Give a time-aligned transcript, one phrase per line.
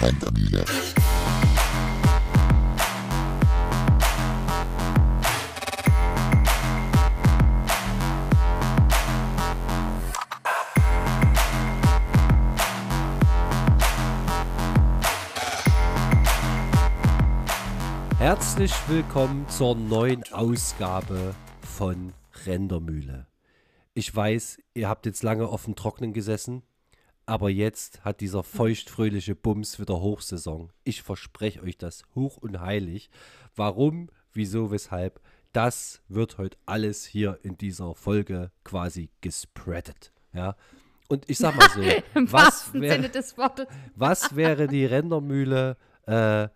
[0.00, 0.64] Rendermühle.
[18.18, 22.12] Herzlich willkommen zur neuen Ausgabe von
[22.46, 23.26] Rendermühle.
[23.94, 26.62] Ich weiß, ihr habt jetzt lange auf dem Trocknen gesessen,
[27.30, 30.72] aber jetzt hat dieser feuchtfröhliche Bums wieder Hochsaison.
[30.82, 33.08] Ich verspreche euch das hoch und heilig.
[33.54, 35.20] Warum, wieso, weshalb,
[35.52, 40.12] das wird heute alles hier in dieser Folge quasi gespreadet.
[40.32, 40.56] Ja.
[41.06, 41.80] Und ich sag mal so,
[42.32, 43.68] was, wär, Sinne des Wortes.
[43.94, 46.48] was wäre die Rendermühle äh,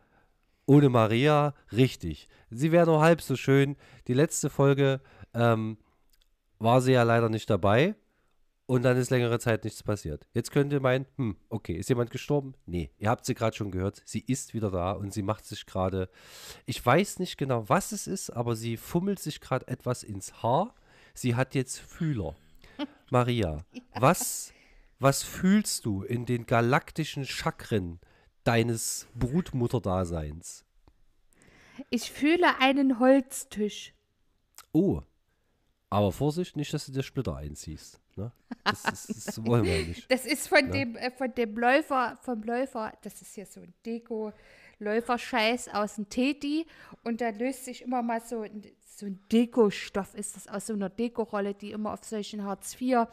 [0.67, 1.55] ohne Maria?
[1.71, 2.29] Richtig.
[2.51, 3.77] Sie wäre nur halb so schön.
[4.09, 5.01] Die letzte Folge
[5.35, 5.79] ähm,
[6.59, 7.95] war sie ja leider nicht dabei.
[8.67, 10.27] Und dann ist längere Zeit nichts passiert.
[10.33, 12.55] Jetzt könnt ihr meinen, hm, okay, ist jemand gestorben?
[12.65, 14.01] Nee, ihr habt sie gerade schon gehört.
[14.07, 16.09] Sie ist wieder da und sie macht sich gerade,
[16.65, 20.75] ich weiß nicht genau, was es ist, aber sie fummelt sich gerade etwas ins Haar.
[21.13, 22.37] Sie hat jetzt Fühler.
[23.11, 24.55] Maria, was,
[24.99, 28.01] was fühlst du in den galaktischen Chakren
[28.45, 30.65] deines Brutmutterdaseins?
[31.91, 33.93] Ich fühle einen Holztisch.
[34.73, 35.03] Oh,
[35.95, 38.01] aber Vorsicht, nicht, dass du dir Splitter einziehst.
[38.17, 38.31] Ne?
[38.65, 40.07] Das, das, das wollen wir nicht.
[40.11, 43.73] Das ist von dem, äh, von dem Läufer, vom Läufer, das ist hier so ein
[43.87, 44.33] Deko.
[44.81, 46.67] Läuferscheiß aus dem Teddy
[47.05, 50.73] und da löst sich immer mal so, ein- so ein Dekostoff ist das aus so
[50.75, 53.07] einer Dekorolle, die immer auf solchen Hartz IV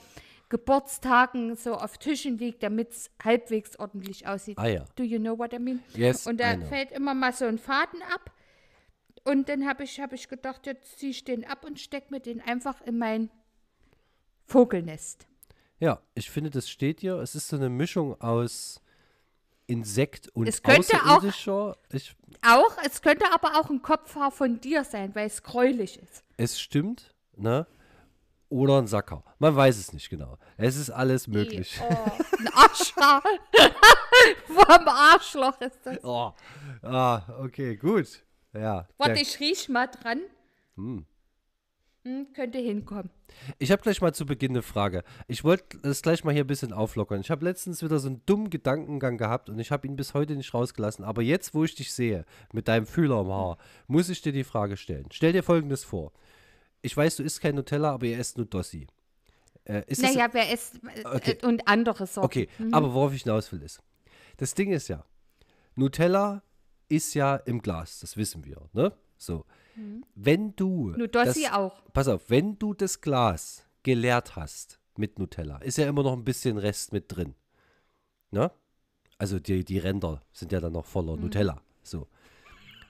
[0.49, 4.57] Geburtstagen so auf Tischen liegt, damit es halbwegs ordentlich aussieht.
[4.59, 4.85] Ah ja.
[4.95, 5.81] Do you know what I mean?
[5.95, 8.31] Yes, Und da fällt immer mal so ein Faden ab.
[9.23, 12.19] Und dann habe ich, hab ich gedacht, jetzt ziehe ich den ab und stecke mir
[12.19, 13.29] den einfach in mein
[14.45, 15.27] Vogelnest.
[15.79, 17.15] Ja, ich finde, das steht hier.
[17.17, 18.81] Es ist so eine Mischung aus
[19.67, 21.23] Insekt und Es könnte auch-.
[21.23, 22.15] Ich,
[22.45, 26.23] Auch, es könnte aber auch ein Kopfhaar von dir sein, weil es gräulich ist.
[26.37, 27.67] es stimmt, ne?
[28.49, 29.23] Oder ein Sacker.
[29.39, 30.37] Man weiß es nicht genau.
[30.57, 31.79] Es ist alles möglich.
[31.81, 31.93] Oh,
[32.37, 33.23] ein Arschhaar.
[34.47, 36.03] Vom Arschloch ist das.
[36.03, 36.33] Oh.
[36.81, 38.23] Ah, okay, gut.
[38.53, 38.87] Ja.
[38.97, 40.19] Warte, ich riech mal dran.
[40.75, 41.05] Hm,
[42.33, 43.11] könnte hinkommen.
[43.59, 45.03] Ich habe gleich mal zu Beginn eine Frage.
[45.27, 47.21] Ich wollte das gleich mal hier ein bisschen auflockern.
[47.21, 50.35] Ich habe letztens wieder so einen dummen Gedankengang gehabt und ich habe ihn bis heute
[50.35, 51.05] nicht rausgelassen.
[51.05, 53.57] Aber jetzt, wo ich dich sehe, mit deinem Fühler im Haar,
[53.87, 55.05] muss ich dir die Frage stellen.
[55.11, 56.11] Stell dir folgendes vor.
[56.81, 58.87] Ich weiß, du isst kein Nutella, aber ihr esst Nudossi.
[59.65, 60.75] Äh, ist das, Naja, wer ist.
[60.83, 61.37] äh, Okay.
[61.43, 62.25] Und andere Sorten.
[62.25, 63.79] Okay, aber worauf ich hinaus will ist,
[64.37, 65.05] das Ding ist ja,
[65.75, 66.41] Nutella
[66.91, 68.93] ist ja im Glas, das wissen wir, ne?
[69.17, 69.45] So.
[70.15, 71.81] Wenn du Nudossi das, auch.
[71.93, 76.25] Pass auf, wenn du das Glas geleert hast mit Nutella, ist ja immer noch ein
[76.25, 77.35] bisschen Rest mit drin.
[78.31, 78.51] Ne?
[79.17, 81.61] Also die, die Ränder sind ja dann noch voller Nutella.
[81.83, 82.07] So.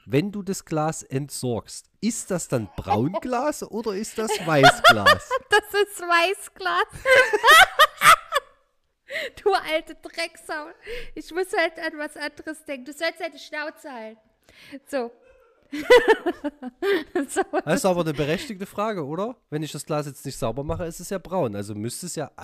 [0.06, 5.29] Wenn du das Glas entsorgst, ist das dann Braunglas oder ist das Weißglas?
[5.50, 6.88] Das ist Weißglas.
[9.44, 10.67] du alte Drecksau.
[11.16, 12.85] Ich muss halt an was anderes denken.
[12.85, 14.19] Du sollst halt die Schnauze halten.
[14.88, 15.11] So.
[17.29, 17.41] so.
[17.63, 19.38] Das ist aber eine berechtigte Frage, oder?
[19.50, 21.55] Wenn ich das Glas jetzt nicht sauber mache, ist es ja braun.
[21.55, 22.41] Also müsste es ja Ja,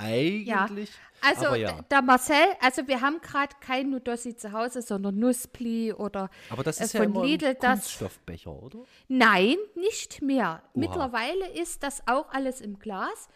[0.64, 0.90] eigentlich.
[1.22, 1.74] also ja.
[1.74, 6.64] d- der Marcel, also wir haben gerade kein Nudossi zu Hause, sondern Nusspli oder Aber
[6.64, 7.80] das äh, ist ja von immer Lidl ein das.
[7.80, 8.80] Kunststoffbecher, oder?
[9.10, 10.64] Nein, nicht mehr.
[10.74, 13.28] Mittlerweile ist das auch alles im Glas.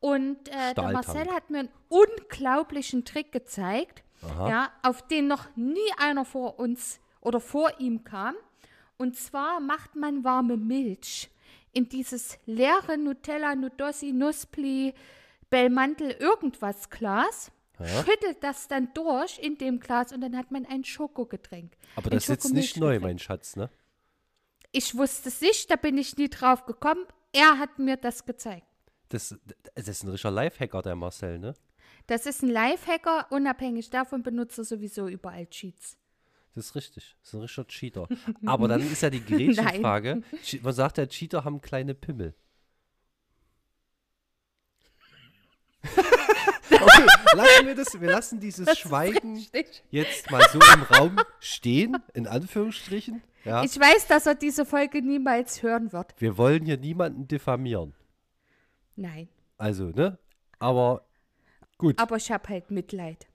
[0.00, 0.92] Und äh, der.
[0.92, 7.00] Marcel hat mir einen unglaublichen Trick gezeigt, ja, auf den noch nie einer vor uns
[7.20, 8.34] oder vor ihm kam.
[8.96, 11.30] Und zwar macht man warme Milch
[11.72, 14.94] in dieses leere Nutella, Nudossi, Nusspli,
[15.50, 17.52] Belmantel, irgendwas Glas.
[17.78, 21.72] Schüttelt das dann durch in dem Glas und dann hat man ein Schokogetränk.
[21.94, 23.68] Aber das ist jetzt nicht neu, mein Schatz, ne?
[24.72, 27.04] Ich wusste es nicht, da bin ich nie drauf gekommen.
[27.32, 28.66] Er hat mir das gezeigt.
[29.08, 29.34] Das,
[29.74, 31.54] das ist ein richtiger Lifehacker, der Marcel, ne?
[32.08, 35.96] Das ist ein Lifehacker, unabhängig davon benutzt er sowieso überall Cheats.
[36.54, 37.16] Das ist richtig.
[37.20, 38.08] Das ist ein richtiger Cheater.
[38.46, 40.22] Aber dann ist ja die Gretchenfrage.
[40.42, 42.34] Che- Man sagt ja, Cheater haben kleine Pimmel.
[46.70, 49.82] okay, lassen wir das, wir lassen dieses Schweigen Richtig.
[49.90, 53.22] jetzt mal so im Raum stehen, in Anführungsstrichen.
[53.44, 53.62] Ja.
[53.62, 56.14] Ich weiß, dass er diese Folge niemals hören wird.
[56.18, 57.94] wir wollen hier niemanden diffamieren.
[58.96, 59.28] Nein.
[59.58, 60.18] Also, ne?
[60.58, 61.06] Aber
[61.78, 61.98] gut.
[61.98, 63.26] Aber ich habe halt Mitleid.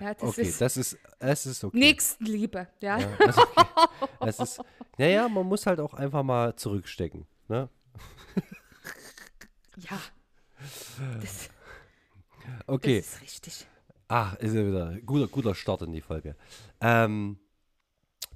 [0.00, 1.78] Ja, das okay, ist das ist, es ist okay.
[1.78, 2.68] Nächstenliebe.
[2.80, 2.98] Ja.
[2.98, 3.64] Ja, das ist okay.
[4.20, 4.60] Das ist,
[4.98, 7.26] naja, man muss halt auch einfach mal zurückstecken.
[7.46, 7.68] Ne?
[9.76, 9.98] ja.
[11.20, 11.48] Das,
[12.66, 13.66] Okay, das ist richtig.
[14.08, 16.36] Ach, ist ja wieder ein guter, guter Start in die Folge.
[16.80, 17.38] Ähm,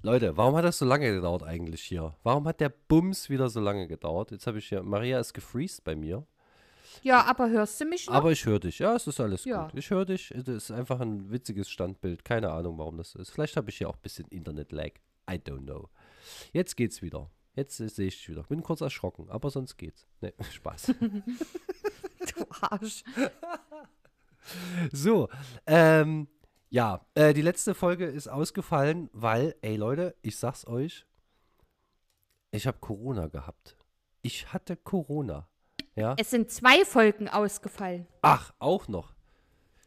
[0.02, 2.14] Leute, warum hat das so lange gedauert eigentlich hier?
[2.22, 4.30] Warum hat der Bums wieder so lange gedauert?
[4.30, 6.26] Jetzt habe ich hier, Maria ist gefreezed bei mir.
[7.02, 8.14] Ja, aber hörst du mich noch?
[8.14, 8.78] Aber ich höre dich.
[8.78, 9.64] Ja, es ist alles Ja.
[9.68, 9.78] gut.
[9.78, 10.30] Ich höre dich.
[10.30, 12.24] Es ist einfach ein witziges Standbild.
[12.24, 13.30] Keine Ahnung, warum das ist.
[13.30, 14.90] Vielleicht habe ich hier auch ein bisschen Internet-Lag.
[15.30, 15.88] I don't know.
[16.52, 17.30] Jetzt geht's wieder.
[17.54, 18.42] Jetzt sehe ich dich wieder.
[18.44, 20.06] Bin kurz erschrocken, aber sonst geht's.
[20.20, 20.94] Ne, Spaß.
[20.98, 23.04] du Arsch.
[24.92, 25.28] so,
[25.66, 26.28] ähm,
[26.70, 31.06] ja, äh, die letzte Folge ist ausgefallen, weil, ey Leute, ich sag's euch,
[32.50, 33.76] ich habe Corona gehabt.
[34.22, 35.48] Ich hatte Corona.
[35.94, 36.14] Ja.
[36.18, 38.06] Es sind zwei Folgen ausgefallen.
[38.22, 39.14] Ach, auch noch.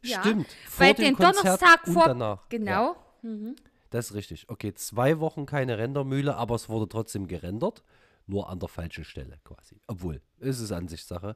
[0.03, 0.47] Ja, Stimmt.
[0.67, 2.05] Vor dem den Konzert Donnerstag und vor.
[2.05, 2.37] danach.
[2.37, 2.45] Ja.
[2.49, 2.95] Genau.
[3.21, 3.55] Mhm.
[3.89, 4.49] Das ist richtig.
[4.49, 7.83] Okay, zwei Wochen keine Rendermühle, aber es wurde trotzdem gerendert.
[8.27, 9.79] Nur an der falschen Stelle quasi.
[9.87, 11.35] Obwohl, es ist Ansichtssache.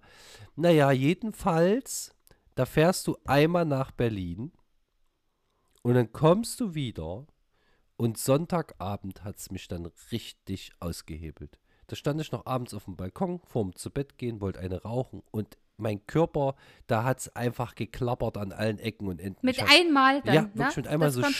[0.56, 2.16] Naja, jedenfalls,
[2.56, 4.52] da fährst du einmal nach Berlin
[5.84, 7.28] und dann kommst du wieder
[7.96, 11.60] und Sonntagabend hat es mich dann richtig ausgehebelt.
[11.90, 15.24] Da stand ich noch abends auf dem Balkon vorm zu Bett gehen, wollte eine rauchen
[15.32, 16.56] und mein Körper,
[16.88, 19.40] da hat es einfach geklappert an allen Ecken und Enden.
[19.46, 20.36] Mit hab- einmal dann.
[20.36, 20.52] ja, ne?
[20.56, 21.34] wirklich mit einmal Das so mit einmal,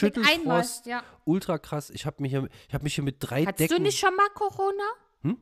[0.64, 1.02] Schüttelfrost, Ja.
[1.24, 1.90] ultra krass.
[1.90, 3.76] Ich habe mich, hier- ich hab mich hier mit drei Hattest Decken.
[3.76, 4.82] du nicht schon mal Corona?
[5.22, 5.36] Hm?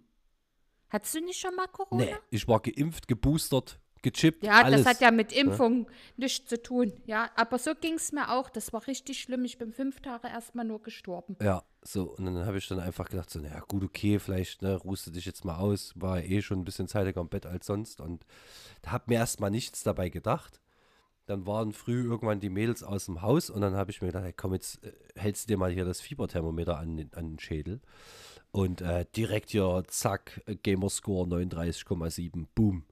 [0.90, 2.04] Hattest du nicht schon mal Corona?
[2.04, 4.84] Nee, ich war geimpft, geboostert, gechippt, Ja, alles.
[4.84, 5.86] das hat ja mit Impfung
[6.16, 6.92] nichts zu tun.
[7.06, 8.50] Ja, aber so ging es mir auch.
[8.50, 9.44] Das war richtig schlimm.
[9.44, 11.36] Ich bin fünf Tage erstmal nur gestorben.
[11.42, 14.74] Ja, so, und dann habe ich dann einfach gedacht, so, naja, gut, okay, vielleicht, ne,
[14.76, 15.92] ruhst du dich jetzt mal aus.
[15.96, 18.24] War eh schon ein bisschen zeitiger im Bett als sonst und
[18.86, 20.60] habe mir erstmal nichts dabei gedacht.
[21.26, 24.24] Dann waren früh irgendwann die Mädels aus dem Haus und dann habe ich mir gedacht,
[24.24, 27.38] hey, komm, jetzt äh, hältst du dir mal hier das Fieberthermometer an, den- an den
[27.38, 27.80] Schädel.
[28.50, 32.84] Und äh, direkt hier, zack, Gamerscore 39,7, boom,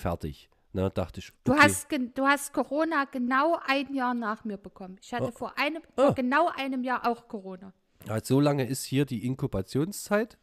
[0.00, 0.48] fertig.
[0.72, 1.62] Ne, dachte ich, Du, okay.
[1.64, 4.98] hast, gen- du hast Corona genau ein Jahr nach mir bekommen.
[5.02, 6.02] Ich hatte vor, einem, Oh.
[6.06, 7.72] vor genau einem Jahr auch Corona.
[8.08, 10.38] Halt, so lange ist hier die Inkubationszeit.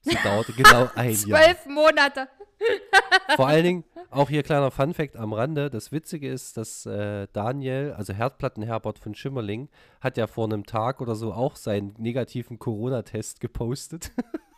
[0.00, 1.42] Sie dauerte genau ein Jahr.
[1.42, 2.28] Zwölf Monate.
[3.36, 5.70] Vor allen Dingen, auch hier kleiner Funfact am Rande.
[5.70, 9.68] Das Witzige ist, dass äh, Daniel, also Herdplattenherbert von Schimmerling,
[10.00, 14.10] hat ja vor einem Tag oder so auch seinen negativen Corona-Test gepostet.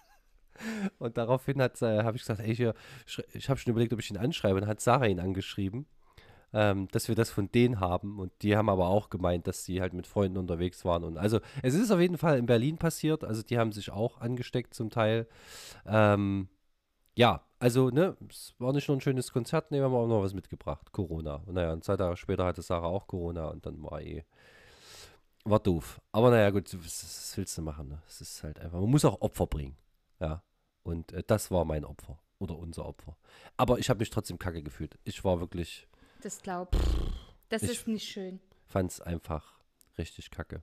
[0.99, 2.53] Und daraufhin äh, habe ich gesagt, ey,
[3.07, 4.61] schre- ich habe schon überlegt, ob ich ihn anschreibe.
[4.61, 5.87] Und hat Sarah ihn angeschrieben,
[6.53, 8.19] ähm, dass wir das von denen haben.
[8.19, 11.05] Und die haben aber auch gemeint, dass sie halt mit Freunden unterwegs waren.
[11.05, 13.25] Und also, es ist auf jeden Fall in Berlin passiert.
[13.25, 15.27] Also, die haben sich auch angesteckt zum Teil.
[15.87, 16.49] Ähm,
[17.17, 20.23] ja, also, ne, es war nicht nur ein schönes Konzert, ne, wir haben auch noch
[20.23, 20.93] was mitgebracht.
[20.93, 21.43] Corona.
[21.47, 24.25] Und naja, und zwei Tage später hatte Sarah auch Corona und dann war eh.
[25.45, 26.01] War doof.
[26.13, 27.89] Aber naja, gut, was, willst du machen?
[27.89, 28.03] Ne?
[28.07, 29.77] Es ist halt einfach, man muss auch Opfer bringen.
[30.21, 30.43] Ja.
[30.91, 32.19] Und äh, das war mein Opfer.
[32.39, 33.17] Oder unser Opfer.
[33.57, 34.99] Aber ich habe mich trotzdem kacke gefühlt.
[35.05, 35.87] Ich war wirklich,
[36.23, 36.81] Das glaub ich.
[37.49, 38.41] Das Ich- ist nicht schön.
[38.67, 39.61] fand es einfach
[39.99, 40.63] richtig kacke.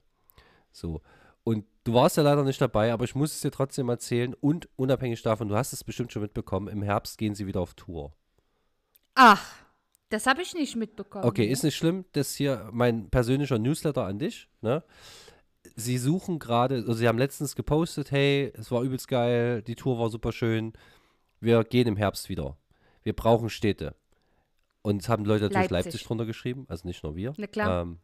[0.72, 1.00] So.
[1.44, 4.34] Und du warst ja leider nicht dabei, aber ich muss es dir trotzdem erzählen.
[4.34, 7.74] Und unabhängig davon, du hast es bestimmt schon mitbekommen, im Herbst gehen sie wieder auf
[7.74, 8.12] Tour.
[9.14, 9.42] Ach,
[10.10, 11.24] das habe ich nicht mitbekommen.
[11.24, 12.04] Okay, ist nicht schlimm.
[12.12, 14.48] Das hier mein persönlicher Newsletter an dich.
[14.60, 14.82] Ne?
[15.80, 19.96] Sie suchen gerade, also sie haben letztens gepostet, hey, es war übelst geil, die Tour
[19.98, 20.72] war super schön.
[21.38, 22.56] Wir gehen im Herbst wieder.
[23.04, 23.94] Wir brauchen Städte.
[24.82, 26.06] Und es haben Leute natürlich Leipzig, Leipzig.
[26.06, 27.32] drunter geschrieben, also nicht nur wir.
[27.36, 27.82] Na klar.
[27.82, 28.00] Ähm,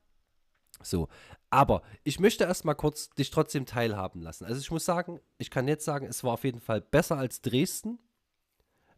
[0.82, 1.08] so,
[1.50, 4.44] aber ich möchte erstmal kurz dich trotzdem teilhaben lassen.
[4.44, 7.40] Also ich muss sagen, ich kann jetzt sagen, es war auf jeden Fall besser als
[7.40, 7.98] Dresden.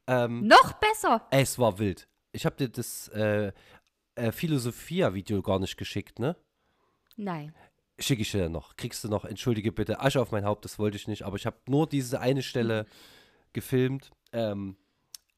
[0.06, 1.26] Ähm, Noch besser.
[1.30, 2.08] es war wild.
[2.32, 3.52] Ich habe dir das äh,
[4.16, 6.36] äh, Philosophia-Video gar nicht geschickt, ne?
[7.16, 7.54] Nein.
[7.98, 8.76] Schicke ich dir noch.
[8.76, 11.46] Kriegst du noch, entschuldige bitte, Asche auf mein Haupt, das wollte ich nicht, aber ich
[11.46, 12.86] habe nur diese eine Stelle
[13.52, 14.10] gefilmt.
[14.32, 14.76] Ähm,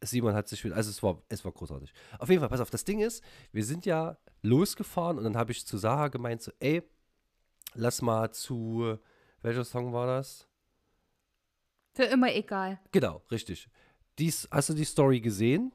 [0.00, 1.92] Simon hat sich, also es war, es war großartig.
[2.18, 3.22] Auf jeden Fall, pass auf, das Ding ist,
[3.52, 6.82] wir sind ja losgefahren und dann habe ich zu Sarah gemeint, so, ey,
[7.74, 8.98] lass mal zu,
[9.42, 10.48] welcher Song war das?
[11.94, 12.80] Für immer egal.
[12.92, 13.68] Genau, richtig.
[14.18, 15.72] Dies, hast du die Story gesehen?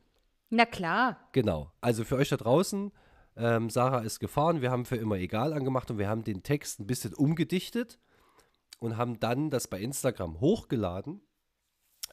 [0.49, 1.29] Na klar.
[1.31, 1.71] Genau.
[1.81, 2.91] Also für euch da draußen,
[3.35, 6.79] ähm, Sarah ist gefahren, wir haben für immer egal angemacht und wir haben den Text
[6.79, 7.99] ein bisschen umgedichtet
[8.79, 11.21] und haben dann das bei Instagram hochgeladen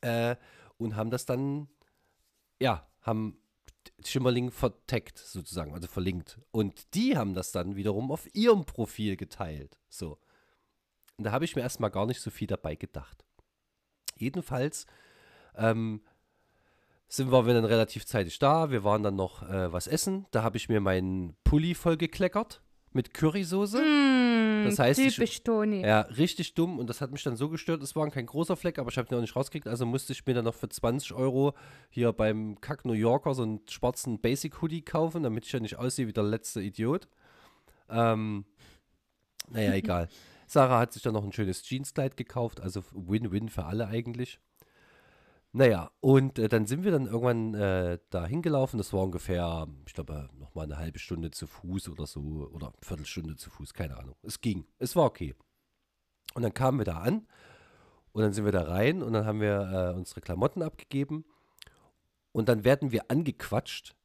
[0.02, 0.36] äh,
[0.78, 1.68] und haben das dann,
[2.58, 3.36] ja, haben
[4.04, 6.38] Schimmerling verteckt sozusagen, also verlinkt.
[6.50, 9.78] Und die haben das dann wiederum auf ihrem Profil geteilt.
[9.88, 10.18] So.
[11.16, 13.24] Und da habe ich mir erstmal gar nicht so viel dabei gedacht.
[14.16, 14.86] Jedenfalls
[15.54, 16.02] ähm,
[17.12, 18.70] sind wir dann relativ zeitig da.
[18.70, 20.26] Wir waren dann noch äh, was essen.
[20.30, 22.62] Da habe ich mir meinen Pulli voll gekleckert
[22.92, 23.78] mit Currysoße.
[23.78, 25.82] Hm, Das heißt, ich- typisch Toni.
[25.82, 27.82] Ja, richtig dumm und das hat mich dann so gestört.
[27.82, 29.66] Es war kein großer Fleck, aber ich habe den auch nicht rausgekriegt.
[29.66, 31.54] Also musste ich mir dann noch für 20 Euro
[31.90, 35.76] hier beim Kack New Yorker so einen schwarzen Basic Hoodie kaufen, damit ich ja nicht
[35.76, 37.08] aussehe wie der letzte Idiot.
[37.88, 38.44] Ähm,
[39.50, 40.08] naja, egal.
[40.46, 44.40] Sarah hat sich dann noch ein schönes Jeanskleid gekauft, also Win-Win für alle eigentlich.
[45.52, 48.78] Naja, und äh, dann sind wir dann irgendwann äh, da hingelaufen.
[48.78, 52.20] Das war ungefähr, ich glaube, nochmal eine halbe Stunde zu Fuß oder so,
[52.52, 54.14] oder eine Viertelstunde zu Fuß, keine Ahnung.
[54.22, 55.34] Es ging, es war okay.
[56.34, 57.26] Und dann kamen wir da an
[58.12, 61.24] und dann sind wir da rein und dann haben wir äh, unsere Klamotten abgegeben.
[62.32, 63.96] Und dann werden wir angequatscht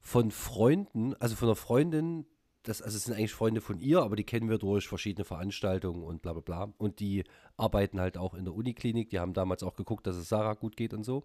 [0.00, 2.26] von Freunden, also von einer Freundin,
[2.62, 6.02] das, also es sind eigentlich Freunde von ihr, aber die kennen wir durch verschiedene Veranstaltungen
[6.02, 6.74] und bla bla bla.
[6.78, 7.24] Und die
[7.56, 9.10] arbeiten halt auch in der Uniklinik.
[9.10, 11.24] Die haben damals auch geguckt, dass es Sarah gut geht und so.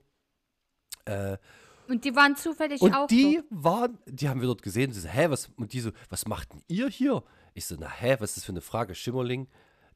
[1.06, 1.38] Äh,
[1.88, 3.64] und die waren zufällig und auch die dort.
[3.64, 4.92] waren, die haben wir dort gesehen.
[4.92, 7.24] Sie so, hä, was, und die so, was macht denn ihr hier?
[7.54, 8.96] Ich so, na hä, was ist das für eine Frage?
[8.96, 9.48] Schimmerling,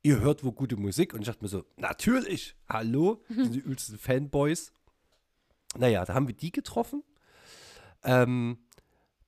[0.03, 1.13] ihr hört wohl gute Musik?
[1.13, 4.71] Und ich dachte mir so, natürlich, hallo, das sind die übelsten Fanboys.
[5.77, 7.03] Naja, da haben wir die getroffen.
[8.03, 8.59] Ähm,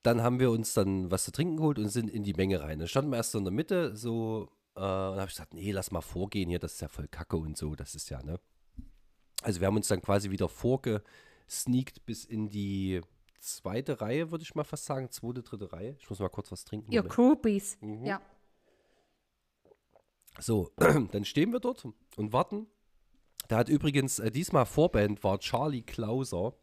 [0.04, 2.80] dann haben wir uns dann was zu trinken geholt und sind in die Menge rein.
[2.80, 5.72] Dann standen wir erst so in der Mitte, so, äh, und habe ich gesagt, nee,
[5.72, 8.40] lass mal vorgehen hier, das ist ja voll Kacke und so, das ist ja, ne?
[9.44, 13.02] Also wir haben uns dann quasi wieder vorgesneakt bis in die
[13.40, 15.96] zweite Reihe, würde ich mal fast sagen, zweite, dritte Reihe.
[16.00, 16.92] Ich muss mal kurz was trinken.
[16.92, 17.16] Ihr Moment.
[17.16, 17.78] Groupies.
[17.82, 18.06] Mhm.
[18.06, 18.22] Ja.
[20.40, 22.68] So, dann stehen wir dort und warten.
[23.48, 26.54] Da hat übrigens äh, diesmal Vorband war Charlie Klauser.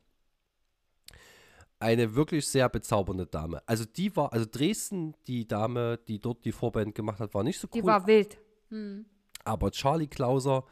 [1.80, 3.62] Eine wirklich sehr bezaubernde Dame.
[3.66, 7.60] Also die war, also Dresden, die Dame, die dort die Vorband gemacht hat, war nicht
[7.60, 7.80] so cool.
[7.80, 8.38] Die war wild.
[8.70, 9.06] Hm.
[9.44, 10.64] aber Charlie Klauser,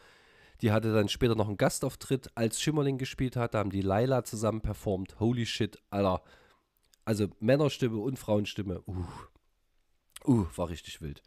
[0.60, 3.54] die hatte dann später noch einen Gastauftritt, als Schimmerling gespielt hat.
[3.54, 5.18] Da haben die Laila zusammen performt.
[5.18, 6.22] Holy shit, Alter.
[7.04, 8.82] Also Männerstimme und Frauenstimme.
[8.86, 9.04] Uh,
[10.26, 11.22] uh war richtig wild.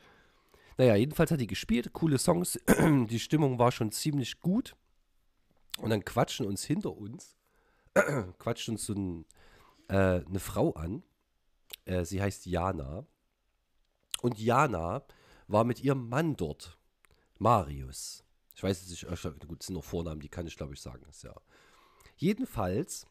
[0.77, 2.59] Naja, jedenfalls hat die gespielt, coole Songs.
[3.09, 4.75] Die Stimmung war schon ziemlich gut.
[5.81, 7.38] Und dann quatschen uns hinter uns,
[8.39, 9.25] quatscht uns so ein,
[9.89, 11.03] äh, eine Frau an.
[11.86, 13.05] Äh, sie heißt Jana.
[14.22, 15.03] Und Jana
[15.48, 16.77] war mit ihrem Mann dort.
[17.38, 18.24] Marius.
[18.55, 20.81] Ich weiß es nicht, äh, gut, das sind noch Vornamen, die kann ich glaube ich
[20.81, 21.03] sagen.
[21.05, 21.34] Das, ja.
[22.17, 23.08] Jedenfalls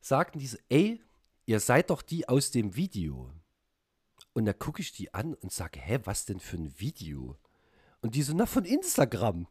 [0.00, 1.00] sagten diese, ey,
[1.46, 3.32] ihr seid doch die aus dem Video.
[4.32, 7.38] Und da gucke ich die an und sage, hä, was denn für ein Video?
[8.00, 9.46] Und die so, na, von Instagram.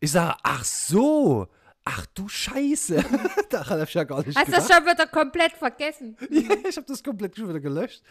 [0.00, 1.48] Ich sage, ach so,
[1.84, 3.04] ach du Scheiße.
[3.50, 6.16] Daran habe ich ja gar nicht Hast du das schon wieder komplett vergessen?
[6.30, 8.02] Ja, ich habe das komplett schon wieder gelöscht.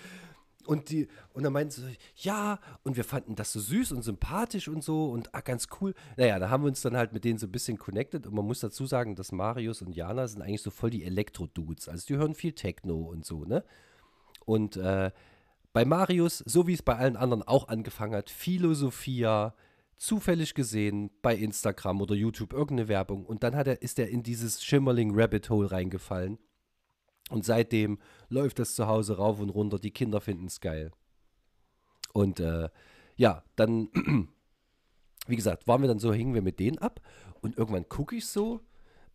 [0.65, 4.69] Und, die, und dann meinten sie, ja, und wir fanden das so süß und sympathisch
[4.69, 5.93] und so und ah, ganz cool.
[6.15, 8.45] Naja, da haben wir uns dann halt mit denen so ein bisschen connected und man
[8.45, 11.89] muss dazu sagen, dass Marius und Jana sind eigentlich so voll die Elektro-Dudes.
[11.89, 13.65] Also die hören viel Techno und so, ne?
[14.45, 15.11] Und äh,
[15.73, 19.53] bei Marius, so wie es bei allen anderen auch angefangen hat, Philosophia,
[19.97, 24.23] zufällig gesehen bei Instagram oder YouTube irgendeine Werbung und dann hat er, ist er in
[24.23, 26.39] dieses Schimmerling Rabbit Hole reingefallen.
[27.29, 29.79] Und seitdem läuft das zu Hause rauf und runter.
[29.79, 30.91] Die Kinder finden es geil.
[32.13, 32.69] Und äh,
[33.15, 33.89] ja, dann,
[35.27, 37.01] wie gesagt, waren wir dann so, hingen wir mit denen ab.
[37.41, 38.61] Und irgendwann gucke ich so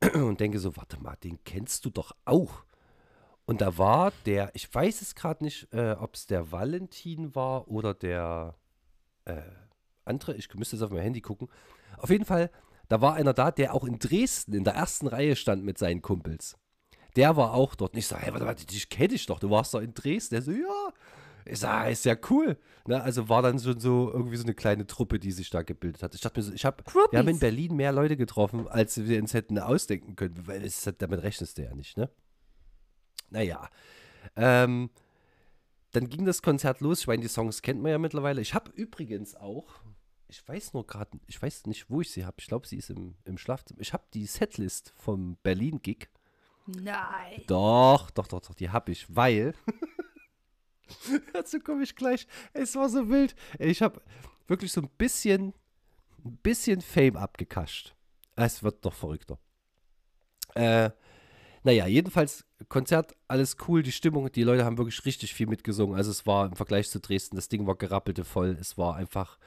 [0.15, 2.65] und denke so, warte mal, den kennst du doch auch.
[3.47, 7.69] Und da war der, ich weiß es gerade nicht, äh, ob es der Valentin war
[7.69, 8.57] oder der
[9.25, 9.41] äh,
[10.09, 10.35] andere.
[10.35, 11.49] Ich müsste jetzt auf mein Handy gucken.
[11.99, 12.51] Auf jeden Fall,
[12.89, 16.03] da war einer da, der auch in Dresden in der ersten Reihe stand mit seinen
[16.03, 16.57] Kumpels.
[17.17, 17.95] Der war auch dort.
[17.95, 19.41] Und ich sage, hey, warte, warte, dich kenne ich doch.
[19.41, 20.35] Du warst doch in Dresden.
[20.35, 20.93] Der so, ja.
[21.45, 22.59] Ich sage, ist ja cool.
[22.87, 26.03] Ne, also war dann schon so irgendwie so eine kleine Truppe, die sich da gebildet
[26.03, 26.15] hat.
[26.15, 27.39] Ich dachte mir so, ich habe, wir haben in.
[27.39, 31.63] Berlin mehr Leute getroffen, als wir uns hätten ausdenken können, weil es, damit rechnest du
[31.63, 32.11] ja nicht, ne?
[33.31, 33.69] Naja.
[34.37, 34.91] Ähm,
[35.93, 37.01] dann ging das Konzert los.
[37.01, 38.41] Ich meine, die Songs kennt man ja mittlerweile.
[38.41, 39.67] Ich habe übrigens auch,
[40.29, 42.37] ich weiß nur gerade, ich weiß nicht, wo ich sie habe.
[42.39, 43.81] Ich glaube, sie ist im, im Schlafzimmer.
[43.81, 46.09] Ich habe die Setlist vom Berlin-Gig.
[46.67, 47.43] Nein.
[47.47, 49.55] Doch, doch, doch, doch, die habe ich, weil.
[51.33, 52.27] Dazu komme ich gleich.
[52.53, 53.35] Es war so wild.
[53.59, 54.03] Ich habe
[54.47, 55.55] wirklich so ein bisschen,
[56.25, 57.95] ein bisschen Fame abgekascht.
[58.37, 59.39] Es wird noch verrückter.
[60.55, 60.91] Äh,
[61.65, 65.97] naja, jedenfalls Konzert, alles cool, die Stimmung, die Leute haben wirklich richtig viel mitgesungen.
[65.97, 68.57] Also es war im Vergleich zu Dresden, das Ding war gerappelte voll.
[68.61, 69.39] Es war einfach,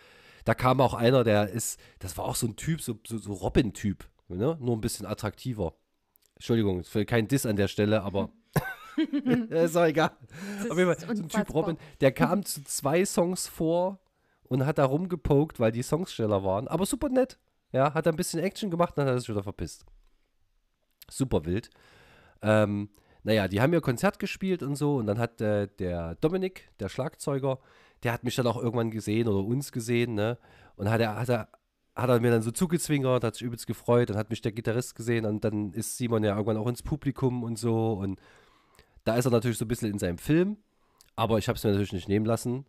[0.46, 3.34] da kam auch einer, der ist, das war auch so ein Typ, so, so, so
[3.34, 4.58] Robin-Typ, ne?
[4.60, 5.76] nur ein bisschen attraktiver.
[6.36, 8.32] Entschuldigung, für kein Diss an der Stelle, aber
[9.50, 10.12] ist auch egal.
[10.70, 11.54] Auf jeden Fall, so ein Typ.
[11.54, 14.00] Robin, der kam zu zwei Songs vor
[14.44, 17.40] und hat da rumgepokt, weil die Songs schneller waren, aber super nett.
[17.72, 19.86] Ja, hat ein bisschen Action gemacht und dann hat er sich wieder verpisst.
[21.10, 21.70] Super wild.
[22.42, 22.90] Ähm,
[23.24, 26.90] naja, die haben ihr Konzert gespielt und so und dann hat äh, der Dominik, der
[26.90, 27.60] Schlagzeuger,
[28.04, 30.38] der hat mich dann auch irgendwann gesehen oder uns gesehen, ne?
[30.76, 31.50] Und hat er, hat er,
[31.96, 34.96] hat er mir dann so zugezwingert, hat sich übelst gefreut, dann hat mich der Gitarrist
[34.96, 38.20] gesehen und dann ist Simon ja irgendwann auch ins Publikum und so und
[39.04, 40.58] da ist er natürlich so ein bisschen in seinem Film,
[41.16, 42.66] aber ich habe es mir natürlich nicht nehmen lassen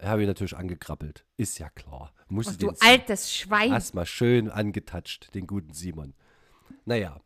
[0.00, 1.24] Habe ich natürlich angekrabbelt.
[1.36, 2.12] Ist ja klar.
[2.28, 3.72] Musste Und du den altes Schwein.
[3.72, 6.14] erstmal schön angetatscht, den guten Simon.
[6.84, 7.20] Naja.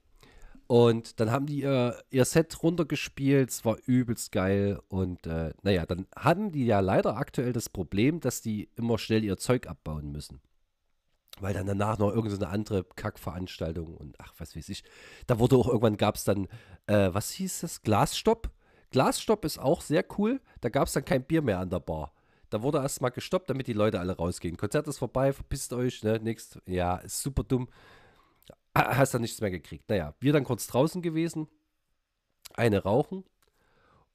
[0.70, 4.78] Und dann haben die ihr, ihr Set runtergespielt, es war übelst geil.
[4.86, 9.24] Und äh, naja, dann hatten die ja leider aktuell das Problem, dass die immer schnell
[9.24, 10.40] ihr Zeug abbauen müssen.
[11.40, 14.84] Weil dann danach noch irgendeine andere Kackveranstaltung und ach, was weiß ich.
[15.26, 16.46] Da wurde auch irgendwann gab es dann,
[16.86, 17.82] äh, was hieß das?
[17.82, 18.48] Glasstopp.
[18.92, 20.40] Glasstopp ist auch sehr cool.
[20.60, 22.12] Da gab es dann kein Bier mehr an der Bar.
[22.48, 24.56] Da wurde erstmal gestoppt, damit die Leute alle rausgehen.
[24.56, 26.20] Konzert ist vorbei, verpisst euch, ne?
[26.22, 26.60] Nix.
[26.64, 27.68] Ja, ist super dumm.
[28.74, 29.88] Hast dann nichts mehr gekriegt.
[29.88, 31.48] Naja, wir dann kurz draußen gewesen.
[32.54, 33.24] Eine rauchen.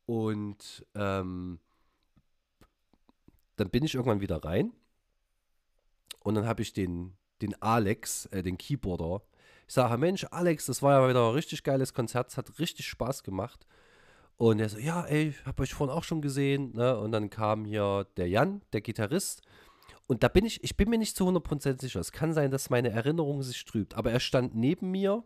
[0.05, 1.59] Und ähm,
[3.55, 4.71] dann bin ich irgendwann wieder rein.
[6.19, 9.23] Und dann habe ich den, den Alex, äh, den Keyboarder.
[9.67, 12.29] Ich sage, Mensch, Alex, das war ja wieder ein richtig geiles Konzert.
[12.29, 13.65] Es hat richtig Spaß gemacht.
[14.37, 16.73] Und er so, ja, ey, ich habe euch vorhin auch schon gesehen.
[16.73, 16.97] Ne?
[16.97, 19.41] Und dann kam hier der Jan, der Gitarrist.
[20.07, 21.99] Und da bin ich, ich bin mir nicht zu 100% sicher.
[21.99, 23.95] Es kann sein, dass meine Erinnerung sich trübt.
[23.95, 25.23] Aber er stand neben mir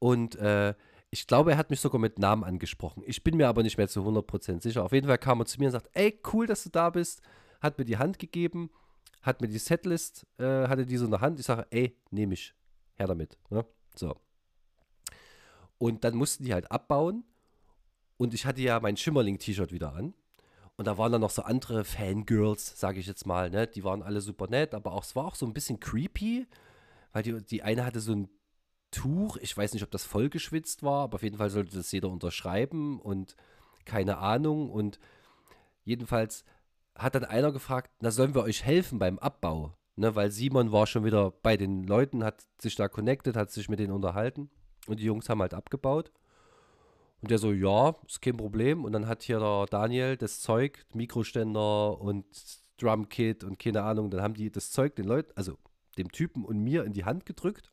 [0.00, 0.74] und äh,
[1.10, 3.02] ich glaube, er hat mich sogar mit Namen angesprochen.
[3.06, 4.84] Ich bin mir aber nicht mehr zu 100% sicher.
[4.84, 7.20] Auf jeden Fall kam er zu mir und sagt, ey, cool, dass du da bist.
[7.60, 8.70] Hat mir die Hand gegeben,
[9.22, 11.38] hat mir die Setlist, äh, hatte die so in der Hand.
[11.38, 12.54] Ich sage, ey, nehme ich.
[12.94, 13.38] Her damit.
[13.50, 13.66] Ne?
[13.94, 14.16] So.
[15.78, 17.24] Und dann mussten die halt abbauen.
[18.16, 20.14] Und ich hatte ja mein Schimmerling-T-Shirt wieder an.
[20.80, 23.66] Und da waren dann noch so andere Fangirls, sage ich jetzt mal, ne?
[23.66, 26.46] Die waren alle super nett, aber auch, es war auch so ein bisschen creepy,
[27.12, 28.30] weil die, die eine hatte so ein
[28.90, 32.08] Tuch, ich weiß nicht, ob das vollgeschwitzt war, aber auf jeden Fall sollte das jeder
[32.08, 33.36] unterschreiben und
[33.84, 34.70] keine Ahnung.
[34.70, 34.98] Und
[35.84, 36.44] jedenfalls
[36.94, 39.74] hat dann einer gefragt, na sollen wir euch helfen beim Abbau?
[39.96, 43.68] Ne, weil Simon war schon wieder bei den Leuten, hat sich da connected, hat sich
[43.68, 44.48] mit denen unterhalten
[44.86, 46.10] und die Jungs haben halt abgebaut.
[47.22, 48.84] Und der so, ja, ist kein Problem.
[48.84, 52.26] Und dann hat hier der Daniel das Zeug, Mikroständer und
[52.78, 55.58] Drumkit und keine Ahnung, dann haben die das Zeug den Leuten, also
[55.98, 57.70] dem Typen und mir in die Hand gedrückt.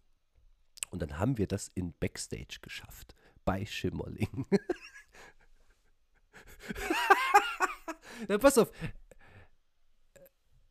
[0.89, 3.15] Und dann haben wir das in Backstage geschafft.
[3.45, 4.45] Bei Schimmerling.
[8.27, 8.71] Na, pass auf.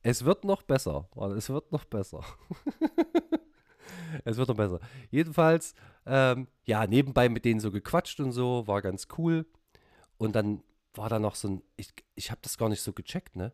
[0.03, 1.09] Es wird noch besser.
[1.37, 2.25] Es wird noch besser.
[4.25, 4.81] es wird noch besser.
[5.11, 5.75] Jedenfalls,
[6.07, 9.47] ähm, ja, nebenbei mit denen so gequatscht und so, war ganz cool.
[10.19, 10.63] Und dann
[10.95, 13.53] war da noch so ein, ich, ich habe das gar nicht so gecheckt, ne?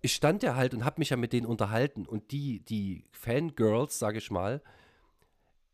[0.00, 3.98] Ich stand ja halt und habe mich ja mit denen unterhalten und die, die Fangirls,
[3.98, 4.62] sage ich mal,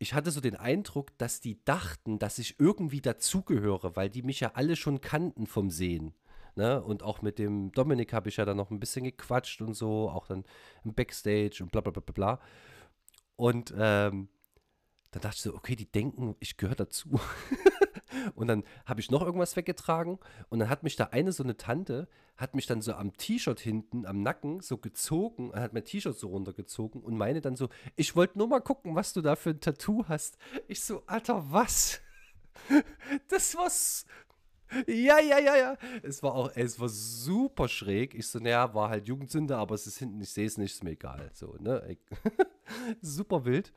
[0.01, 4.39] ich hatte so den Eindruck, dass die dachten, dass ich irgendwie dazugehöre, weil die mich
[4.39, 6.15] ja alle schon kannten vom Sehen.
[6.55, 6.81] Ne?
[6.81, 10.09] Und auch mit dem Dominik habe ich ja dann noch ein bisschen gequatscht und so,
[10.09, 10.43] auch dann
[10.83, 12.39] im Backstage und bla bla bla bla bla.
[13.41, 14.29] Und ähm,
[15.09, 17.19] dann dachte ich so, okay, die denken, ich gehöre dazu.
[18.35, 21.57] und dann habe ich noch irgendwas weggetragen und dann hat mich da eine so eine
[21.57, 26.15] Tante, hat mich dann so am T-Shirt hinten, am Nacken so gezogen, hat mein T-Shirt
[26.15, 29.49] so runtergezogen und meine dann so, ich wollte nur mal gucken, was du da für
[29.49, 30.37] ein Tattoo hast.
[30.67, 31.99] Ich so, Alter, was?
[33.27, 34.05] Das war's.
[34.87, 35.77] Ja, ja, ja, ja.
[36.01, 38.15] Es war auch, es war super schräg.
[38.15, 40.83] Ich so, naja, war halt Jugendsünde, aber es ist hinten, ich sehe es nicht, ist
[40.83, 41.29] mir egal.
[41.33, 41.97] So, ne?
[43.01, 43.73] Super wild.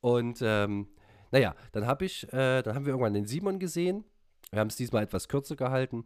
[0.00, 0.88] Und ähm,
[1.30, 4.04] naja, dann habe ich, äh, dann haben wir irgendwann den Simon gesehen.
[4.50, 6.04] Wir haben es diesmal etwas kürzer gehalten.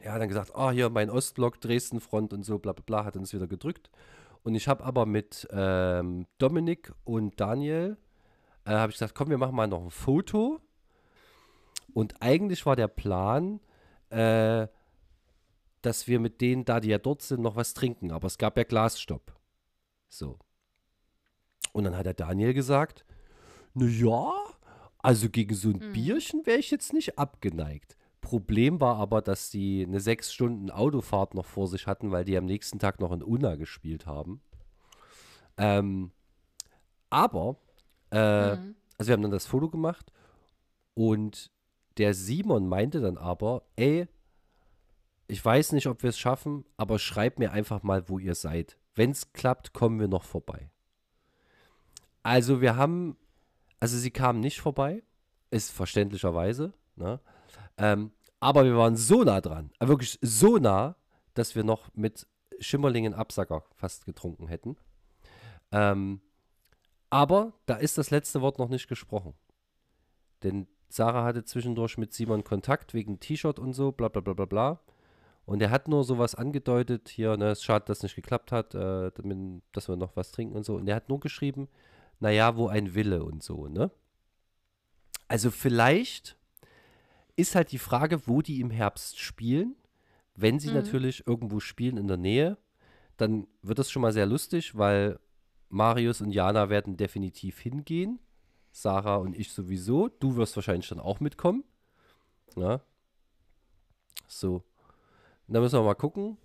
[0.00, 3.16] Er hat dann gesagt, ah, hier mein Ostblock, Dresdenfront und so, bla bla bla, hat
[3.16, 3.90] uns wieder gedrückt.
[4.42, 7.96] Und ich habe aber mit ähm, Dominik und Daniel,
[8.64, 10.60] äh, habe ich gesagt, komm, wir machen mal noch ein Foto.
[11.94, 13.60] Und eigentlich war der Plan,
[14.10, 14.68] äh,
[15.82, 18.10] dass wir mit denen, da die ja dort sind, noch was trinken.
[18.10, 19.34] Aber es gab ja Glasstopp.
[20.08, 20.38] So.
[21.72, 23.04] Und dann hat der Daniel gesagt,
[23.74, 24.32] na ja,
[24.98, 25.92] also gegen so ein Mhm.
[25.92, 27.96] Bierchen wäre ich jetzt nicht abgeneigt.
[28.20, 32.36] Problem war aber, dass die eine sechs Stunden Autofahrt noch vor sich hatten, weil die
[32.36, 34.42] am nächsten Tag noch in Unna gespielt haben.
[35.56, 36.10] Ähm,
[37.10, 37.56] aber,
[38.10, 38.74] äh, Mhm.
[38.98, 40.12] also wir haben dann das Foto gemacht
[40.94, 41.50] und
[41.98, 44.06] der Simon meinte dann aber, ey,
[45.26, 48.78] ich weiß nicht, ob wir es schaffen, aber schreibt mir einfach mal, wo ihr seid.
[48.94, 50.70] Wenn es klappt, kommen wir noch vorbei.
[52.22, 53.16] Also wir haben,
[53.80, 55.02] also sie kamen nicht vorbei,
[55.50, 57.20] ist verständlicherweise, ne?
[57.76, 60.96] ähm, aber wir waren so nah dran, äh, wirklich so nah,
[61.34, 62.26] dass wir noch mit
[62.60, 64.76] Schimmerlingen Absacker fast getrunken hätten.
[65.72, 66.20] Ähm,
[67.10, 69.34] aber da ist das letzte Wort noch nicht gesprochen.
[70.42, 74.44] Denn Sarah hatte zwischendurch mit Simon Kontakt wegen T-Shirt und so, bla bla bla bla
[74.46, 74.80] bla.
[75.44, 78.52] Und er hat nur sowas angedeutet, hier, ne, es ist schade, dass es nicht geklappt
[78.52, 79.10] hat, äh,
[79.72, 80.76] dass wir noch was trinken und so.
[80.76, 81.68] Und er hat nur geschrieben,
[82.20, 83.90] naja, wo ein Wille und so, ne?
[85.28, 86.36] Also vielleicht
[87.36, 89.76] ist halt die Frage, wo die im Herbst spielen,
[90.40, 92.58] Wenn sie natürlich irgendwo spielen in der Nähe,
[93.16, 95.18] dann wird das schon mal sehr lustig, weil
[95.68, 98.20] Marius und Jana werden definitiv hingehen.
[98.82, 100.08] Sarah und ich sowieso.
[100.08, 101.64] Du wirst wahrscheinlich dann auch mitkommen.
[102.56, 102.80] Ja.
[104.26, 104.62] So.
[105.46, 106.36] Und dann müssen wir mal gucken.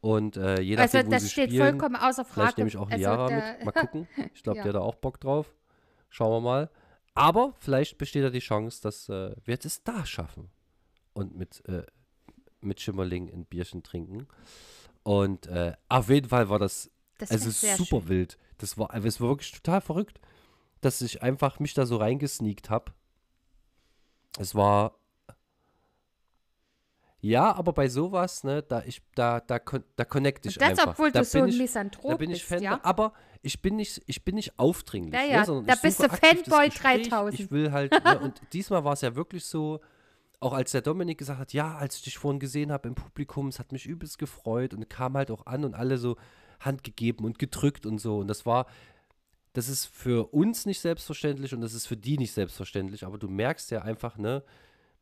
[0.00, 2.32] Und äh, je Also nachdem, wo das sie steht spielen, vollkommen außer Frage.
[2.34, 3.64] Vielleicht nehme ich auch also Liara mit.
[3.64, 4.08] Mal gucken.
[4.34, 4.62] Ich glaube, Ja.
[4.64, 5.54] der hat da auch Bock drauf.
[6.08, 6.70] Schauen wir mal.
[7.14, 10.50] Aber vielleicht besteht da die Chance, dass äh, wir es da schaffen.
[11.12, 11.84] Und mit, äh,
[12.60, 14.26] mit Schimmerling ein Bierchen trinken.
[15.02, 18.08] Und äh, auf jeden Fall war das, Das also super schön.
[18.08, 18.38] wild.
[18.58, 20.20] Das war, also es war wirklich total verrückt,
[20.80, 22.92] dass ich einfach mich da so reingesneakt habe.
[24.38, 24.98] Es war
[27.20, 29.58] ja, aber bei sowas, ne, da ich, da, da,
[29.96, 30.92] da connecte ich Und das, einfach.
[30.92, 32.78] obwohl da du so ein ich, Misanthrop da bin ich bist, Fan, ja?
[32.84, 35.14] aber ich bin nicht, ich bin nicht aufdringlich.
[35.14, 37.08] Ja, ne, ja, sondern da bist du Fanboy Gespräch.
[37.08, 37.40] 3000.
[37.40, 39.80] Ich will halt, ne, und diesmal war es ja wirklich so,
[40.38, 43.48] auch als der Dominik gesagt hat, ja, als ich dich vorhin gesehen habe im Publikum,
[43.48, 46.16] es hat mich übelst gefreut und kam halt auch an und alle so
[46.60, 48.18] Hand gegeben und gedrückt und so.
[48.18, 48.66] Und das war,
[49.56, 53.26] das ist für uns nicht selbstverständlich und das ist für die nicht selbstverständlich, aber du
[53.26, 54.42] merkst ja einfach, ne,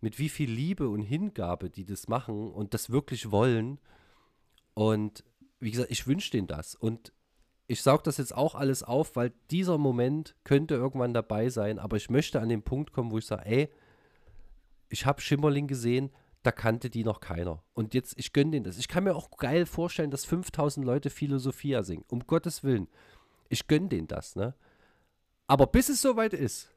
[0.01, 3.81] mit wie viel Liebe und Hingabe die das machen und das wirklich wollen.
[4.75, 5.25] Und
[5.59, 6.77] wie gesagt, ich wünsche denen das.
[6.77, 7.13] Und
[7.67, 11.97] ich saug das jetzt auch alles auf, weil dieser Moment könnte irgendwann dabei sein, aber
[11.97, 13.69] ich möchte an den Punkt kommen, wo ich sage, ey,
[14.89, 16.11] ich habe Schimmerling gesehen,
[16.45, 17.65] da kannte die noch keiner.
[17.73, 18.79] Und jetzt, ich gönne denen das.
[18.79, 22.05] Ich kann mir auch geil vorstellen, dass 5000 Leute Philosophia singen.
[22.09, 22.87] Um Gottes Willen.
[23.49, 24.55] Ich gönne denen das, ne?
[25.47, 26.71] Aber bis es soweit ist,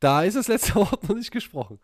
[0.00, 1.78] da ist das letzte Wort noch nicht gesprochen.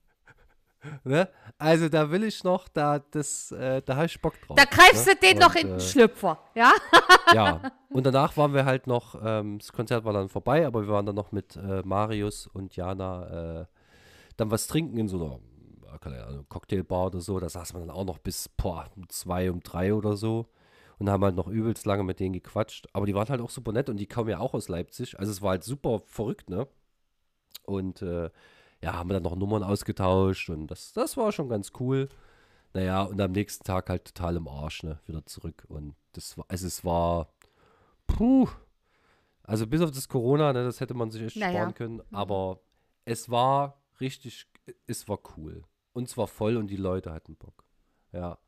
[1.04, 1.28] ne?
[1.58, 4.56] Also da will ich noch, da, das, äh, da habe ich Bock drauf.
[4.56, 5.14] Da greifst ne?
[5.14, 6.72] du den noch Und, in den äh, Schlüpfer, ja?
[7.32, 10.88] ja, und danach waren wir halt noch, ähm, das Konzert war dann vorbei, aber wir
[10.88, 13.66] waren dann noch mit äh, Marius und Jana äh,
[14.36, 15.40] dann was trinken in so
[15.86, 17.40] einer, keine Ahnung, Cocktailbar oder so.
[17.40, 20.48] Da saß man dann auch noch bis boah, um zwei, um drei oder so
[20.98, 22.86] und haben halt noch übelst lange mit denen gequatscht.
[22.92, 25.18] Aber die waren halt auch super nett und die kommen ja auch aus Leipzig.
[25.18, 26.66] Also es war halt super verrückt, ne?
[27.64, 28.30] Und äh,
[28.82, 32.08] ja, haben wir dann noch Nummern ausgetauscht und das, das war schon ganz cool.
[32.74, 35.00] Naja, und am nächsten Tag halt total im Arsch, ne?
[35.06, 35.64] Wieder zurück.
[35.68, 37.32] Und das war, also es war,
[38.06, 38.48] puh.
[39.42, 41.52] Also bis auf das Corona, ne, das hätte man sich echt Naja.
[41.60, 42.02] sparen können.
[42.12, 42.60] Aber
[43.04, 44.46] es war richtig,
[44.86, 45.62] es war cool.
[45.92, 47.64] Und es war voll und die Leute hatten Bock.
[48.12, 48.38] Ja.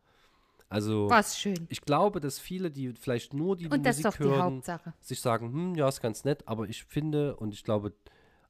[0.68, 1.66] Also, War's schön.
[1.70, 4.92] ich glaube, dass viele, die vielleicht nur die Und das ist Musik die hören, Hauptsache.
[5.00, 7.94] sich sagen, hm, ja, ist ganz nett, aber ich finde und ich glaube,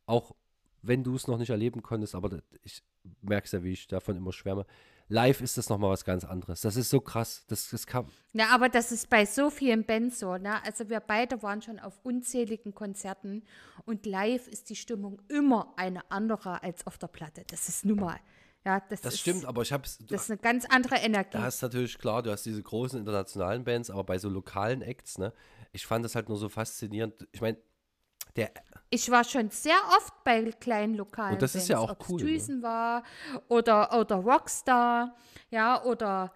[0.06, 0.34] auch
[0.82, 2.82] wenn du es noch nicht erleben konntest, aber ich
[3.20, 4.66] merke es ja, wie ich davon immer schwärme,
[5.08, 6.60] live ist das nochmal was ganz anderes.
[6.60, 7.44] Das ist so krass.
[7.48, 10.62] Das, das kann, Ja, aber das ist bei so vielen Bands so, ne?
[10.64, 13.44] Also wir beide waren schon auf unzähligen Konzerten
[13.84, 17.44] und live ist die Stimmung immer eine andere als auf der Platte.
[17.48, 18.18] Das ist nun mal.
[18.64, 19.98] Ja, das, das ist, stimmt, aber ich habe es.
[19.98, 21.30] Das ist eine ganz andere Energie.
[21.32, 25.18] Da hast natürlich klar, du hast diese großen internationalen Bands, aber bei so lokalen Acts,
[25.18, 25.32] ne,
[25.72, 27.26] ich fand das halt nur so faszinierend.
[27.32, 27.58] Ich meine,
[28.36, 28.50] der,
[28.90, 32.10] Ich war schon sehr oft bei kleinen lokalen Und das ist ja Bands, auch ob's
[32.10, 32.26] cool, ne?
[32.26, 33.02] Düsen war
[33.48, 35.16] oder, oder Rockstar,
[35.50, 36.32] ja, oder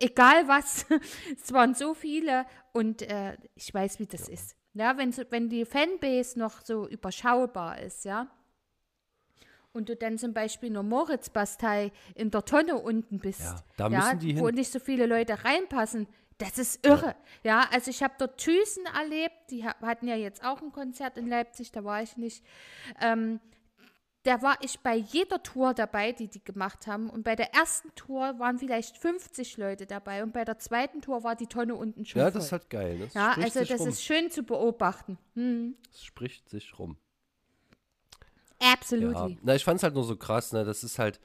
[0.00, 0.86] egal was.
[1.42, 4.56] es waren so viele und äh, ich weiß, wie das ist.
[4.74, 8.28] Ja, wenn, so, wenn die Fanbase noch so überschaubar ist, ja.
[9.74, 14.18] Und du dann zum Beispiel nur Moritz-Bastei in der Tonne unten bist, Ja, da müssen
[14.20, 14.54] die wo hin.
[14.54, 16.06] nicht so viele Leute reinpassen.
[16.38, 17.14] Das ist irre.
[17.42, 19.34] Ja, also ich habe dort Thyssen erlebt.
[19.50, 22.44] Die ha- hatten ja jetzt auch ein Konzert in Leipzig, da war ich nicht.
[23.00, 23.40] Ähm,
[24.22, 27.10] da war ich bei jeder Tour dabei, die die gemacht haben.
[27.10, 30.22] Und bei der ersten Tour waren vielleicht 50 Leute dabei.
[30.22, 32.32] Und bei der zweiten Tour war die Tonne unten schon ja, voll.
[32.32, 32.96] das ist halt geil.
[32.96, 33.04] Ne?
[33.06, 33.88] Das ja, also das rum.
[33.88, 35.18] ist schön zu beobachten.
[35.34, 36.96] Hm, Das spricht sich rum.
[38.72, 39.32] Absolutely.
[39.34, 39.38] Ja.
[39.42, 40.64] Na, ich fand es halt nur so krass, ne?
[40.64, 41.20] Das ist halt.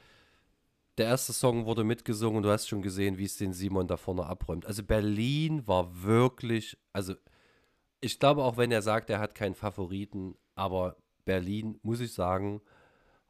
[0.98, 3.96] Der erste Song wurde mitgesungen und du hast schon gesehen, wie es den Simon da
[3.96, 4.66] vorne abräumt.
[4.66, 7.16] Also Berlin war wirklich, also
[8.02, 12.62] ich glaube auch, wenn er sagt, er hat keinen Favoriten, aber Berlin, muss ich sagen,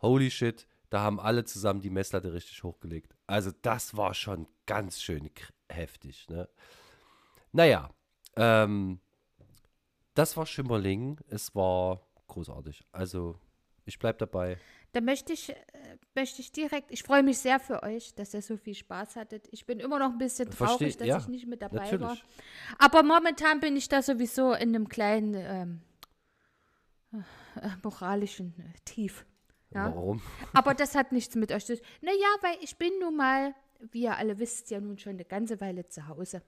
[0.02, 3.16] holy shit, da haben alle zusammen die Messlatte richtig hochgelegt.
[3.28, 5.30] Also das war schon ganz schön
[5.70, 6.50] heftig, ne?
[7.52, 7.90] Naja,
[8.36, 9.00] ähm,
[10.16, 11.20] das war Schimmerling.
[11.28, 12.84] Es war großartig.
[12.92, 13.40] Also
[13.86, 14.58] ich bleib dabei.
[14.92, 15.56] Da möchte ich, äh,
[16.16, 19.48] möchte ich direkt, ich freue mich sehr für euch, dass ihr so viel Spaß hattet.
[19.52, 22.02] Ich bin immer noch ein bisschen Versteh- traurig, dass ja, ich nicht mit dabei natürlich.
[22.02, 22.18] war.
[22.80, 25.82] Aber momentan bin ich da sowieso in einem kleinen ähm,
[27.62, 29.26] äh, moralischen äh, Tief.
[29.72, 29.94] Ja?
[29.94, 30.22] Warum?
[30.54, 31.86] Aber das hat nichts mit euch zu tun.
[32.02, 33.54] Naja, weil ich bin nun mal,
[33.92, 36.42] wie ihr alle wisst, ja nun schon eine ganze Weile zu Hause.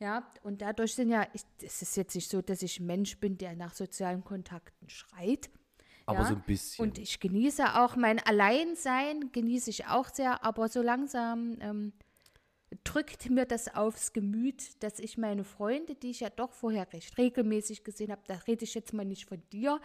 [0.00, 3.18] Ja, und dadurch sind ja, ich, es ist jetzt nicht so, dass ich ein Mensch
[3.18, 5.50] bin, der nach sozialen Kontakten schreit.
[6.06, 6.26] Aber ja?
[6.26, 6.84] so ein bisschen.
[6.84, 11.92] Und ich genieße auch mein Alleinsein, genieße ich auch sehr, aber so langsam ähm,
[12.82, 17.16] drückt mir das aufs Gemüt, dass ich meine Freunde, die ich ja doch vorher recht
[17.18, 19.80] regelmäßig gesehen habe, da rede ich jetzt mal nicht von dir,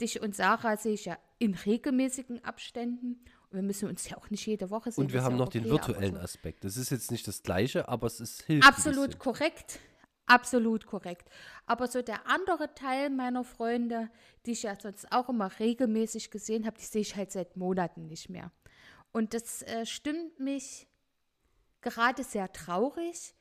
[0.00, 3.20] dich und Sarah sehe ich ja in regelmäßigen Abständen.
[3.50, 5.04] Und wir müssen uns ja auch nicht jede Woche sehen.
[5.04, 6.20] Und wir haben ja noch okay, den virtuellen so.
[6.20, 6.64] Aspekt.
[6.64, 8.66] Das ist jetzt nicht das Gleiche, aber es ist hilft.
[8.66, 9.80] ein Absolut korrekt.
[10.28, 11.28] Absolut korrekt.
[11.66, 14.10] Aber so der andere Teil meiner Freunde,
[14.44, 18.06] die ich ja sonst auch immer regelmäßig gesehen habe, die sehe ich halt seit Monaten
[18.06, 18.52] nicht mehr.
[19.10, 20.86] Und das äh, stimmt mich
[21.80, 23.34] gerade sehr traurig,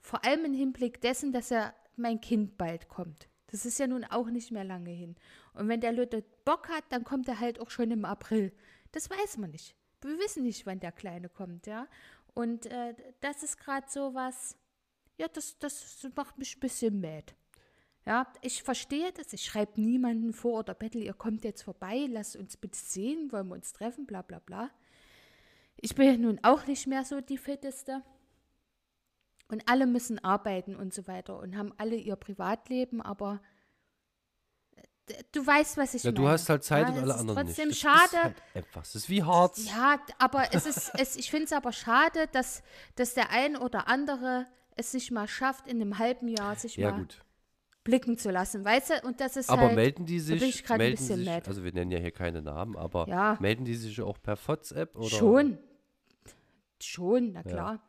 [0.00, 3.28] vor allem im Hinblick dessen, dass ja mein Kind bald kommt.
[3.46, 5.16] Das ist ja nun auch nicht mehr lange hin.
[5.54, 8.52] Und wenn der Leute Bock hat, dann kommt er halt auch schon im April.
[8.92, 9.74] Das weiß man nicht.
[10.02, 11.86] Wir wissen nicht, wann der Kleine kommt, ja.
[12.34, 14.56] Und äh, das ist gerade so was,
[15.18, 17.34] ja, das, das macht mich ein bisschen mad.
[18.06, 19.32] Ja, ich verstehe das.
[19.32, 23.48] Ich schreibe niemanden vor oder bettel, ihr kommt jetzt vorbei, lasst uns bitte sehen, wollen
[23.48, 24.70] wir uns treffen, bla bla bla.
[25.76, 28.02] Ich bin ja nun auch nicht mehr so die Fitteste.
[29.48, 33.40] Und alle müssen arbeiten und so weiter und haben alle ihr Privatleben, aber
[35.06, 36.20] äh, du weißt, was ich Ja, meine.
[36.24, 37.84] du hast halt Zeit ja, und alle anderen trotzdem nicht.
[37.84, 38.16] Das schade.
[38.16, 38.82] Ist halt einfach.
[38.82, 39.64] Es ist wie Harz.
[39.68, 42.62] Ja, aber es ist, es, ich finde es aber schade, dass,
[42.96, 44.46] dass der ein oder andere
[44.76, 47.22] es nicht mal schafft, in einem halben Jahr sich Ja, mal gut.
[47.84, 49.06] blicken zu lassen, weißt du?
[49.06, 51.16] Und das ist Aber halt, melden die da bin sich, ich grad ein melden bisschen
[51.18, 51.46] sich, mad.
[51.48, 53.36] also wir nennen ja hier keine Namen, aber Ja.
[53.40, 55.08] melden die sich auch per WhatsApp oder?
[55.08, 55.58] Schon.
[56.80, 57.80] Schon, na klar.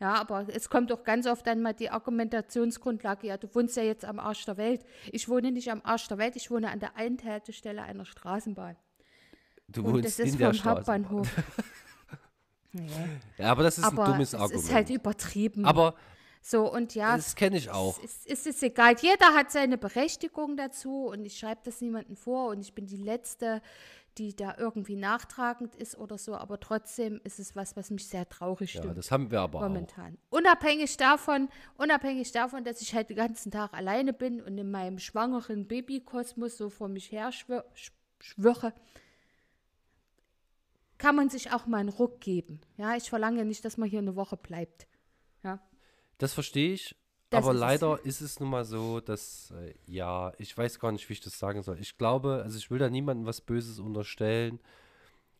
[0.00, 0.14] Ja.
[0.14, 4.04] aber es kommt auch ganz oft dann mal die Argumentationsgrundlage, ja, du wohnst ja jetzt
[4.04, 4.84] am Arsch der Welt.
[5.12, 8.74] Ich wohne nicht am Arsch der Welt, ich wohne an der Endhaltestelle einer Straßenbahn.
[9.68, 10.64] Du Und wohnst das ist vom.
[10.64, 11.28] Hauptbahnhof.
[13.36, 14.64] Ja, aber das ist aber ein dummes es Argument.
[14.64, 15.66] ist halt übertrieben.
[15.66, 15.94] aber
[16.44, 17.96] so, und ja, das kenne ich auch.
[18.02, 18.96] Es ist, es ist egal.
[19.00, 22.96] Jeder hat seine Berechtigung dazu und ich schreibe das niemandem vor und ich bin die
[22.96, 23.62] Letzte,
[24.18, 28.28] die da irgendwie nachtragend ist oder so, aber trotzdem ist es was, was mich sehr
[28.28, 28.98] traurig Ja, stimmt.
[28.98, 29.62] das haben wir aber auch.
[29.62, 30.18] momentan.
[30.30, 34.98] Unabhängig davon, unabhängig davon, dass ich halt den ganzen Tag alleine bin und in meinem
[34.98, 38.74] schwangeren Babykosmos so vor mich her schwör, sch- schwöre,
[40.98, 42.60] kann man sich auch mal einen Ruck geben.
[42.76, 44.86] Ja, ich verlange nicht, dass man hier eine Woche bleibt.
[46.18, 46.96] Das verstehe ich.
[47.30, 47.60] Das aber ist es.
[47.60, 51.20] leider ist es nun mal so, dass, äh, ja, ich weiß gar nicht, wie ich
[51.20, 51.78] das sagen soll.
[51.80, 54.60] Ich glaube, also ich will da niemandem was Böses unterstellen,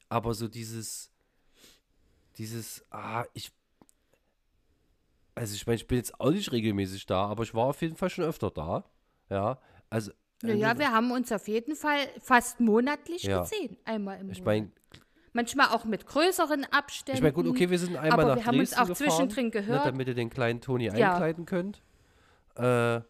[0.09, 1.11] aber so dieses,
[2.39, 3.53] dieses, ah, ich,
[5.35, 7.97] also ich meine, ich bin jetzt auch nicht regelmäßig da, aber ich war auf jeden
[7.97, 8.85] Fall schon öfter da.
[9.29, 9.59] Ja,
[9.91, 10.13] also.
[10.43, 13.43] Naja, wir haben uns auf jeden Fall fast monatlich Ja.
[13.43, 14.47] gesehen, einmal im ich Monat.
[14.47, 14.73] meine,
[15.33, 17.17] Manchmal auch mit größeren Abständen.
[17.19, 19.47] ich meine, gut, okay, wir sind einmal aber nach wir haben uns auch gefahren, zwischendrin
[19.47, 19.87] ne, gehört.
[19.87, 20.93] damit ihr den kleinen Toni Ja.
[21.13, 21.81] einkleiden könnt.
[22.57, 23.01] Äh,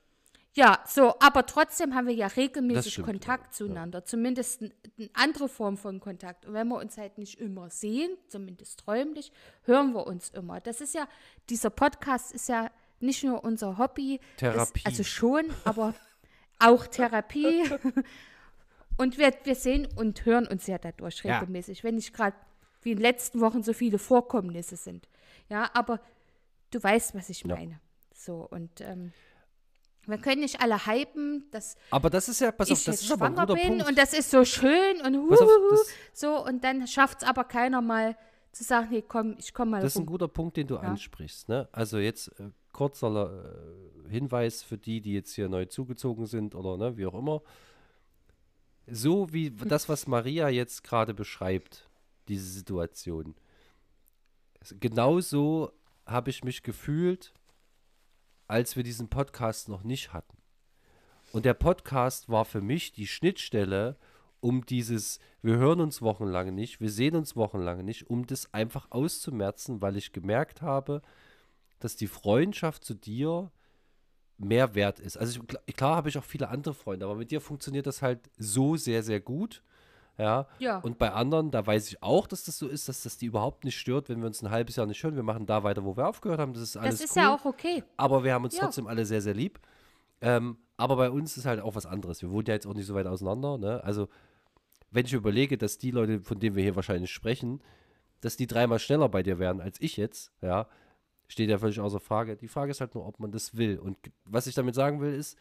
[0.55, 3.51] Ja, so, aber trotzdem haben wir ja regelmäßig stimmt, Kontakt ja.
[3.53, 4.05] zueinander.
[4.05, 6.45] Zumindest n- eine andere Form von Kontakt.
[6.45, 9.33] Und wenn wir uns halt nicht immer sehen, zumindest räumlich,
[9.65, 10.61] hören wir uns immer.
[10.61, 11.09] Das ist ja,
[11.49, 14.21] dieser Podcast ist ja nicht nur unser Hobby.
[14.37, 14.83] Therapie.
[14.85, 15.95] Das, also schon, aber
[16.59, 17.65] auch Therapie.
[18.99, 21.39] Und wir, wir sehen und hören uns ja dadurch Ja.
[21.39, 22.37] regelmäßig, wenn nicht gerade
[22.83, 25.09] wie in den letzten Wochen so viele Vorkommnisse sind.
[25.49, 26.01] Ja, aber
[26.71, 27.55] du weißt, was ich Ja.
[27.57, 27.81] meine.
[28.15, 29.13] So, und ähm,
[30.07, 33.13] wir können nicht alle hypen, dass aber das ist ja, pass auf, ich das ist
[33.13, 33.89] aber ein schwanger bin Punkt.
[33.89, 37.45] und das ist so schön und auf, huhuhu, das- so und dann schafft es aber
[37.45, 38.17] keiner mal
[38.51, 40.07] zu sagen, nee, komm, ich komm mal Das ist ein rum.
[40.09, 41.49] guter Punkt, den du ansprichst.
[41.49, 41.69] Ne?
[41.73, 43.55] Also jetzt äh, kurzer
[44.07, 47.41] äh, Hinweis für die, die jetzt hier neu zugezogen sind oder ne, wie auch immer.
[48.87, 51.89] So wie das, was Maria jetzt gerade beschreibt,
[52.29, 53.35] diese Situation.
[54.81, 55.73] Genau so
[56.07, 57.33] habe ich mich gefühlt,
[58.49, 60.37] als wir diesen Podcast noch nicht hatten.
[61.33, 63.97] Und der Podcast war für mich die Schnittstelle,
[64.41, 68.91] um dieses, wir hören uns wochenlang nicht, wir sehen uns wochenlang nicht, um das einfach
[68.91, 71.01] auszumerzen, weil ich gemerkt habe,
[71.79, 73.51] dass die Freundschaft zu dir
[74.45, 75.17] mehr wert ist.
[75.17, 78.21] Also ich, klar, habe ich auch viele andere Freunde, aber mit dir funktioniert das halt
[78.39, 79.63] so sehr, sehr gut.
[80.19, 80.47] Ja.
[80.59, 80.79] Ja.
[80.79, 83.65] Und bei anderen, da weiß ich auch, dass das so ist, dass das die überhaupt
[83.65, 85.17] nicht stört, wenn wir uns ein halbes Jahr nicht hören.
[85.17, 86.53] Wir machen da weiter, wo wir aufgehört haben.
[86.53, 87.23] Das ist alles Das ist cool.
[87.23, 87.83] ja auch okay.
[87.97, 88.65] Aber wir haben uns Ja.
[88.65, 89.59] trotzdem alle sehr, sehr lieb.
[90.21, 92.21] Ähm, aber bei uns ist halt auch was anderes.
[92.23, 93.57] Wir wohnen ja jetzt auch nicht so weit auseinander.
[93.59, 93.83] Ne?
[93.83, 94.09] Also,
[94.91, 97.63] wenn ich überlege, dass die Leute, von denen wir hier wahrscheinlich sprechen,
[98.21, 100.69] dass die dreimal schneller bei dir wären als ich jetzt, ja,
[101.33, 102.37] steht ja völlig außer Frage.
[102.37, 103.79] Die Frage ist halt nur, ob man das will.
[103.79, 105.37] Und was ich damit sagen will, ist,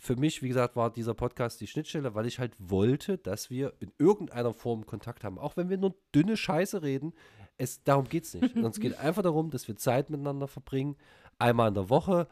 [0.00, 3.74] für mich, wie gesagt, war dieser Podcast die Schnittstelle, weil ich halt wollte, dass wir
[3.80, 5.38] in irgendeiner Form Kontakt haben.
[5.38, 7.12] Auch wenn wir nur dünne Scheiße reden,
[7.56, 8.52] es, darum geht es nicht.
[8.54, 10.96] Sondern es geht einfach darum, dass wir Zeit miteinander verbringen,
[11.38, 12.28] einmal in der Woche.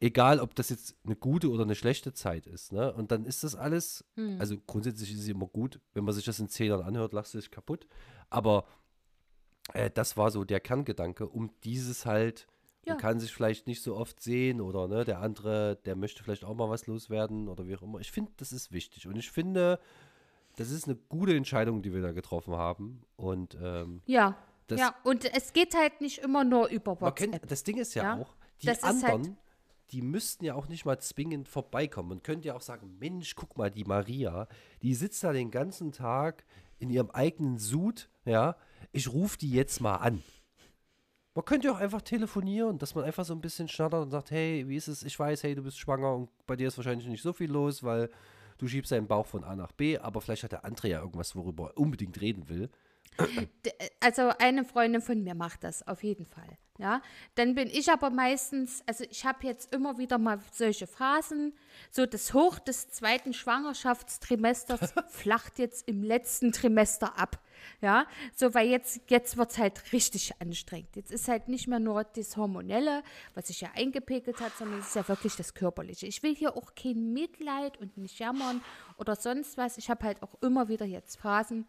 [0.00, 2.92] egal ob das jetzt eine gute oder eine schlechte Zeit ist, ne?
[2.94, 4.36] Und dann ist das alles, Hm.
[4.40, 7.26] also grundsätzlich ist es immer gut, wenn man sich das in zehn Jahren anhört, lacht
[7.26, 7.86] es sich kaputt.
[8.30, 8.64] Aber
[9.74, 12.46] äh, das war so der Kerngedanke, um dieses halt,
[12.84, 12.94] Ja.
[12.94, 16.44] man kann sich vielleicht nicht so oft sehen oder ne, der andere, der möchte vielleicht
[16.44, 18.00] auch mal was loswerden oder wie auch immer.
[18.00, 19.78] Ich finde, das ist wichtig und ich finde,
[20.56, 23.02] das ist eine gute Entscheidung, die wir da getroffen haben.
[23.16, 24.36] Und ähm, Ja.
[24.66, 27.16] Das- ja, und es geht halt nicht immer nur über WhatsApp.
[27.32, 29.38] könnte, das Ding ist ja, Ja, auch, die das halt- anderen,
[29.92, 32.10] die müssten ja auch nicht mal zwingend vorbeikommen.
[32.10, 34.46] Man könnte ja auch sagen, Mensch, guck mal, die Maria,
[34.82, 36.44] die sitzt da den ganzen Tag
[36.78, 38.56] in ihrem eigenen Sud, ja,
[38.92, 40.22] ich rufe die jetzt mal an.
[41.34, 44.30] Man könnte ja auch einfach telefonieren, dass man einfach so ein bisschen schnattert und sagt,
[44.30, 45.04] hey, wie ist es?
[45.04, 47.82] Ich weiß, hey, du bist schwanger und bei dir ist wahrscheinlich nicht so viel los,
[47.84, 48.10] weil
[48.58, 51.36] du schiebst deinen Bauch von A nach B, aber vielleicht hat der andere ja irgendwas,
[51.36, 52.70] worüber er unbedingt reden will.
[54.00, 56.58] Also eine Freundin von mir macht das auf jeden Fall.
[56.78, 57.02] Ja,
[57.34, 61.52] dann bin ich aber meistens, also ich habe jetzt immer wieder mal solche Phasen,
[61.90, 67.42] so das Hoch des zweiten Schwangerschaftstrimesters flacht jetzt im letzten Trimester ab.
[67.80, 70.94] Ja, so weil jetzt, jetzt wird es halt richtig anstrengend.
[70.94, 73.02] Jetzt ist halt nicht mehr nur das Hormonelle,
[73.34, 76.06] was sich ja eingepegelt hat, sondern es ist ja wirklich das Körperliche.
[76.06, 78.62] Ich will hier auch kein Mitleid und nicht jammern
[78.96, 79.78] oder sonst was.
[79.78, 81.66] Ich habe halt auch immer wieder jetzt Phasen,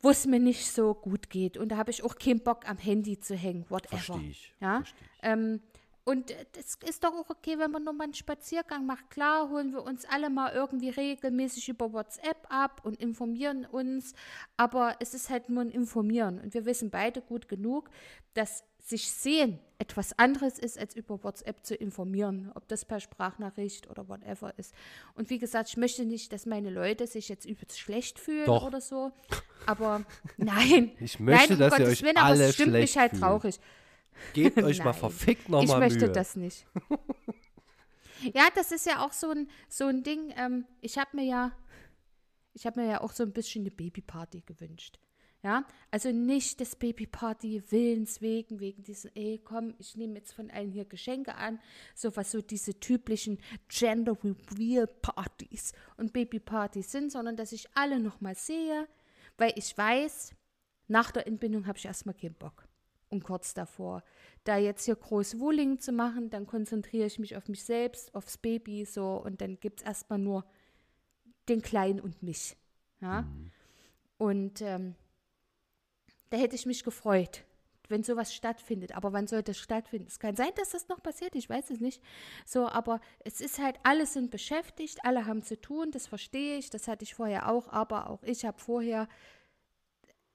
[0.00, 1.56] wo es mir nicht so gut geht.
[1.56, 3.98] Und da habe ich auch keinen Bock am Handy zu hängen, whatever.
[3.98, 4.54] Verstehe ich.
[4.60, 4.78] Ja?
[4.78, 5.18] versteh ich.
[5.22, 5.60] Ähm,
[6.06, 9.10] und das ist doch auch okay, wenn man nur mal einen Spaziergang macht.
[9.10, 14.14] Klar, holen wir uns alle mal irgendwie regelmäßig über WhatsApp ab und informieren uns.
[14.56, 16.38] Aber es ist halt nur ein Informieren.
[16.38, 17.90] Und wir wissen beide gut genug,
[18.34, 22.52] dass sich sehen etwas anderes ist, als über WhatsApp zu informieren.
[22.54, 24.76] Ob das per Sprachnachricht oder whatever ist.
[25.16, 28.64] Und wie gesagt, ich möchte nicht, dass meine Leute sich jetzt übelst schlecht fühlen Doch.
[28.64, 29.10] oder so.
[29.66, 30.04] Aber
[30.36, 30.92] nein.
[31.00, 32.96] Ich möchte, nein, um dass ihr Gottes euch Willen, aber alle es stimmt mich schlecht
[32.96, 33.22] halt fühlt.
[33.22, 33.58] traurig.
[34.32, 35.88] Gebt euch mal verfickt Ich nochmal Mühe.
[35.88, 36.66] möchte das nicht.
[38.34, 40.32] ja, das ist ja auch so ein, so ein Ding.
[40.36, 41.52] Ähm, ich habe mir ja,
[42.52, 44.98] ich habe mir ja auch so ein bisschen eine Babyparty gewünscht.
[45.42, 50.50] Ja, also nicht das Babyparty willens wegen, wegen diesen, ey, komm, ich nehme jetzt von
[50.50, 51.60] allen hier Geschenke an,
[51.94, 58.00] so was so diese typischen Gender Reveal Partys und Babypartys sind, sondern dass ich alle
[58.00, 58.88] nochmal sehe,
[59.38, 60.34] weil ich weiß,
[60.88, 62.66] nach der Entbindung habe ich erstmal keinen Bock.
[63.08, 64.02] Und kurz davor,
[64.42, 68.36] da jetzt hier groß Wohling zu machen, dann konzentriere ich mich auf mich selbst, aufs
[68.36, 70.44] Baby so und dann gibt es erstmal nur
[71.48, 72.56] den Kleinen und mich.
[73.00, 73.26] Ja?
[74.18, 74.96] Und ähm,
[76.30, 77.44] da hätte ich mich gefreut,
[77.88, 78.96] wenn sowas stattfindet.
[78.96, 80.08] Aber wann soll das stattfinden?
[80.08, 82.02] Es kann sein, dass das noch passiert, ich weiß es nicht.
[82.44, 86.70] So, aber es ist halt, alle sind beschäftigt, alle haben zu tun, das verstehe ich,
[86.70, 89.08] das hatte ich vorher auch, aber auch ich habe vorher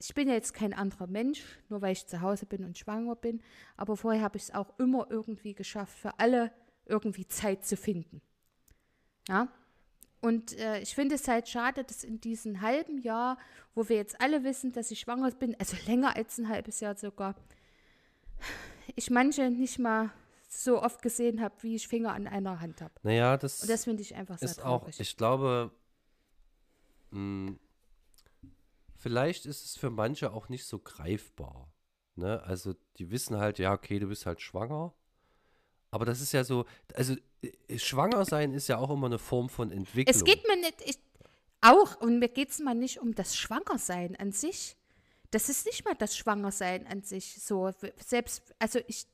[0.03, 3.41] ich bin jetzt kein anderer Mensch, nur weil ich zu Hause bin und schwanger bin,
[3.77, 6.51] aber vorher habe ich es auch immer irgendwie geschafft, für alle
[6.85, 8.21] irgendwie Zeit zu finden.
[9.27, 9.47] Ja.
[10.21, 13.37] Und äh, ich finde es halt schade, dass in diesem halben Jahr,
[13.73, 16.95] wo wir jetzt alle wissen, dass ich schwanger bin, also länger als ein halbes Jahr
[16.95, 17.35] sogar,
[18.95, 20.11] ich manche nicht mal
[20.47, 22.93] so oft gesehen habe, wie ich Finger an einer Hand habe.
[23.03, 24.99] Naja, das, Und das finde ich einfach sehr ist auch, traurig.
[24.99, 25.71] ich glaube,
[27.11, 27.55] mh,
[29.01, 31.73] vielleicht ist es für manche auch nicht so greifbar.
[32.15, 32.41] Ne?
[32.43, 34.93] Also die wissen halt, ja, okay, du bist halt schwanger.
[35.89, 39.49] Aber das ist ja so, also äh, schwanger sein ist ja auch immer eine Form
[39.49, 40.15] von Entwicklung.
[40.15, 40.99] Es geht mir nicht, ich,
[41.61, 44.77] auch, und mir geht es mal nicht um das Schwangersein an sich.
[45.31, 47.41] Das ist nicht mal das Schwangersein an sich.
[47.41, 47.71] So,
[48.05, 49.07] selbst, also ich,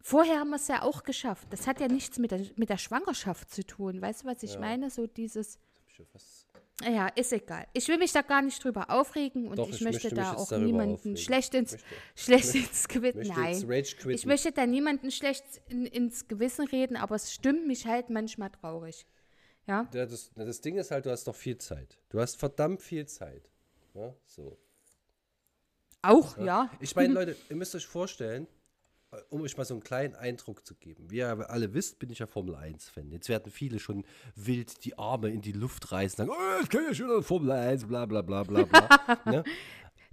[0.00, 1.48] vorher haben wir es ja auch geschafft.
[1.50, 4.00] Das hat ja nichts mit der, mit der Schwangerschaft zu tun.
[4.00, 4.90] Weißt du, was ich meine?
[4.90, 5.58] So dieses,
[6.90, 7.66] ja, ist egal.
[7.72, 10.34] Ich will mich da gar nicht drüber aufregen und Doch, ich, ich möchte, möchte da
[10.34, 11.16] auch niemanden aufregen.
[11.16, 11.86] schlecht ins, Möchte.
[12.14, 13.32] schlecht ins Gewissen.
[13.34, 14.10] Nein.
[14.10, 18.50] Ich möchte da niemanden schlecht in, ins Gewissen reden, aber es stimmt mich halt manchmal
[18.50, 19.06] traurig.
[19.66, 19.88] Ja.
[19.94, 21.98] Ja, das, das Ding ist halt, du hast doch viel Zeit.
[22.08, 23.50] Du hast verdammt viel Zeit.
[23.94, 24.58] Ja, so.
[26.02, 26.70] Auch, ja.
[26.80, 28.46] Ich meine, Leute, ihr müsst euch vorstellen,
[29.30, 31.10] um euch mal so einen kleinen Eindruck zu geben.
[31.10, 33.10] Wie ihr alle wisst, bin ich ja Formel 1-Fan.
[33.10, 34.04] Jetzt werden viele schon
[34.34, 37.86] wild die Arme in die Luft reißen, sagen, oh, ich kann ja schon Formel 1,
[37.86, 39.18] bla bla bla bla bla.
[39.26, 39.44] ne?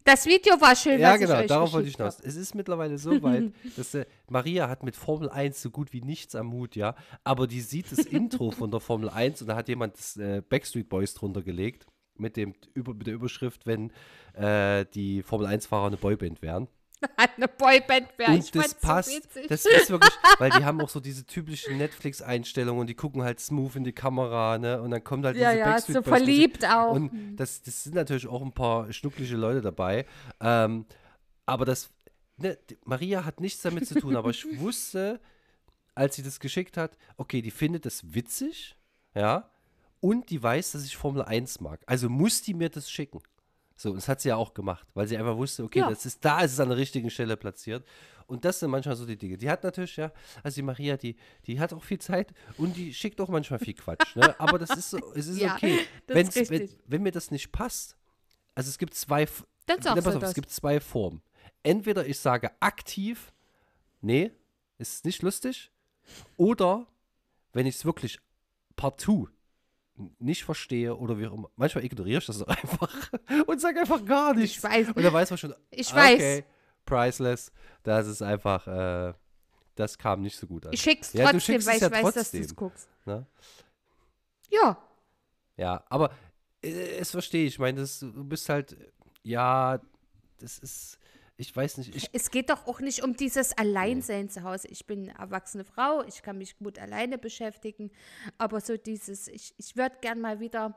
[0.04, 2.20] Das Video war schön, Ja, genau, ich darauf wollte ich hinaus.
[2.20, 6.02] Es ist mittlerweile so weit, dass äh, Maria hat mit Formel 1 so gut wie
[6.02, 6.96] nichts am Hut, ja.
[7.24, 10.42] Aber die sieht das Intro von der Formel 1 und da hat jemand das äh,
[10.48, 11.86] Backstreet Boys drunter gelegt
[12.18, 13.92] mit, dem, über, mit der Überschrift, wenn
[14.34, 16.68] äh, die Formel 1-Fahrer eine Boyband wären.
[17.16, 18.32] Eine Boyband wäre.
[18.32, 19.34] Und ich das passt.
[19.34, 23.24] So das ist wirklich, weil die haben auch so diese typischen Netflix-Einstellungen und die gucken
[23.24, 24.82] halt smooth in die Kamera, ne?
[24.82, 26.26] Und dann kommt halt ja, diese ja, Backstreet so Boys Musik.
[26.26, 26.92] verliebt auch.
[26.94, 30.06] Und das, das sind natürlich auch ein paar schnuckliche Leute dabei.
[30.42, 30.86] Ähm,
[31.46, 31.90] aber das,
[32.38, 35.22] ne, Maria hat nichts damit zu tun, aber ich wusste,
[35.96, 38.76] als sie das geschickt hat, okay, die findet das witzig,
[39.16, 39.50] ja,
[40.02, 41.82] und die weiß, dass ich Formel 1 mag.
[41.86, 43.22] Also muss die mir das schicken.
[43.82, 45.90] So, und das hat sie ja auch gemacht, weil sie einfach wusste, okay, Ja.
[45.90, 47.88] das ist, da ist es an der richtigen Stelle platziert.
[48.28, 49.38] Und das sind manchmal so die Dinge.
[49.38, 50.12] Die hat natürlich, ja,
[50.44, 51.16] also die Maria, die,
[51.48, 54.38] die hat auch viel Zeit und die schickt auch manchmal viel Quatsch, ne?
[54.38, 55.80] Aber das ist so, es ist Ja, okay.
[56.08, 57.96] Wenn's, ist wenn, wenn mir das nicht passt,
[58.54, 59.26] also es gibt zwei,
[59.66, 60.30] Dann sagst auf, das.
[60.32, 61.22] es gibt zwei Formen.
[61.64, 63.32] Entweder ich sage aktiv,
[64.02, 64.32] nee,
[64.78, 65.72] ist nicht lustig,
[66.36, 66.86] oder
[67.54, 68.20] wenn ich es wirklich
[68.76, 69.30] partout
[70.20, 72.90] nicht verstehe oder wie auch immer, manchmal ignoriere ich das einfach
[73.48, 74.58] und sage einfach gar nichts.
[74.58, 74.88] Ich weiß.
[74.90, 76.14] Und dann weiß man schon, Ich ah, weiß.
[76.16, 76.46] okay,
[76.86, 77.52] priceless,
[77.84, 79.14] das ist einfach, äh,
[79.76, 80.74] das kam nicht so gut an.
[80.74, 82.42] Ich schick's Ja, trotzdem, schickst weil ich ja weiß, dass du trotzdem.
[82.42, 82.90] es guckst.
[83.06, 83.26] Ne?
[84.50, 84.78] Ja,
[85.58, 86.12] Ja, aber
[86.64, 87.54] äh, es verstehe ich.
[87.54, 88.78] Ich meine, das- du bist halt,
[89.24, 89.80] ja,
[90.40, 90.99] das ist,
[91.40, 94.68] ich weiß nicht, ich es geht doch auch nicht um dieses Alleinsein zu Hause.
[94.68, 97.92] Ich bin eine erwachsene Frau, ich kann mich gut alleine beschäftigen,
[98.38, 100.76] aber so dieses, ich, ich würde gern mal wieder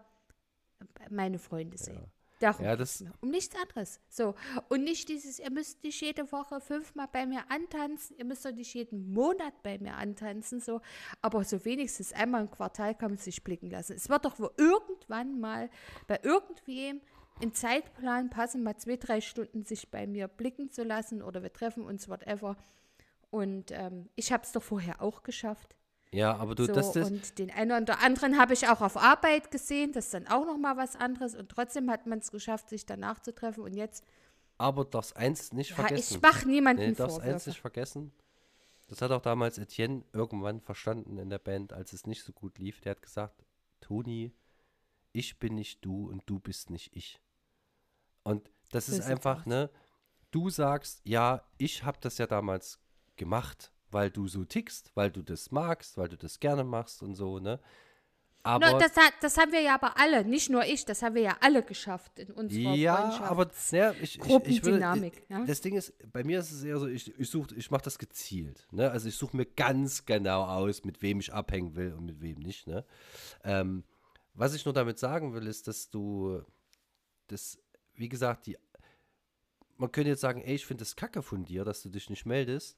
[1.10, 2.06] meine Freunde sehen.
[2.38, 3.04] Darum Ja, das-.
[3.20, 4.00] Um nichts anderes.
[4.08, 4.34] So.
[4.68, 8.52] Und nicht dieses, ihr müsst nicht jede Woche fünfmal bei mir antanzen, ihr müsst doch
[8.52, 10.80] nicht jeden Monat bei mir antanzen, so.
[11.20, 13.94] Aber so wenigstens einmal im Quartal kann man sich blicken lassen.
[13.94, 15.70] Es wird doch wohl irgendwann mal
[16.06, 17.00] bei irgendwem
[17.42, 21.52] im Zeitplan passen, mal zwei, drei Stunden sich bei mir blicken zu lassen oder wir
[21.52, 22.56] treffen uns, whatever.
[23.30, 25.74] Und ähm, ich habe es doch vorher auch geschafft.
[26.12, 28.98] Ja, aber du, So, das, das, und den einen oder anderen habe ich auch auf
[28.98, 32.30] Arbeit gesehen, das ist dann auch noch mal was anderes und trotzdem hat man es
[32.30, 34.04] geschafft, sich danach zu treffen und jetzt,
[34.58, 36.16] aber darfst eins nicht ja, vergessen.
[36.16, 38.12] ich mache niemanden nee, darfst eins nicht vergessen.
[38.88, 42.58] Das hat auch damals Etienne irgendwann verstanden in der Band, als es nicht so gut
[42.58, 42.82] lief.
[42.82, 43.42] Der hat gesagt,
[43.80, 44.32] Toni,
[45.12, 47.20] ich bin nicht du und du bist nicht ich.
[48.24, 49.70] Und das ist einfach, ne,
[50.30, 52.78] du sagst, ja, ich habe das ja damals
[53.16, 57.14] gemacht, weil du so tickst, weil du das magst, weil du das gerne machst und
[57.14, 57.60] so, ne.
[58.44, 61.14] Aber No, das, hat, das haben wir ja aber alle, nicht nur ich, das haben
[61.14, 63.30] wir ja alle geschafft in unserer Ja, Freundschaft.
[63.30, 65.44] aber ja, ich, ich, ich würde, Gruppendynamik, ja.
[65.44, 68.00] Das Ding ist, bei mir ist es eher so, ich, ich suche, ich mache das
[68.00, 68.66] gezielt.
[68.72, 68.90] Ne?
[68.90, 72.40] Also ich suche mir ganz genau aus, mit wem ich abhängen will und mit wem
[72.40, 72.66] nicht.
[72.66, 72.84] Ne?
[73.44, 73.84] Ähm,
[74.34, 76.42] was ich nur damit sagen will, ist, dass du
[77.28, 77.58] das,
[77.94, 78.56] wie gesagt, die,
[79.76, 82.26] man könnte jetzt sagen, ey, ich finde das kacke von dir, dass du dich nicht
[82.26, 82.76] meldest.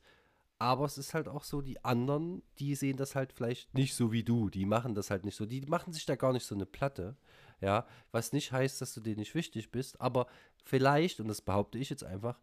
[0.59, 4.13] Aber es ist halt auch so, die anderen, die sehen das halt vielleicht nicht so
[4.13, 4.49] wie du.
[4.49, 5.47] Die machen das halt nicht so.
[5.47, 7.17] Die machen sich da gar nicht so eine Platte.
[7.61, 10.27] Ja, was nicht heißt, dass du denen nicht wichtig bist, aber
[10.65, 12.41] vielleicht, und das behaupte ich jetzt einfach,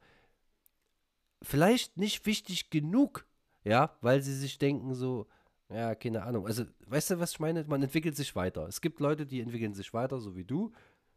[1.42, 3.26] vielleicht nicht wichtig genug.
[3.64, 5.28] Ja, weil sie sich denken so,
[5.70, 6.48] ja, keine Ahnung.
[6.48, 7.64] Also, weißt du, was ich meine?
[7.66, 8.68] Man entwickelt sich weiter.
[8.68, 10.74] Es gibt Leute, die entwickeln sich weiter, so wie du.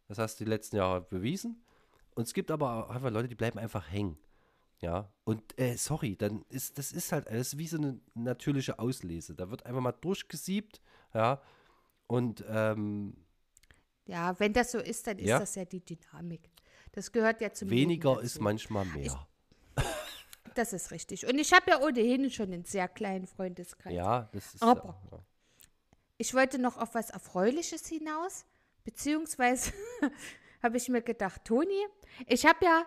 [0.08, 1.64] Das hast du die letzten Jahre bewiesen.
[2.14, 4.18] Und es gibt aber auch einfach Leute, die bleiben einfach hängen.
[4.80, 9.34] Ja, und äh, sorry, dann ist das ist halt ist wie so eine natürliche Auslese.
[9.34, 10.82] Da wird einfach mal durchgesiebt,
[11.14, 11.40] ja.
[12.06, 13.16] Und ähm,
[14.06, 15.38] ja, wenn das so ist, dann ist Ja.
[15.38, 16.50] das ja die Dynamik.
[16.92, 19.26] Das gehört ja zum weniger ist manchmal mehr.
[20.54, 21.26] Das ist richtig.
[21.26, 23.94] Und ich habe ja ohnehin schon einen sehr kleinen Freundeskreis.
[23.94, 24.62] Ja, das ist.
[24.62, 25.18] Aber- ja.
[26.18, 28.44] Ich wollte noch auf was Erfreuliches hinaus,
[28.84, 29.72] beziehungsweise
[30.62, 31.86] habe ich mir gedacht, Toni,
[32.26, 32.84] ich habe ja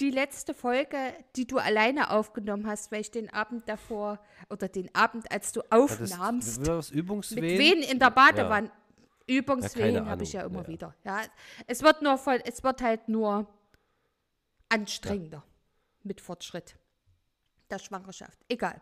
[0.00, 0.96] die letzte Folge,
[1.36, 4.18] die du alleine aufgenommen hast, weil ich den Abend davor
[4.50, 6.90] oder den Abend, als du Ja, das, aufnahmst, das,
[7.42, 7.58] mit.
[7.58, 8.68] Wehen in der Badewanne.
[8.68, 10.68] Ja, Übungswehen keine habe ich ja immer ja.
[10.68, 10.94] wieder.
[11.04, 11.22] Ja,
[11.66, 13.46] es wird nur voll, es wird halt nur
[14.68, 15.44] anstrengender
[16.02, 16.76] mit Fortschritt
[17.70, 18.38] der Schwangerschaft.
[18.48, 18.80] Egal.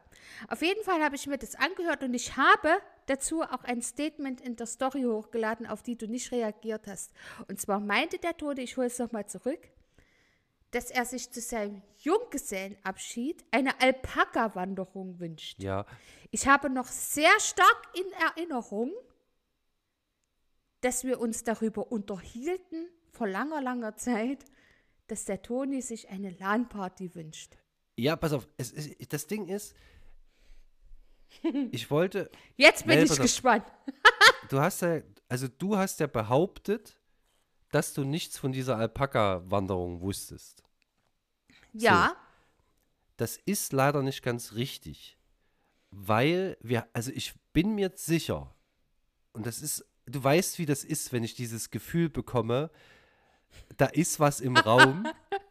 [0.48, 4.40] Auf jeden Fall habe ich mir das angehört und ich habe dazu auch ein Statement
[4.40, 7.12] in der Story hochgeladen, auf die du nicht reagiert hast.
[7.48, 9.60] Und zwar meinte der Tode, ich hole es nochmal zurück,
[10.70, 15.62] dass er sich zu seinem Junggesellenabschied eine Alpaka-Wanderung wünscht.
[15.62, 15.86] Ja,
[16.30, 18.90] Ich habe noch sehr stark in Erinnerung,
[20.80, 24.44] dass wir uns darüber unterhielten, vor langer, langer Zeit,
[25.08, 27.56] dass der Toni sich eine LAN-Party wünscht.
[27.96, 28.48] ja, pass auf.
[28.56, 29.74] Es, es, das Ding ist,
[31.72, 33.64] ich wollte, Jetzt bin Nee, ich gespannt.
[34.48, 36.98] du hast ja, also du hast ja behauptet,
[37.70, 40.62] dass du nichts von dieser Alpaka-Wanderung wusstest.
[41.72, 42.14] Ja,
[43.16, 45.16] Das ist leider nicht ganz richtig,
[45.90, 48.54] weil wir, also ich bin mir sicher,
[49.32, 52.70] und das ist, du weißt, wie das ist, wenn ich dieses Gefühl bekomme,
[53.76, 55.06] da ist was im Raum.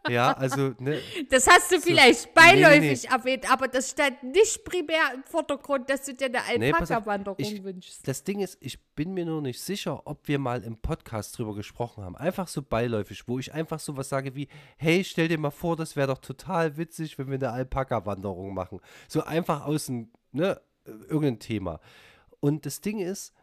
[0.10, 1.00] Ja, also, ne,
[1.30, 6.04] das hast du vielleicht nee, beiläufig erwähnt, aber das stand nicht primär im Vordergrund, dass
[6.06, 8.08] du dir eine Nee, Alpaka-Wanderung ich- wünschst.
[8.08, 11.54] das Ding ist, ich bin mir nur nicht sicher, ob wir mal im Podcast drüber
[11.56, 12.16] gesprochen haben.
[12.16, 14.48] Einfach so beiläufig, wo ich einfach so was sage wie,
[14.78, 18.80] hey, stell dir mal vor, das wäre doch total witzig, wenn wir eine Alpaka-Wanderung machen.
[19.08, 21.80] So einfach aus dem, ne, äh, irgendein Thema.
[22.40, 23.34] Und das Ding ist,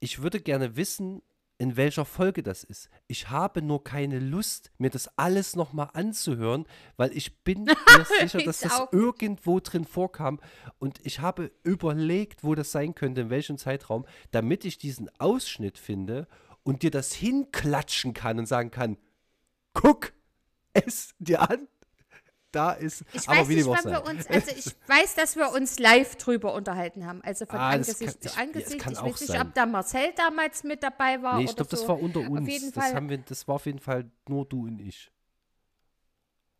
[0.00, 1.22] ich würde gerne wissen,
[1.62, 2.90] in welcher Folge das ist.
[3.06, 8.40] Ich habe nur keine Lust, mir das alles nochmal anzuhören, weil ich bin mir sicher,
[8.40, 10.40] dass das irgendwo drin vorkam.
[10.80, 15.78] Und ich habe überlegt, wo das sein könnte, in welchem Zeitraum, damit ich diesen Ausschnitt
[15.78, 16.26] finde
[16.64, 18.96] und dir das hinklatschen kann und sagen kann,
[19.72, 20.14] guck
[20.72, 21.68] es dir an.
[22.52, 25.50] Da ist, Ich aber weiß wie nicht, wann wir uns, also ich weiß, dass wir
[25.52, 28.38] uns live drüber unterhalten haben, also von Ah, das Angesicht kann- zu ich- ja, es
[28.38, 28.78] Angesicht.
[28.82, 31.80] kann ich weiß nicht, ob da Marcel damals mit dabei war Nee, ich glaube, das
[31.80, 31.88] so.
[31.88, 32.46] war unter uns.
[32.48, 35.10] jeden das, Fall- haben wir, das war auf jeden Fall nur du und ich.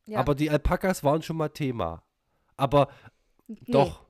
[0.07, 0.19] Ja.
[0.19, 2.03] Aber die Alpakas waren schon mal Thema.
[2.57, 2.89] Aber
[3.47, 4.03] Nee, doch,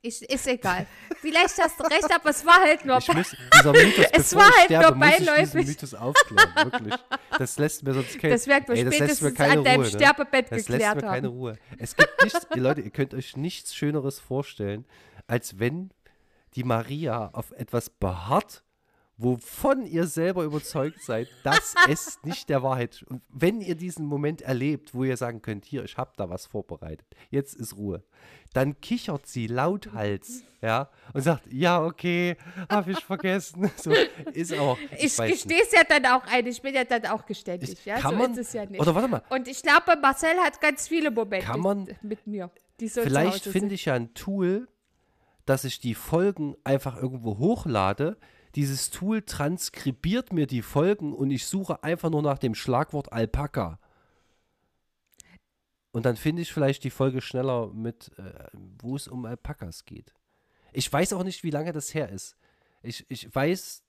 [0.00, 0.86] Ich, ist egal.
[1.20, 2.98] Vielleicht hast du recht, aber es war halt nur.
[2.98, 5.66] ich muss, dieser Mythos, Es war halt sterbe, nur muss ich beiläufig.
[5.66, 6.94] Mythos aufklären, wirklich.
[7.36, 9.64] Das lässt mir sonst kein, Das werden wir ey, das lässt mir spätestens keine an
[9.64, 9.98] deinem Ruhe, ne?
[9.98, 11.36] Sterbebett Das lässt geklärt mir keine haben.
[11.36, 11.58] Ruhe.
[11.78, 14.86] Es gibt nichts, ihr Leute, ihr könnt euch nichts Schöneres vorstellen,
[15.26, 15.90] als wenn
[16.54, 18.62] die Maria auf etwas beharrt,
[19.18, 24.42] wovon ihr selber überzeugt seid, dass es nicht der Wahrheit Und wenn ihr diesen Moment
[24.42, 28.02] erlebt, wo ihr sagen könnt, hier, ich habe da was vorbereitet, jetzt ist Ruhe,
[28.54, 32.36] dann kichert sie lauthals, ja, und sagt, ja, okay,
[32.70, 33.70] habe ich vergessen.
[33.76, 33.92] So,
[34.32, 37.26] ist auch, ich, Ich gestehe es ja dann auch ein, ich bin ja dann auch
[37.26, 38.80] geständig, Ich- ja, kann so man- ist es ja nicht.
[38.80, 42.50] Oder warte mal, Und ich glaube, Marcel hat ganz viele Momente Kann man- mit mir,
[42.80, 44.68] die so Vielleicht finde ich ja ein Tool,
[45.44, 48.16] dass ich die Folgen einfach irgendwo hochlade.
[48.54, 53.78] Dieses Tool transkribiert mir die Folgen und ich suche einfach nur nach dem Schlagwort Alpaka.
[55.92, 58.44] Und dann finde ich vielleicht die Folge schneller mit, äh,
[58.80, 60.12] wo es um Alpakas geht.
[60.72, 62.36] Ich weiß auch nicht, wie lange das her ist.
[62.82, 63.82] Ich, ich weiß,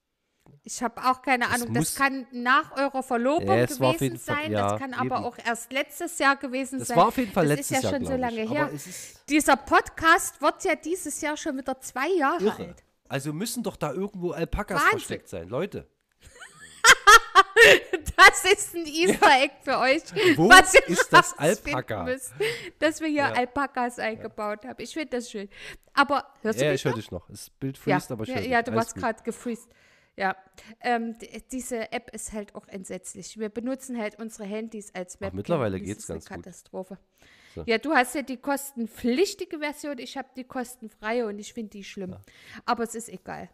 [0.64, 1.70] Ich habe auch keine Ahnung.
[1.74, 4.52] muss- Das kann nach eurer Verlobung Ja, gewesen jeden Fall- sein.
[4.52, 5.26] ja, das kann aber eben.
[5.26, 6.98] auch erst letztes Jahr gewesen das sein.
[6.98, 8.72] war auf jeden Fall das letztes ist ja Jahr, schon so glaub lange her.
[9.30, 12.66] Dieser Podcast wird ja dieses Jahr schon wieder zwei Jahre irre.
[12.70, 12.84] alt.
[13.10, 14.92] Also müssen doch da irgendwo Alpakas Wahnsinn.
[15.00, 15.50] versteckt sein.
[15.50, 15.88] Leute,
[18.16, 20.02] Das ist ein Easter Egg für euch.
[20.38, 22.04] Wo was ihr ist das Alpaka?
[22.04, 22.34] müsst,
[22.80, 23.32] dass wir hier Ja.
[23.34, 24.82] Alpakas eingebaut haben.
[24.82, 25.50] Ich finde das schön.
[25.94, 27.28] Aber hörst du ja, mich ich höre dich noch.
[27.30, 29.70] Das Bild Ja, freest, aber ich ja, ja du warst gerade gefreezed.
[30.16, 30.36] Ja,
[30.82, 31.16] ähm,
[31.52, 33.38] diese App ist halt auch entsetzlich.
[33.40, 35.38] Wir benutzen halt unsere Handys als Webcam.
[35.38, 36.38] mittlerweile Das geht's ist eine ganz gut.
[36.44, 36.98] Katastrophe.
[37.56, 37.64] So.
[37.66, 41.84] Ja, du hast ja die kostenpflichtige Version, ich habe die kostenfreie und ich finde die
[41.84, 42.16] schlimm.
[42.66, 43.50] Aber es ist egal.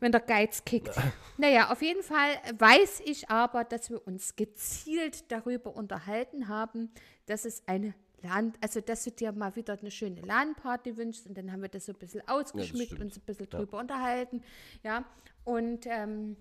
[0.00, 0.94] Wenn der Geiz kickt.
[1.38, 6.90] naja, auf jeden Fall weiß ich aber, dass wir uns gezielt darüber unterhalten haben,
[7.26, 11.36] dass es eine LAN, also dass du dir mal wieder eine schöne LAN-Party wünschst und
[11.36, 13.00] dann haben wir das so ein bisschen ausgeschmückt stimmt.
[13.00, 14.42] und so ein bisschen drüber unterhalten.
[14.82, 15.04] Ja,
[15.44, 16.36] und ähm,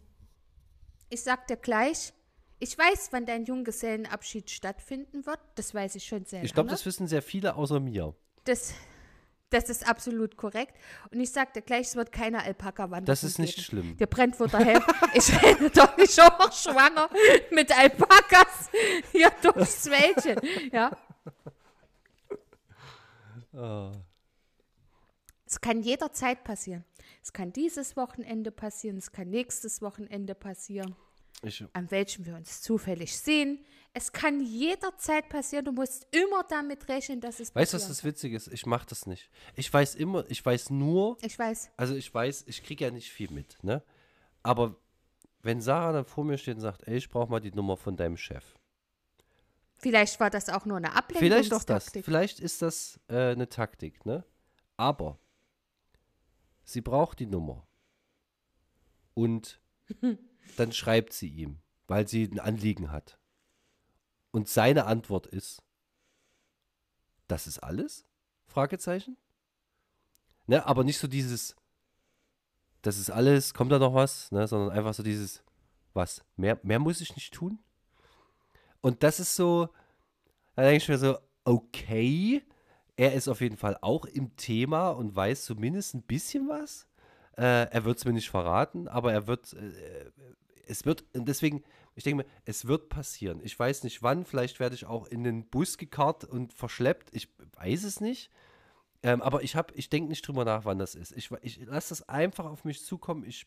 [1.09, 2.13] ich sag dir gleich,
[2.59, 5.39] ich weiß, wann dein Junggesellenabschied stattfinden wird.
[5.55, 8.15] Das weiß ich schon sehr Ich glaube, das wissen sehr viele außer mir.
[8.45, 8.73] Das,
[9.49, 10.73] das ist absolut korrekt.
[11.11, 13.65] Und ich sag dir gleich, es wird keine Alpaka-Wanderung Das ist nicht geben.
[13.65, 13.97] schlimm.
[13.97, 14.07] Der
[14.65, 14.83] Helm.
[15.13, 17.09] Ich renne doch nicht auch schwanger
[17.51, 18.69] mit Alpakas
[19.11, 20.39] hier durchs Wäldchen.
[20.71, 20.91] Ja.
[23.53, 23.91] Ah.
[25.45, 26.83] Es kann jederzeit passieren.
[27.23, 30.95] Es kann dieses Wochenende passieren, es kann nächstes Wochenende passieren,
[31.43, 33.63] Ich, an welchem wir uns zufällig sehen.
[33.93, 35.65] Es kann jederzeit passieren.
[35.65, 38.47] Du musst immer damit rechnen, dass es weißt du, was das Witzige ist?
[38.47, 39.29] Ich mache das nicht.
[39.55, 41.17] Ich weiß immer, ich weiß nur.
[41.21, 41.71] Ich weiß.
[41.77, 43.83] also ich weiß, ich kriege ja nicht viel mit, ne?
[44.43, 44.75] Aber
[45.41, 47.95] wenn Sarah dann vor mir steht und sagt, ey, ich brauche mal die Nummer von
[47.95, 48.43] deinem Chef.
[49.79, 51.27] Vielleicht war das auch nur eine Ablenkung.
[51.27, 51.91] Vielleicht auch das.
[51.91, 54.25] Vielleicht ist das äh, eine Taktik, ne?
[54.75, 55.19] Aber
[56.63, 57.67] sie braucht die Nummer.
[59.13, 59.61] Und
[60.55, 63.19] dann schreibt sie ihm, weil sie ein Anliegen hat.
[64.31, 65.61] Und seine Antwort ist,
[67.27, 68.05] das ist alles?
[68.45, 69.17] Fragezeichen.
[70.45, 71.55] Ne, aber nicht so dieses,
[72.81, 75.43] das ist alles, kommt da noch was, ne, sondern einfach so dieses,
[75.93, 77.59] was, mehr, mehr muss ich nicht tun?
[78.79, 79.69] Und das ist so,
[80.55, 82.43] da denke ich mir so, okay,
[82.95, 86.86] er ist auf jeden Fall auch im Thema und weiß zumindest ein bisschen was.
[87.37, 90.11] Äh, er wird es mir nicht verraten, aber er wird, äh,
[90.65, 91.63] es wird, deswegen,
[91.95, 93.39] ich denke mir, es wird passieren.
[93.43, 97.09] Ich weiß nicht wann, vielleicht werde ich auch in den Bus gekarrt und verschleppt.
[97.13, 98.31] Ich weiß es nicht.
[99.03, 101.11] Ähm, aber ich ich denke nicht drüber nach, wann das ist.
[101.15, 103.23] Ich, ich lasse das einfach auf mich zukommen.
[103.23, 103.45] Ich,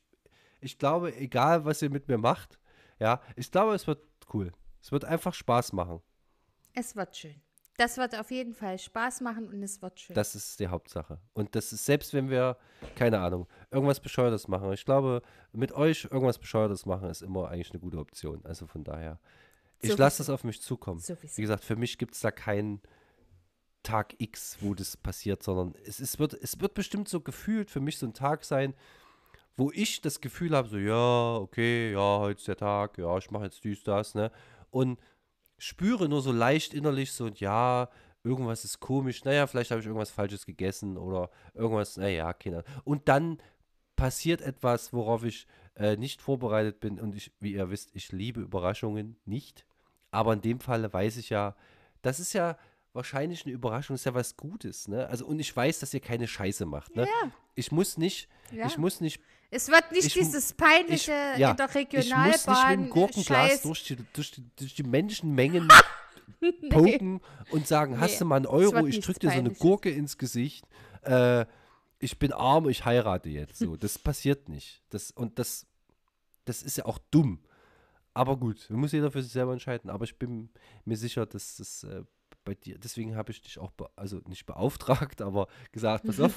[0.61, 2.61] ich glaube, egal was ihr mit mir macht,
[3.01, 4.53] ja, ich glaube, es wird cool.
[4.81, 6.01] Es wird einfach Spaß machen.
[6.73, 7.43] Es wird schön.
[7.81, 10.13] Das wird auf jeden Fall Spaß machen und es wird schön.
[10.15, 11.19] Das ist die Hauptsache.
[11.33, 12.59] Und das ist, selbst wenn wir,
[12.95, 14.71] keine Ahnung, irgendwas Bescheuertes machen.
[14.75, 15.23] Ich glaube,
[15.53, 18.45] mit euch irgendwas Bescheuertes machen ist immer eigentlich eine gute Option.
[18.45, 19.19] Also von daher,
[19.81, 21.01] ich lasse das auf mich zukommen.
[21.01, 21.39] Sowieso.
[21.39, 22.83] Wie gesagt, für mich gibt es da keinen
[23.83, 27.81] Tag X, wo das passiert, sondern es, ist, wird, es wird bestimmt so gefühlt für
[27.81, 28.75] mich so ein Tag sein,
[29.57, 33.31] wo ich das Gefühl habe, so, ja, okay, ja, heute ist der Tag, ja, ich
[33.31, 34.31] mache jetzt dies, das, ne?
[34.71, 34.99] Und
[35.61, 37.89] spüre nur so leicht innerlich so, ja,
[38.25, 43.09] irgendwas ist komisch, naja, vielleicht habe ich irgendwas Falsches gegessen oder irgendwas, naja, keine Und
[43.09, 43.39] dann
[43.95, 45.47] passiert etwas, worauf ich
[45.77, 49.67] äh, nicht vorbereitet bin und ich, wie ihr wisst, ich liebe Überraschungen nicht.
[50.11, 51.55] Aber in dem Falle weiß ich ja,
[52.03, 52.57] das ist ja
[52.93, 55.07] wahrscheinlich eine Überraschung, ist ja was Gutes, ne?
[55.09, 57.03] Also und ich weiß, dass ihr keine Scheiße macht, ne?
[57.07, 57.31] Ja.
[57.55, 58.67] Ich muss nicht, Ja.
[58.67, 59.21] ich muss nicht
[59.51, 61.75] Es wird nicht Ich- dieses peinliche ich, ja, in der ich
[62.15, 63.63] muss nicht mit dem Gurkenglas Scheiß.
[63.63, 65.69] durch die, durch, die, durch die Menschenmengen
[66.71, 67.21] poken
[67.51, 69.51] und sagen, hast Nee, du mal einen Euro, ich drück dir so eine.
[69.51, 70.67] Gurke ins Gesicht,
[71.03, 71.45] äh,
[71.99, 73.77] ich bin arm, ich heirate jetzt so.
[73.77, 74.83] Das passiert nicht.
[74.91, 75.67] Das, und das,
[76.47, 77.41] das ist ja auch dumm.
[78.15, 79.91] Aber gut, muss jeder für sich selber entscheiden.
[79.91, 80.49] Aber ich bin
[80.85, 82.03] mir sicher, dass das äh,
[82.51, 86.35] bei dir, deswegen habe ich dich auch, also nicht beauftragt, aber gesagt, pass auf,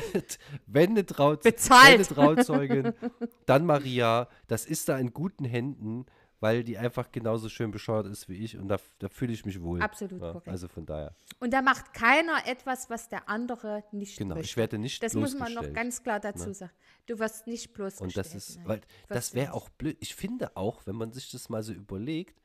[0.66, 1.84] wenn eine, Traut, Bezahlt.
[1.84, 2.92] wenn eine Trauzeugin,
[3.46, 6.06] dann Maria, das ist da in guten Händen,
[6.40, 9.62] weil die einfach genauso schön bescheuert ist wie ich und da, da fühle ich mich
[9.62, 9.80] wohl.
[9.80, 10.48] Absolut ja, korrekt.
[10.48, 14.50] Also von daher, Und da macht keiner etwas, was der andere nicht genau, möchte.
[14.50, 16.72] ich werde nicht Das muss man noch ganz klar dazu sagen.
[17.06, 18.08] Du wirst nicht bloßgestellt.
[18.08, 19.96] Und das ist, weil das wäre auch blöd.
[20.00, 22.40] Ich finde auch, wenn man sich das mal so überlegt,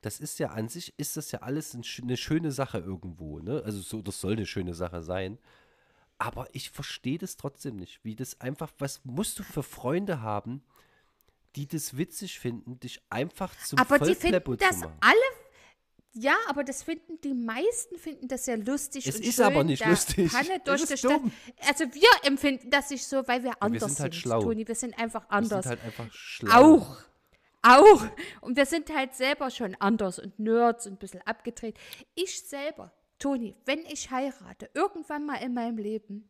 [0.00, 3.62] das ist ja an sich, ist das ja alles eine schöne Sache irgendwo, ne?
[3.64, 5.38] Also so, das soll eine schöne Sache sein.
[6.18, 10.62] Aber ich verstehe das trotzdem nicht, wie das einfach, was musst du für Freunde haben,
[11.56, 15.18] die das witzig finden, dich einfach zum Aber die finden zu das alle.
[16.12, 19.06] Ja, aber das finden die meisten finden das ja lustig.
[19.06, 20.32] Es und ist schön, aber nicht da lustig.
[20.32, 21.20] Panne Das durch die Stadt.
[21.68, 24.42] Also wir empfinden das nicht so, weil wir anders sind halt sind, schlau.
[24.42, 24.66] Toni.
[24.66, 25.64] Wir sind einfach Wir anders.
[25.64, 26.74] sind halt einfach schlau.
[26.76, 27.07] Auch.
[27.62, 28.06] Auch.
[28.40, 31.78] Und wir sind halt selber schon anders und Nerds und ein bisschen abgedreht.
[32.14, 36.28] Ich selber, Toni, wenn ich heirate, irgendwann mal in meinem Leben,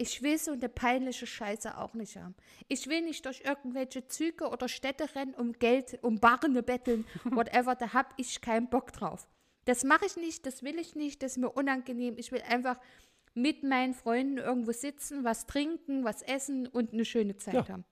[0.00, 2.36] ich will so eine peinliche Scheiße auch nicht haben.
[2.68, 7.74] Ich will nicht durch irgendwelche Züge oder Städte rennen, um Geld, um Barne betteln, whatever,
[7.74, 9.28] da hab ich keinen Bock drauf.
[9.64, 12.14] Das mache ich nicht, das will ich nicht, das ist mir unangenehm.
[12.16, 12.78] Ich will einfach
[13.34, 17.68] mit meinen Freunden irgendwo sitzen, was trinken, was essen und eine schöne Zeit Ja.
[17.68, 17.84] haben.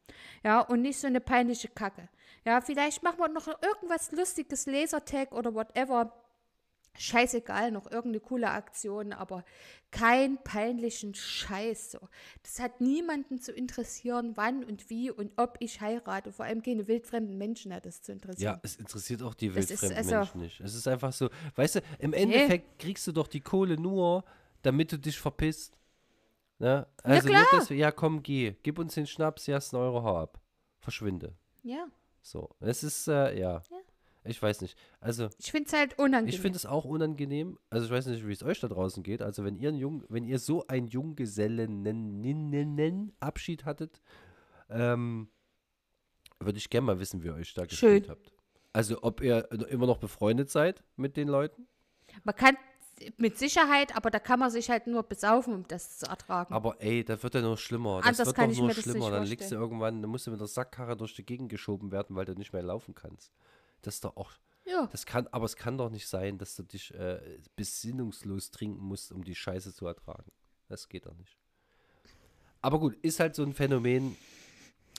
[0.45, 2.09] Ja, und nicht so eine peinliche Kacke.
[2.47, 6.13] Ja, vielleicht machen wir noch irgendwas Lustiges, Lasertag oder whatever.
[6.99, 9.45] Scheißegal, noch irgendeine coole Aktion, aber
[9.91, 11.91] kein peinlichen Scheiß.
[11.93, 11.99] So.
[12.43, 16.33] Das hat niemanden zu interessieren, wann und wie und ob ich heirate.
[16.33, 18.55] Vor allem keine wildfremden Menschen hat es zu interessieren.
[18.55, 20.61] Ja, es interessiert auch die Das ist wildfremden also- Menschen nicht.
[20.61, 24.25] Es ist einfach so, weißt du, im Endeffekt kriegst du doch die Kohle nur,
[24.63, 25.77] damit du dich verpisst.
[26.59, 26.87] Ne?
[27.03, 27.43] Also klar.
[27.51, 30.17] Nur, dass wir, ja komm, geh, gib uns den Schnaps, ja, ist ein Euro, hau
[30.19, 30.41] ab.
[30.79, 31.35] Verschwinde.
[31.63, 31.89] Ja,
[32.27, 33.63] So, es ist, äh, ja.
[34.25, 34.77] Ich weiß nicht.
[34.99, 36.35] Also, ich finde es halt unangenehm.
[36.35, 37.57] ich finde es auch unangenehm.
[37.71, 39.23] Also, ich weiß nicht, wie es euch da draußen geht.
[39.23, 44.03] Also, wenn ihr, einen Jung, wenn ihr so einen Junggesellen-Abschied hattet,
[44.69, 45.29] ähm,
[46.41, 48.33] würde ich gerne mal wissen, wie ihr euch da gefühlt habt.
[48.73, 51.69] Also, ob ihr immer noch befreundet seid mit den Leuten.
[52.25, 52.57] man kann
[53.19, 56.53] mit Sicherheit, aber da kann man sich halt nur besaufen, um das zu ertragen.
[56.55, 57.99] Aber ey, das wird ja noch schlimmer.
[57.99, 59.11] Das Anders wird kann doch ich nur mir das nicht schlimmer.
[59.11, 62.17] Dann liegst du irgendwann, dann musst du mit der Sackkarre durch die Gegend geschoben werden,
[62.17, 63.33] weil du nicht mehr laufen kannst.
[63.83, 64.33] Das ist doch auch.
[64.65, 64.87] ja.
[64.91, 67.21] Das kann, aber es kann doch nicht sein, dass du dich äh,
[67.55, 70.31] besinnungslos trinken musst, um die Scheiße zu ertragen.
[70.69, 71.37] Das geht doch nicht.
[72.63, 74.17] Aber gut, ist halt so ein Phänomen.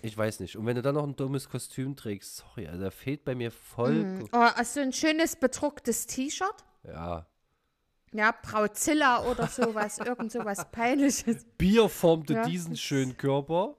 [0.03, 0.55] Ich weiß nicht.
[0.55, 3.51] Und wenn du dann noch ein dummes Kostüm trägst, sorry, also da fehlt bei mir
[3.51, 4.23] voll.
[4.31, 6.63] Oh, hast du ein schönes bedrucktes T-Shirt?
[6.83, 7.25] Ja.
[8.13, 11.45] Ja, Brauzilla oder sowas, irgend sowas Peinliches.
[11.57, 12.45] Bier formte Ja.
[12.45, 13.75] diesen schönen Körper.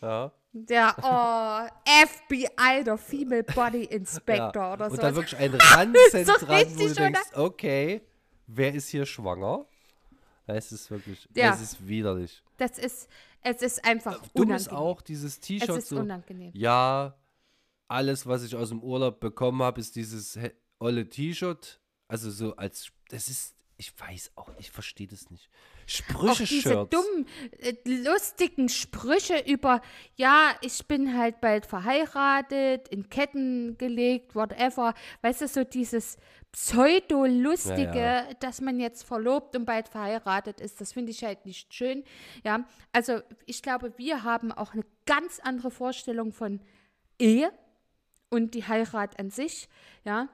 [0.00, 0.32] Ja.
[0.52, 1.68] Der, oh,
[2.06, 4.72] FBI, der Female Body Inspector ja.
[4.72, 5.02] oder Und so.
[5.02, 5.94] da wirklich ein Ranzen
[6.24, 8.00] So dran, wo du denkst, okay,
[8.48, 9.66] wer ist hier schwanger?
[10.46, 11.54] Es ist wirklich, Ja.
[11.54, 12.42] es ist widerlich.
[12.56, 13.08] Das ist,
[13.42, 14.56] es ist einfach Dumm unangenehm.
[14.56, 15.98] ist auch dieses es T-Shirt ist so.
[16.00, 16.50] unangenehm.
[16.54, 17.14] Ja,
[17.86, 20.36] alles, was ich aus dem Urlaub bekommen habe, ist dieses
[20.80, 21.80] olle T-Shirt.
[22.08, 25.48] Also so als, das ist, ich weiß auch, ich verstehe das nicht.
[26.14, 27.26] Auch diese dummen,
[27.58, 29.80] äh, lustigen Sprüche über,
[30.16, 34.94] ja, ich bin halt bald verheiratet, in Ketten gelegt, whatever.
[35.22, 36.16] Weißt du, so dieses
[36.52, 41.72] Pseudo-Lustige, Ja, dass man jetzt verlobt und bald verheiratet ist, das finde ich halt nicht
[41.74, 42.04] schön.
[42.44, 46.60] Ja, also ich glaube, wir haben auch eine ganz andere Vorstellung von
[47.18, 47.52] Ehe
[48.30, 49.68] und die Heirat an sich,
[50.04, 50.28] ja.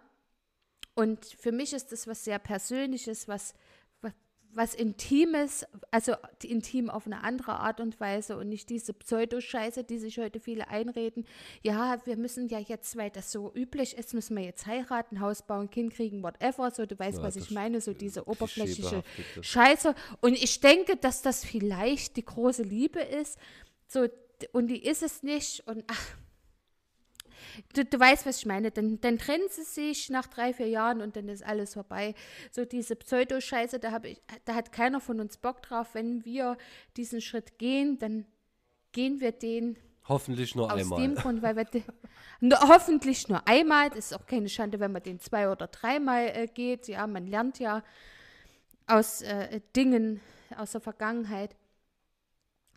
[0.96, 3.54] Und für mich ist das was sehr Persönliches, was,
[4.00, 4.12] was,
[4.54, 9.98] was Intimes, also intim auf eine andere Art und Weise und nicht diese Pseudoscheiße, die
[9.98, 11.26] sich heute viele einreden.
[11.62, 15.42] Ja, wir müssen ja jetzt, weil das so üblich ist, müssen wir jetzt heiraten, Haus
[15.42, 16.70] bauen, Kind kriegen, whatever.
[16.70, 19.04] So, du weißt, ja, was ich meine, so diese oberflächliche
[19.42, 19.94] Scheiße.
[20.22, 23.38] Und ich denke, dass das vielleicht die große Liebe ist.
[23.86, 24.06] So,
[24.52, 25.66] und die ist es nicht.
[25.68, 26.16] Und ach,
[27.74, 28.70] du, du weißt, was ich meine.
[28.70, 32.14] Dann, dann trennen sie sich nach drei, vier Jahren und dann ist alles vorbei.
[32.50, 34.00] So diese Pseudoscheiße, da,
[34.44, 35.94] da hat keiner von uns Bock drauf.
[35.94, 36.56] Wenn wir
[36.96, 38.26] diesen Schritt gehen, dann
[38.92, 39.76] gehen wir den
[40.08, 40.98] Hoffentlich nur aus einmal.
[40.98, 41.66] Aus dem Grund, weil wir
[42.40, 43.90] nur, hoffentlich nur einmal.
[43.90, 46.86] Das ist auch keine Schande, wenn man den zwei oder dreimal äh, geht.
[46.86, 47.82] Ja, man lernt ja
[48.86, 50.20] aus äh, Dingen
[50.56, 51.56] aus der Vergangenheit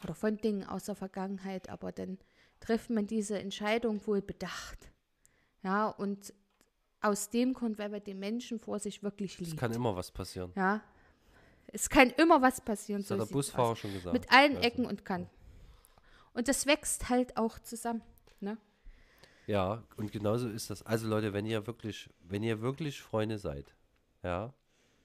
[0.03, 2.17] oder von Dingen aus der Vergangenheit, aber dann
[2.60, 4.91] trifft man diese Entscheidung wohl bedacht.
[5.64, 6.34] Ja, und
[7.01, 9.51] aus dem Grund, weil wir den Menschen vor sich wirklich lieben.
[9.51, 10.51] Es kann immer was passieren.
[10.55, 10.82] Ja.
[11.68, 13.01] Es kann immer was passieren.
[13.01, 13.80] Das so hat der Busfahrer aus.
[13.80, 14.14] schon gesagt.
[14.14, 14.68] Mit allen also.
[14.68, 15.30] Ecken und Kanten.
[16.34, 18.01] Und das wächst halt auch zusammen.
[18.39, 18.57] Ne?
[19.47, 20.84] Ja, und genauso ist das.
[20.84, 23.76] Also Leute, wenn ihr wirklich, wenn ihr wirklich Freunde seid,
[24.24, 24.53] ja,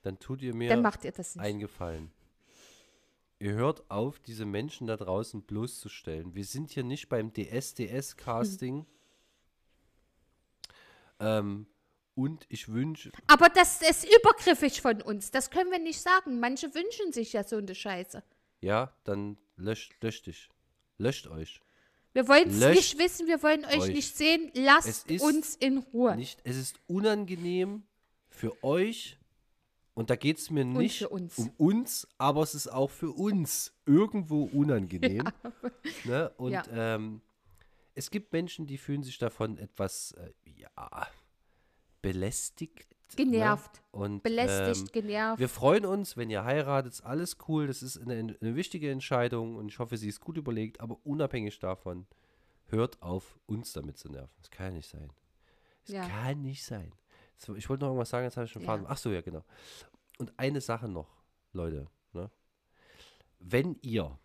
[0.03, 1.45] dann tut ihr mir dann macht ihr das nicht.
[1.45, 2.11] einen Gefallen.
[3.39, 6.35] Ihr hört auf, diese Menschen da draußen bloßzustellen.
[6.35, 8.79] Wir sind hier nicht beim DSDS-Casting.
[8.79, 8.87] Hm.
[11.21, 11.67] Ähm,
[12.15, 13.11] und ich wünsche.
[13.27, 15.31] Aber das ist übergriffig von uns.
[15.31, 16.39] Das können wir nicht sagen.
[16.39, 18.23] Manche wünschen sich ja so eine Scheiße.
[18.61, 20.49] Ja, dann löscht, löscht dich.
[20.99, 21.61] Löscht euch.
[22.13, 23.95] Wir wollen es nicht wissen, wir wollen euch, euch.
[23.95, 24.53] nicht sehen.
[24.55, 26.15] Lasst uns in Ruhe.
[26.15, 27.83] Nicht, es ist unangenehm
[28.29, 29.19] für euch
[29.95, 31.39] und da geht es mir nicht uns.
[31.39, 35.25] um uns, aber es ist auch für uns irgendwo unangenehm.
[36.05, 36.11] Ja.
[36.11, 36.31] Ne?
[36.37, 36.65] Und ja.
[36.73, 37.21] ähm,
[37.95, 41.09] es gibt Menschen, die fühlen sich davon etwas, äh, ja,
[42.03, 42.91] belästigt.
[43.11, 43.25] Ne?
[43.25, 43.83] Genervt.
[43.93, 44.01] Ne?
[44.01, 45.41] Und, Belästigt, ähm, genervt.
[45.41, 47.67] Wir freuen uns, wenn ihr heiratet, alles cool.
[47.67, 51.59] Das ist eine, eine wichtige Entscheidung und ich hoffe, sie ist gut überlegt, aber unabhängig
[51.59, 52.07] davon,
[52.67, 54.35] hört auf, uns damit zu nerven.
[54.39, 55.11] Das kann ja nicht sein.
[55.87, 56.09] Das ja.
[56.09, 56.93] kann nicht sein.
[57.57, 58.85] Ich wollte noch irgendwas sagen, jetzt habe ich schon ja.
[58.87, 59.45] Ach so, ja, genau.
[60.19, 61.23] Und eine Sache noch,
[61.53, 61.89] Leute.
[62.13, 62.31] Ne?
[63.39, 64.19] Wenn ihr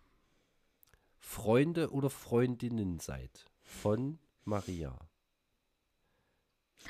[1.19, 4.97] Freunde oder Freundinnen seid von Maria.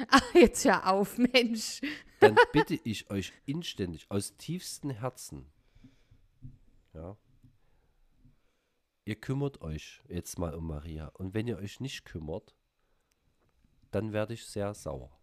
[0.07, 1.81] Ach, jetzt hör auf, Mensch.
[2.19, 5.51] Dann bitte ich euch inständig, aus tiefstem Herzen,
[6.93, 7.17] ja,
[9.05, 11.07] ihr kümmert euch jetzt mal um Maria.
[11.07, 12.55] Und wenn ihr euch nicht kümmert,
[13.91, 15.18] dann werde ich sehr sauer.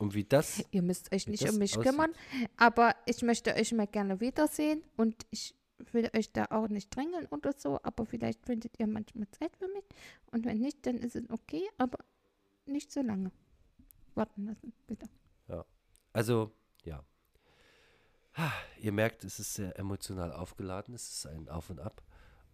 [0.00, 0.64] Und wie das.
[0.70, 1.92] Ihr müsst euch nicht um mich aussieht.
[1.92, 2.12] kümmern,
[2.56, 5.54] aber ich möchte euch mal gerne wiedersehen und ich
[5.92, 9.68] will euch da auch nicht drängeln oder so, aber vielleicht findet ihr manchmal Zeit für
[9.68, 9.84] mich
[10.32, 11.98] und wenn nicht, dann ist es okay, aber
[12.64, 13.30] nicht so lange
[14.14, 15.06] warten lassen, bitte.
[15.48, 15.66] Ja,
[16.14, 16.50] also
[16.84, 17.04] ja.
[18.80, 22.02] Ihr merkt, es ist sehr emotional aufgeladen, es ist ein Auf und Ab.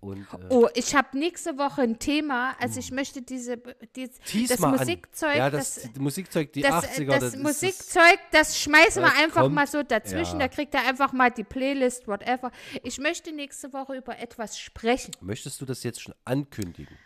[0.00, 2.54] Und, äh, oh, ich habe nächste Woche ein Thema.
[2.60, 2.96] Also ich hm.
[2.96, 3.56] möchte diese,
[3.94, 4.10] dies,
[4.48, 9.14] das Musikzeug, ja, das, das, Musikzeug, die das, 80er, das, das Musikzeug, das schmeißen wir
[9.16, 10.40] einfach kommt, mal so dazwischen.
[10.40, 10.46] Ja.
[10.46, 12.50] Da kriegt er einfach mal die Playlist, whatever.
[12.82, 15.12] Ich möchte nächste Woche über etwas sprechen.
[15.20, 16.96] Möchtest du das jetzt schon ankündigen?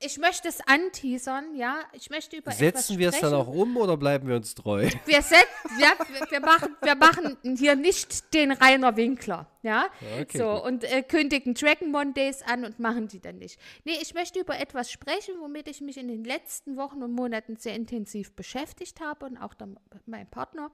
[0.00, 1.80] Ich möchte es anteasern, ja.
[1.92, 4.88] Ich möchte über Setzen wir es dann auch um oder bleiben wir uns treu?
[5.06, 5.46] Wir, set,
[5.80, 9.88] ja, wir, wir, machen, wir machen hier nicht den Rainer Winkler, ja.
[10.20, 10.38] Okay.
[10.38, 13.58] So, und äh, kündigen Dragon Mondays an und machen die dann nicht.
[13.84, 17.56] Nee, ich möchte über etwas sprechen, womit ich mich in den letzten Wochen und Monaten
[17.56, 20.70] sehr intensiv beschäftigt habe und auch dann mein Partner.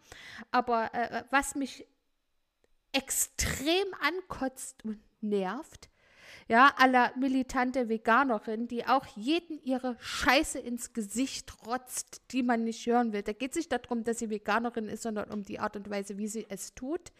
[0.50, 1.86] Aber äh, was mich
[2.92, 5.88] extrem ankotzt und nervt,
[6.48, 12.86] ja, aller militante Veganerin, die auch jeden ihre Scheiße ins Gesicht rotzt, die man nicht
[12.86, 13.22] hören will.
[13.22, 16.18] Da geht es nicht darum, dass sie Veganerin ist, sondern um die Art und Weise,
[16.18, 17.12] wie sie es tut.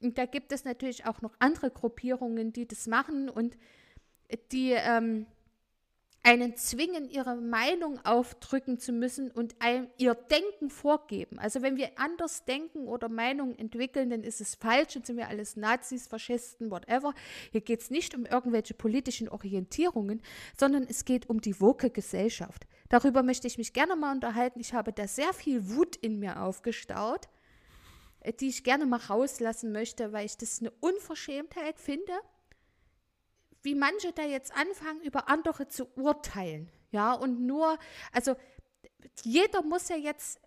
[0.00, 3.56] Und da gibt es natürlich auch noch andere Gruppierungen, die das machen und
[4.52, 5.26] die ähm,
[6.22, 11.38] einen zwingen, ihre Meinung aufdrücken zu müssen und einem ihr Denken vorgeben.
[11.38, 15.28] Also wenn wir anders denken oder Meinungen entwickeln, dann ist es falsch, dann sind wir
[15.28, 17.14] alles Nazis, Faschisten, whatever.
[17.52, 20.20] Hier geht es nicht um irgendwelche politischen Orientierungen,
[20.58, 22.66] sondern es geht um die woke Gesellschaft.
[22.90, 24.60] Darüber möchte ich mich gerne mal unterhalten.
[24.60, 27.28] Ich habe da sehr viel Wut in mir aufgestaut,
[28.20, 32.12] äh, die ich gerne mal rauslassen möchte, weil ich das eine Unverschämtheit finde
[33.62, 36.70] wie manche da jetzt anfangen, über andere zu urteilen.
[36.92, 37.78] Ja, und nur,
[38.12, 38.34] also
[39.22, 40.40] jeder muss ja jetzt,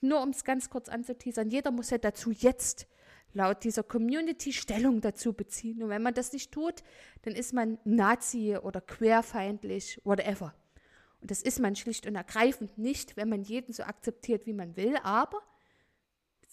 [0.00, 2.86] nur um es ganz kurz anzuteasern, jeder muss ja dazu jetzt
[3.32, 5.82] laut dieser Community Stellung dazu beziehen.
[5.82, 6.82] Und wenn man das nicht tut,
[7.22, 10.54] dann ist man Nazi oder querfeindlich, whatever.
[11.20, 14.76] Und das ist man schlicht und ergreifend nicht, wenn man jeden so akzeptiert, wie man
[14.76, 14.96] will.
[15.02, 15.42] Aber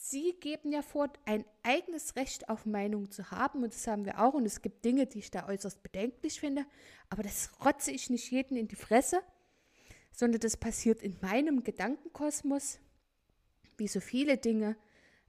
[0.03, 3.61] Sie geben ja vor, ein eigenes Recht auf Meinung zu haben.
[3.61, 4.33] Und das haben wir auch.
[4.33, 6.65] Und es gibt Dinge, die ich da äußerst bedenklich finde,
[7.11, 9.21] aber das rotze ich nicht jeden in die Fresse,
[10.11, 12.79] sondern das passiert in meinem Gedankenkosmos,
[13.77, 14.75] wie so viele Dinge,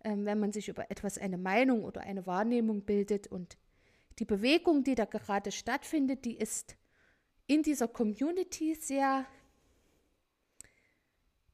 [0.05, 3.27] ähm, wenn man sich über etwas eine Meinung oder eine Wahrnehmung bildet.
[3.27, 3.59] Und
[4.21, 6.77] die Bewegung, die da gerade stattfindet, die ist
[7.47, 9.27] in dieser Community sehr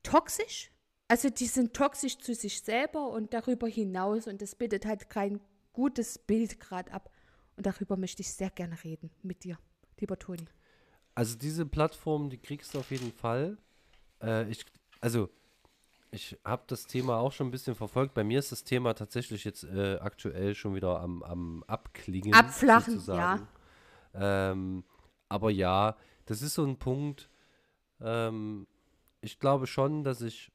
[0.05, 0.71] toxisch
[1.09, 5.41] also die sind toxisch zu sich selber und darüber hinaus und das bildet halt kein
[5.73, 7.11] gutes Bild gerade ab.
[7.57, 9.59] Und darüber möchte ich sehr gerne reden mit dir,
[9.99, 10.45] lieber Toni.
[11.15, 13.59] Also diese Plattform, die kriegst du auf jeden Fall.
[14.23, 14.65] Äh, ich,
[15.01, 15.29] also
[16.11, 18.15] ich habe das Thema auch schon ein bisschen verfolgt.
[18.15, 22.35] Bei mir ist das Thema tatsächlich jetzt äh, aktuell schon wieder am, am Abklingen.
[22.35, 23.49] Abflachen, sozusagen.
[24.15, 24.51] ja.
[24.53, 24.85] Ähm,
[25.29, 25.97] aber ja,
[26.27, 27.31] das ist so ein Punkt.
[28.01, 28.67] Ähm,
[29.21, 30.53] ich glaube schon, dass ich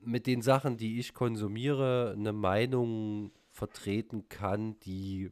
[0.00, 5.30] mit den Sachen, die ich konsumiere, eine Meinung vertreten kann, die,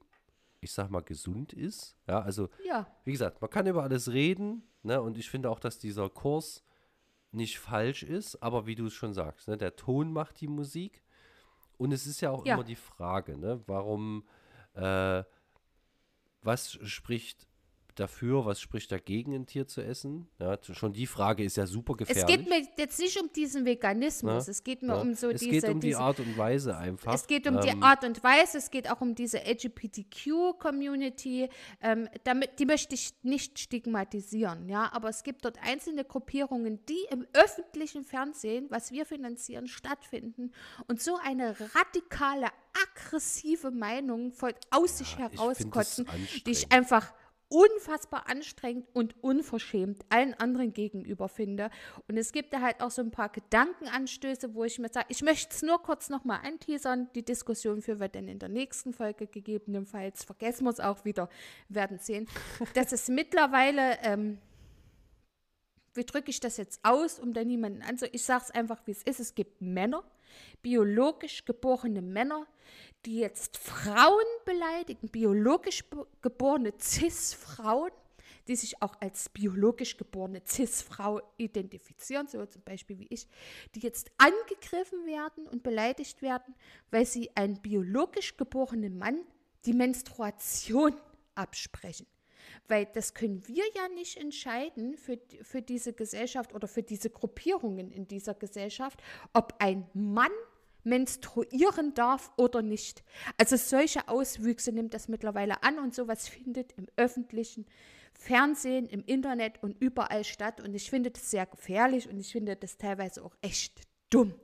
[0.61, 1.97] ich sag mal, gesund ist.
[2.07, 2.87] Ja, also, ja.
[3.05, 5.01] wie gesagt, man kann über alles reden, ne?
[5.01, 6.63] Und ich finde auch, dass dieser Kurs
[7.31, 11.03] nicht falsch ist, aber wie du es schon sagst, ne, der Ton macht die Musik.
[11.77, 12.55] Und es ist ja auch ja.
[12.55, 14.25] immer die Frage, ne, warum,
[14.75, 15.23] äh,
[16.43, 17.47] was spricht
[17.99, 20.29] dafür, was spricht dagegen, ein Tier zu essen?
[20.39, 22.25] Ja, schon die Frage ist ja super gefährlich.
[22.25, 25.01] Es geht mir jetzt nicht um diesen Veganismus, ja, es geht mir ja.
[25.01, 25.57] um so es diese...
[25.57, 27.15] Es geht um diese, die Art und Weise einfach.
[27.15, 31.49] Es geht um ähm, die Art und Weise, es geht auch um diese LGBTQ-Community.
[31.81, 37.07] Ähm, damit, die möchte ich nicht stigmatisieren, ja, aber es gibt dort einzelne Gruppierungen, die
[37.11, 40.53] im öffentlichen Fernsehen, was wir finanzieren, stattfinden
[40.87, 46.07] und so eine radikale, aggressive Meinung von aus sich herauskotzen,
[46.47, 47.13] die ich einfach
[47.49, 51.71] unfassbar anstrengend und unverschämt allen anderen gegenüber finde.
[52.07, 55.23] Und es gibt da halt auch so ein paar Gedankenanstöße, wo ich mir sage, ich
[55.23, 57.09] möchte es nur kurz nochmal anteasern.
[57.15, 60.25] Die Diskussion führen wir dann in der nächsten Folge gegebenenfalls.
[60.25, 61.29] Vergessen wir es auch wieder,
[61.69, 62.29] werden sehen.
[62.75, 64.39] Dass es mittlerweile, ähm,
[65.95, 68.07] wie drücke ich das jetzt aus, um da niemanden anzu...
[68.13, 69.21] Ich sage es einfach, wie es ist.
[69.21, 70.05] Es gibt Männer,
[70.61, 72.47] biologisch geborene Männer,
[73.07, 75.85] die jetzt Frauen beleidigen, biologisch
[76.21, 77.91] geborene CIS-Frauen,
[78.49, 83.29] die sich auch als biologisch geborene CIS-Frau identifizieren, so zum Beispiel wie ich,
[83.75, 86.55] die jetzt angegriffen werden und beleidigt werden,
[86.91, 89.21] weil sie einem biologisch geborenen Mann
[89.65, 90.95] die Menstruation
[91.35, 92.07] absprechen.
[92.67, 97.91] Weil das können wir ja nicht entscheiden für, für diese Gesellschaft oder für diese Gruppierungen
[97.91, 99.03] in dieser Gesellschaft,
[99.35, 100.33] ob ein Mann
[100.85, 103.03] menstruieren darf oder nicht.
[103.37, 107.67] Also solche Auswüchse nimmt das mittlerweile an und sowas findet im öffentlichen
[108.15, 110.61] Fernsehen, im Internet und überall statt.
[110.61, 114.35] Und ich finde das sehr gefährlich und ich finde das teilweise auch echt dumm.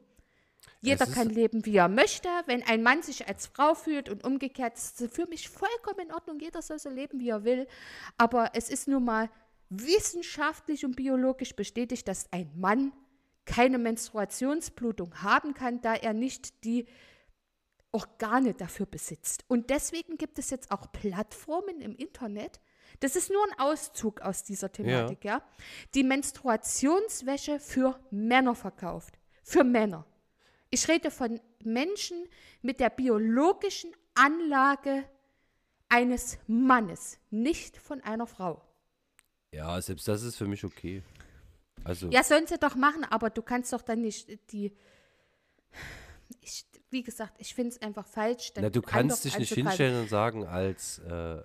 [0.80, 2.28] Jeder kann leben, wie er möchte.
[2.46, 6.12] Wenn ein Mann sich als Frau fühlt und umgekehrt, ist es für mich vollkommen in
[6.12, 6.38] Ordnung.
[6.40, 7.66] Jeder soll so leben, wie er will.
[8.18, 9.30] Aber es ist nun mal
[9.70, 12.92] wissenschaftlich und biologisch bestätigt, dass ein Mann
[13.44, 16.86] keine Menstruationsblutung haben kann, da er nicht die
[17.92, 19.44] Organe dafür besitzt.
[19.48, 22.60] Und deswegen gibt es jetzt auch Plattformen im Internet,
[23.00, 25.42] das ist nur ein Auszug aus dieser Thematik, ja, ja
[25.94, 29.18] die Menstruationswäsche für Männer verkauft.
[29.42, 30.06] Für Männer.
[30.70, 32.28] Ich rede von Menschen
[32.62, 35.04] mit der biologischen Anlage
[35.88, 38.62] eines Mannes, nicht von einer Frau.
[39.52, 41.02] Ja, selbst das ist für mich okay.
[41.84, 44.76] Also ja, sollen sie doch machen, aber du kannst doch dann nicht die.
[46.40, 48.52] Ich, wie gesagt, ich finde es einfach falsch.
[48.56, 51.38] Na, du kannst dich nicht hinstellen und sagen, als äh,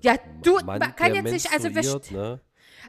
[0.00, 2.40] ja, du Mann, man kann jetzt nicht, also ne?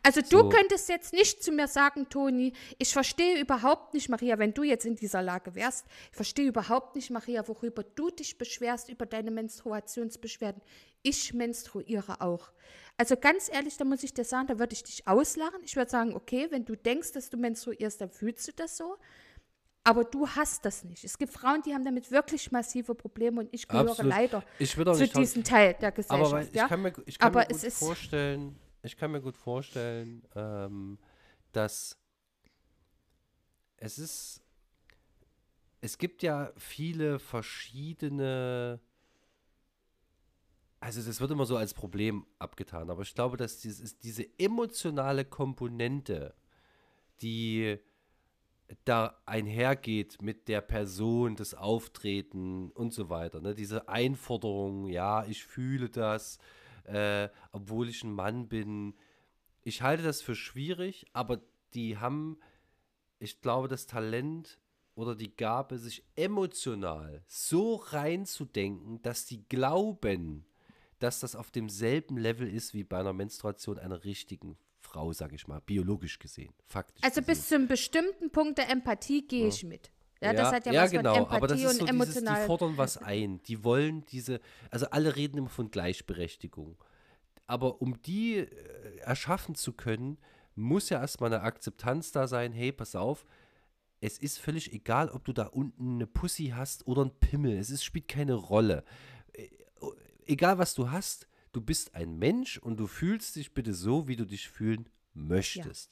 [0.02, 0.50] Also du so.
[0.50, 4.86] könntest jetzt nicht zu mir sagen, Toni, ich verstehe überhaupt nicht, Maria, wenn du jetzt
[4.86, 9.30] in dieser Lage wärst, ich verstehe überhaupt nicht, Maria, worüber du dich beschwerst über deine
[9.30, 10.62] Menstruationsbeschwerden.
[11.04, 12.52] Ich menstruiere auch.
[12.98, 15.62] Also ganz ehrlich, da muss ich dir sagen, da würde ich dich auslachen.
[15.64, 18.98] Ich würde sagen, okay, wenn du denkst, dass du menstruierst, dann fühlst du das so.
[19.84, 21.04] Aber du hast das nicht.
[21.04, 24.12] Es gibt Frauen, die haben damit wirklich massive Probleme und ich gehöre Absolut.
[24.12, 26.34] leider ich zu diesem Teil der Gesellschaft.
[26.34, 26.68] Aber ich ja?
[26.68, 31.00] kann mir, ich kann mir gut vorstellen, ich kann mir gut vorstellen, ähm,
[31.52, 31.98] dass
[33.76, 34.42] es ist,
[35.82, 38.80] es gibt ja viele verschiedene
[40.84, 45.24] also das wird immer so als Problem abgetan, aber ich glaube, dass dieses, diese emotionale
[45.24, 46.36] Komponente,
[47.22, 47.78] die
[48.84, 53.54] da einhergeht mit der Person, das Auftreten und so weiter, ne?
[53.56, 56.38] diese Einforderung, ja, ich fühle das,
[56.84, 58.94] äh, obwohl ich ein Mann bin.
[59.62, 61.40] Ich halte das für schwierig, aber
[61.74, 62.38] die haben,
[63.20, 64.60] ich glaube, das Talent,
[64.96, 70.46] oder die Gabe, sich emotional so reinzudenken, dass die glauben,
[71.04, 75.48] dass das auf demselben Level ist wie bei einer Menstruation einer richtigen Frau, sage ich
[75.48, 77.04] mal, biologisch gesehen, faktisch.
[77.04, 77.26] Also gesehen.
[77.26, 79.92] bis zu einem bestimmten Punkt der Empathie gehe ich mit.
[80.22, 81.94] Ja, Ja, das hat ja, ja was genau, von Empathie aber das ist und so
[81.94, 83.44] dieses, die fordern was ein.
[83.44, 84.40] Die wollen diese,
[84.70, 86.78] also alle reden immer von Gleichberechtigung.
[87.48, 88.48] Aber um die äh,
[89.00, 90.18] erschaffen zu können,
[90.56, 93.26] muss ja erstmal eine Akzeptanz da sein, hey, pass auf,
[94.00, 97.58] es ist völlig egal, ob du da unten eine Pussy hast oder ein Pimmel.
[97.58, 98.84] Es ist, spielt keine Rolle.
[100.26, 104.16] Egal, was du hast, du bist ein Mensch und du fühlst dich bitte so, wie
[104.16, 105.92] du dich fühlen möchtest.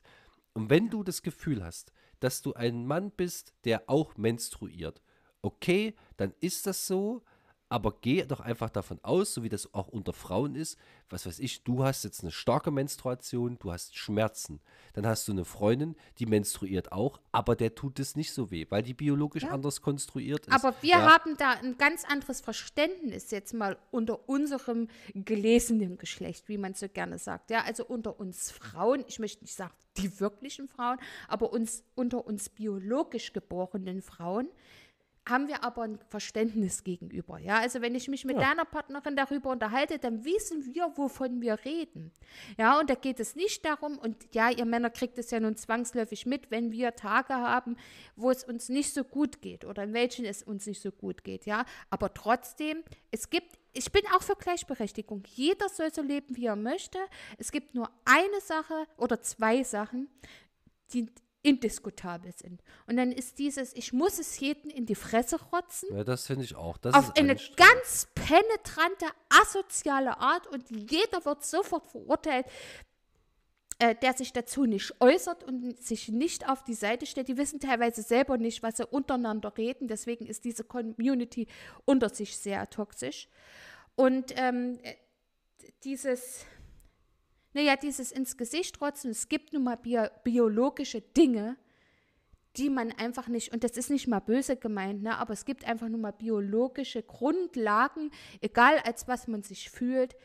[0.53, 5.01] Und wenn du das Gefühl hast, dass du ein Mann bist, der auch menstruiert,
[5.41, 7.23] okay, dann ist das so,
[7.71, 10.77] aber geh doch einfach davon aus, so wie das auch unter Frauen ist,
[11.09, 14.59] was weiß ich, du hast jetzt eine starke Menstruation, du hast Schmerzen.
[14.93, 18.65] Dann hast du eine Freundin, die menstruiert auch, aber der tut es nicht so weh,
[18.69, 19.51] weil die biologisch Ja.
[19.51, 20.53] anders konstruiert ist.
[20.53, 21.11] Aber wir ja.
[21.11, 26.89] haben da ein ganz anderes Verständnis jetzt mal unter unserem gelesenen Geschlecht, wie man so
[26.89, 27.51] gerne sagt.
[27.51, 30.97] Ja, also unter uns Frauen, ich möchte nicht sagen die wirklichen Frauen,
[31.27, 34.47] aber uns unter uns biologisch geborenen Frauen
[35.29, 37.37] haben wir aber ein Verständnis gegenüber.
[37.37, 38.49] Ja, also wenn ich mich mit Ja.
[38.49, 42.11] deiner Partnerin darüber unterhalte, dann wissen wir, wovon wir reden.
[42.57, 45.55] Ja, und da geht es nicht darum, und ja, ihr Männer kriegt es ja nun
[45.55, 47.77] zwangsläufig mit, wenn wir Tage haben,
[48.15, 51.23] wo es uns nicht so gut geht oder in welchen es uns nicht so gut
[51.23, 51.45] geht.
[51.45, 55.23] Ja, aber trotzdem, es gibt ich bin auch für Gleichberechtigung.
[55.27, 56.99] Jeder soll so leben, wie er möchte.
[57.37, 60.09] Es gibt nur eine Sache oder zwei Sachen,
[60.93, 61.07] die
[61.43, 62.61] indiskutabel sind.
[62.87, 66.45] Und dann ist dieses, ich muss es jedem in die Fresse rotzen, Ja, das finde
[66.45, 66.77] ich auch.
[66.77, 72.45] Das auf ist eine ganz penetrante, asoziale Art und jeder wird sofort verurteilt,
[73.79, 77.27] äh, der sich dazu nicht äußert und sich nicht auf die Seite stellt.
[77.27, 79.87] Die wissen teilweise selber nicht, was sie untereinander reden.
[79.87, 81.47] Deswegen ist diese Community
[81.85, 83.27] unter sich sehr toxisch.
[83.95, 84.93] Und ähm, äh,
[85.83, 86.45] dieses,
[87.53, 91.57] naja, dieses ins Gesicht rotzen, es gibt nun mal bio biologische Dinge,
[92.57, 95.65] die man einfach nicht, und das ist nicht mal böse gemeint, ne, aber es gibt
[95.65, 100.15] einfach nur mal biologische Grundlagen, egal als was man sich fühlt,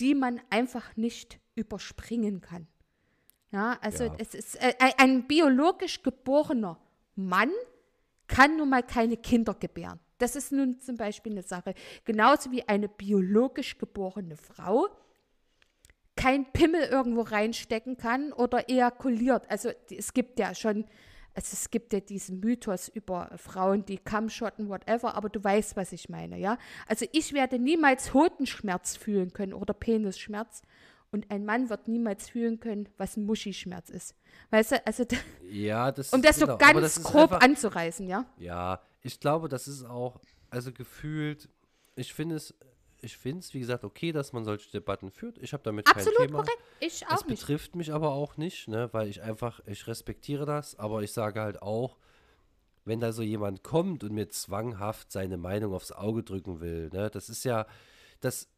[0.00, 2.66] die man einfach nicht überspringen kann.
[3.50, 4.14] Ja, also Ja.
[4.18, 6.80] es ist äh, ein- ein biologisch geborener
[7.16, 7.50] Mann
[8.26, 10.00] kann nun mal keine Kinder gebären.
[10.18, 11.74] Das ist nun zum Beispiel eine Sache.
[12.04, 14.88] Genauso wie eine biologisch geborene Frau
[16.22, 19.50] kein Pimmel irgendwo reinstecken kann oder ejakuliert.
[19.50, 20.84] Also es gibt ja schon,
[21.34, 25.92] also es gibt ja diesen Mythos über Frauen, die Kammschotten, whatever, aber du weißt, was
[25.92, 26.58] ich meine, ja?
[26.86, 30.62] Also ich werde niemals Hodenschmerz fühlen können oder Penisschmerz
[31.10, 34.14] und ein Mann wird niemals fühlen können, was ein Muschischmerz ist.
[34.50, 35.04] Weißt du, also
[35.50, 38.24] Ja, das um das so genau, aber ganz das grob einfach- anzureißen, ja?
[38.38, 40.20] Ja, ich glaube, das ist auch,
[40.50, 41.48] also gefühlt,
[41.96, 42.54] ich finde es,
[43.02, 45.38] ich finde es, wie gesagt, okay, dass man solche Debatten führt.
[45.38, 46.38] Ich habe damit Absolut kein Thema.
[46.42, 46.62] korrekt.
[46.80, 47.40] Ich Es auch nicht.
[47.40, 51.40] betrifft mich aber auch nicht, ne, weil ich einfach, ich respektiere das, aber ich sage
[51.40, 51.98] halt auch,
[52.84, 57.10] wenn da so jemand kommt und mir zwanghaft seine Meinung aufs Auge drücken will, ne,
[57.10, 57.66] das ist ja,
[58.20, 58.48] das,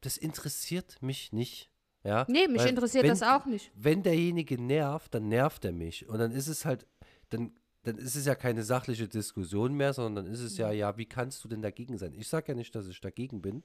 [0.00, 1.70] das interessiert mich nicht.
[2.04, 3.72] Ja, Nee, mich Weil interessiert wenn, das auch nicht.
[3.74, 6.08] Wenn derjenige nervt, dann nervt er mich.
[6.08, 6.86] Und dann ist es halt,
[7.30, 7.52] dann,
[7.84, 11.06] dann ist es ja keine sachliche Diskussion mehr, sondern dann ist es ja, ja, wie
[11.06, 12.12] kannst du denn dagegen sein?
[12.14, 13.62] Ich sage ja nicht, dass ich dagegen bin.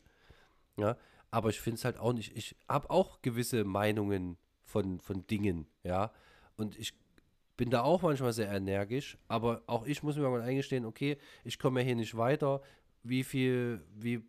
[0.78, 0.98] Ja,
[1.32, 5.68] aber ich finde es halt auch nicht, ich habe auch gewisse Meinungen von, von Dingen,
[5.84, 6.12] ja.
[6.56, 6.94] Und ich
[7.58, 11.60] bin da auch manchmal sehr energisch, aber auch ich muss mir mal eingestehen, okay, ich
[11.60, 12.62] komme ja hier nicht weiter.
[13.04, 14.24] Wie viel, wie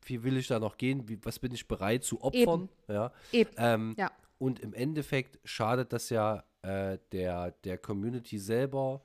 [0.00, 1.08] viel will ich da noch gehen?
[1.08, 2.68] Wie, was bin ich bereit zu opfern?
[2.88, 3.12] Ja.
[3.32, 3.50] Eben.
[3.56, 4.10] Ähm, Ja.
[4.38, 9.02] Und im Endeffekt schadet das ja äh, der, der Community selber.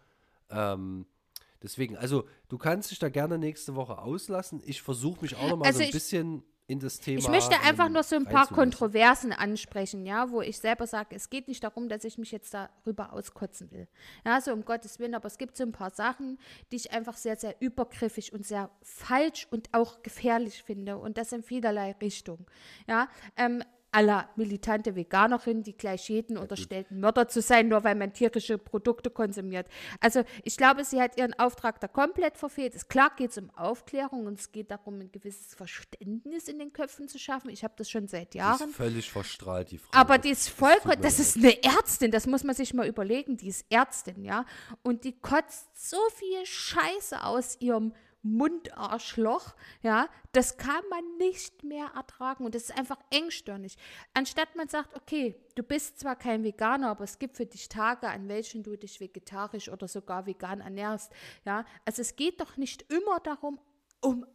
[0.49, 1.05] Ähm,
[1.61, 4.61] deswegen, also du kannst dich da gerne nächste Woche auslassen.
[4.65, 7.19] Ich versuche mich auch nochmal Also so ein bisschen in das Thema.
[7.19, 8.47] Ich möchte einfach ähm, nur so ein paar.
[8.47, 12.53] Kontroversen ansprechen, ja, wo ich selber sage, es geht nicht darum, dass ich mich jetzt
[12.53, 13.87] darüber auskotzen will.
[14.25, 16.39] Ja, so um Gottes Willen, aber es gibt so ein paar Sachen,
[16.71, 20.97] die ich einfach sehr, sehr übergriffig und sehr falsch und auch gefährlich finde.
[20.97, 22.45] Und das in vielerlei Richtungen.
[22.87, 23.63] Ja, ähm,
[23.95, 29.09] aller militante Veganerin, die gleich jeden unterstellten Mörder zu sein, nur weil man tierische Produkte
[29.09, 29.67] konsumiert.
[30.01, 32.75] Also ich glaube, sie hat ihren Auftrag da komplett verfehlt.
[32.75, 36.73] Es, klar geht es um Aufklärung und es geht darum, ein gewisses Verständnis in den
[36.73, 37.49] Köpfen zu schaffen.
[37.49, 38.69] Ich habe das schon seit Die Jahren.
[38.69, 39.89] ist völlig verstrahlt, die Frau.
[39.97, 41.27] Aber Das- die ist das voll, tut mir das leid.
[41.27, 44.45] ist eine Ärztin, das muss man sich mal überlegen, die ist Ärztin, ja.
[44.83, 47.93] Und die kotzt so viel Scheiße aus ihrem
[48.26, 53.78] Mundarschloch, ja, das kann man nicht mehr ertragen und das ist einfach engstirnig.
[54.15, 58.07] Anstatt man sagt, okay, du bist zwar kein Veganer, aber es gibt für dich Tage,
[58.09, 61.11] an welchen du dich vegetarisch oder sogar vegan ernährst,
[61.45, 63.59] ja, also es geht doch nicht immer darum,
[64.01, 64.26] um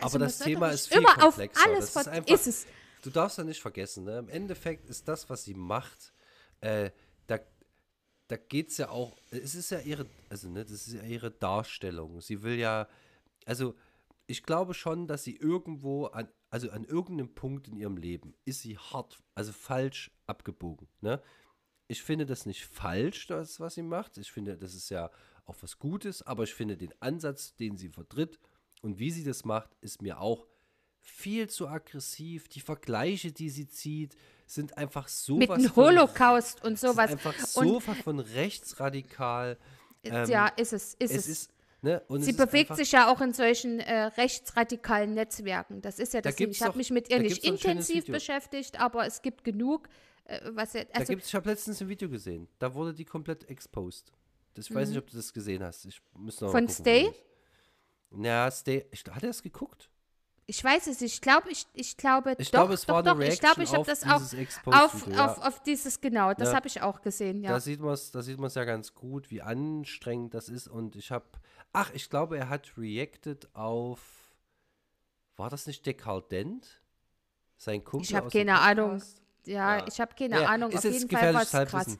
[0.00, 1.60] also aber das Thema ist viel immer komplexer.
[1.60, 2.66] auf alles das ist, einfach, ist es.
[3.02, 4.18] Du darfst ja nicht vergessen, ne?
[4.18, 6.12] im Endeffekt ist das, was sie macht,
[6.60, 6.90] äh,
[7.26, 7.40] da,
[8.28, 11.30] da geht es ja auch, es ist ja ihre, also ne, das ist ja ihre
[11.30, 12.20] Darstellung.
[12.20, 12.86] Sie will ja,
[13.46, 13.74] also
[14.26, 18.60] ich glaube schon, dass sie irgendwo an, also an irgendeinem Punkt in ihrem Leben ist
[18.60, 20.88] sie hart, also falsch abgebogen.
[21.00, 21.20] Ne?
[21.88, 24.18] Ich finde das nicht falsch, das, was sie macht.
[24.18, 25.10] Ich finde, das ist ja
[25.44, 28.38] auch was Gutes, aber ich finde den Ansatz, den sie vertritt
[28.80, 30.46] und wie sie das macht, ist mir auch
[31.00, 32.48] viel zu aggressiv.
[32.48, 34.16] Die Vergleiche, die sie zieht,
[34.46, 37.10] sind einfach so mit dem Holocaust von, und sowas.
[37.10, 39.58] Sind einfach so von rechtsradikal.
[40.04, 41.16] Ähm, ja, ist es, ist es.
[41.16, 41.28] es.
[41.28, 41.52] Ist,
[41.82, 45.82] ne, sie bewegt sich ja auch in solchen äh, rechtsradikalen Netzwerken.
[45.82, 49.22] Das ist ja das da Ich habe mich mit ihr nicht intensiv beschäftigt, aber es
[49.22, 49.88] gibt genug.
[50.24, 52.48] Äh, was er, also, ich habe letztens ein Video gesehen.
[52.58, 54.12] Da wurde die komplett exposed.
[54.54, 55.02] Das, ich weiß nicht, mhm.
[55.02, 55.84] ob du das gesehen hast.
[55.84, 57.12] Ich muss noch Von gucken, Stay?
[58.10, 58.86] Ja, Stay.
[59.10, 59.88] Hat er es geguckt?
[60.46, 61.14] Ich weiß es nicht.
[61.14, 63.14] Ich glaube, ich, ich glaube, ich doch, glaube, es doch, war doch.
[63.14, 64.20] Eine ich glaube, ich habe das auch
[64.66, 65.26] auf, ja.
[65.26, 66.56] auf, auf dieses, genau, das ja.
[66.56, 67.52] habe ich auch gesehen, ja.
[67.52, 70.68] Da sieht man es da sieht ja ganz gut, wie anstrengend das ist.
[70.68, 71.24] Und ich habe,
[71.72, 74.00] ach, ich glaube, er hat reacted auf,
[75.36, 76.80] war das nicht Dekadent?
[77.56, 79.02] Sein Kumpel Ich habe keine Ahnung.
[79.46, 80.70] Ja, ja, ich habe keine Ahnung.
[80.70, 81.98] Ist auf jeden Fall was krass.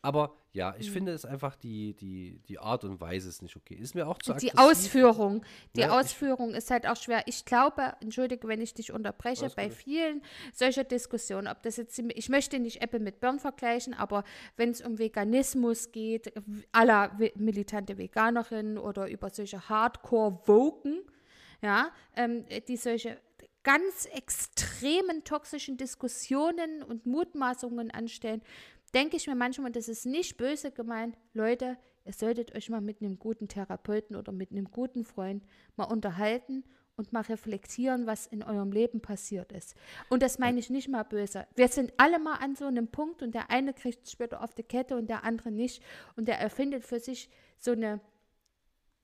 [0.00, 0.92] Aber ja, ich mhm.
[0.92, 3.74] finde es einfach die, die, die Art und Weise ist nicht okay.
[3.74, 5.44] Ist mir auch zu Die Ausführung.
[5.74, 7.22] Die ja, Ausführung ist halt auch schwer.
[7.26, 10.22] Ich glaube, entschuldige, wenn ich dich unterbreche, bei vielen
[10.52, 14.24] solcher Diskussionen, ob das jetzt, ich möchte nicht Apple mit Birn vergleichen, aber
[14.56, 16.32] wenn es um Veganismus geht,
[16.72, 21.02] aller militante Veganerinnen oder über solche Hardcore-Woken,
[21.60, 23.18] ja, ähm, die solche
[23.64, 28.40] ganz extremen toxischen Diskussionen und Mutmaßungen anstellen,
[28.90, 31.16] denke ich mir manchmal, das ist nicht böse gemeint.
[31.32, 35.44] Leute, ihr solltet euch mal mit einem guten Therapeuten oder mit einem guten Freund
[35.76, 36.64] mal unterhalten
[36.96, 39.76] und mal reflektieren, was in eurem Leben passiert ist.
[40.08, 41.46] Und das meine ich nicht mal böse.
[41.54, 44.52] Wir sind alle mal an so einem Punkt und der eine kriegt es später auf
[44.54, 45.82] die Kette und der andere nicht.
[46.16, 48.00] Und der erfindet für sich so eine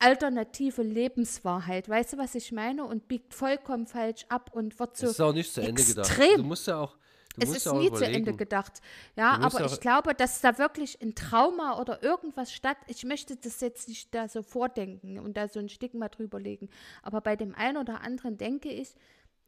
[0.01, 1.89] alternative Lebenswahrheit.
[1.89, 2.85] Weißt du, was ich meine?
[2.85, 5.07] Und biegt vollkommen falsch ab und wird so.
[5.07, 6.05] Das ist auch nicht zu Ende extrem.
[6.16, 6.39] gedacht.
[6.39, 6.97] Du musst ja auch
[7.39, 8.80] es ist nie zu Ende gedacht.
[9.16, 12.76] Ja, aber ich glaube, dass da wirklich ein Trauma oder irgendwas statt.
[12.87, 16.68] Ich möchte das jetzt nicht da so vordenken und da so ein Stigma drüber legen.
[17.03, 18.95] Aber bei dem einen oder anderen denke ich,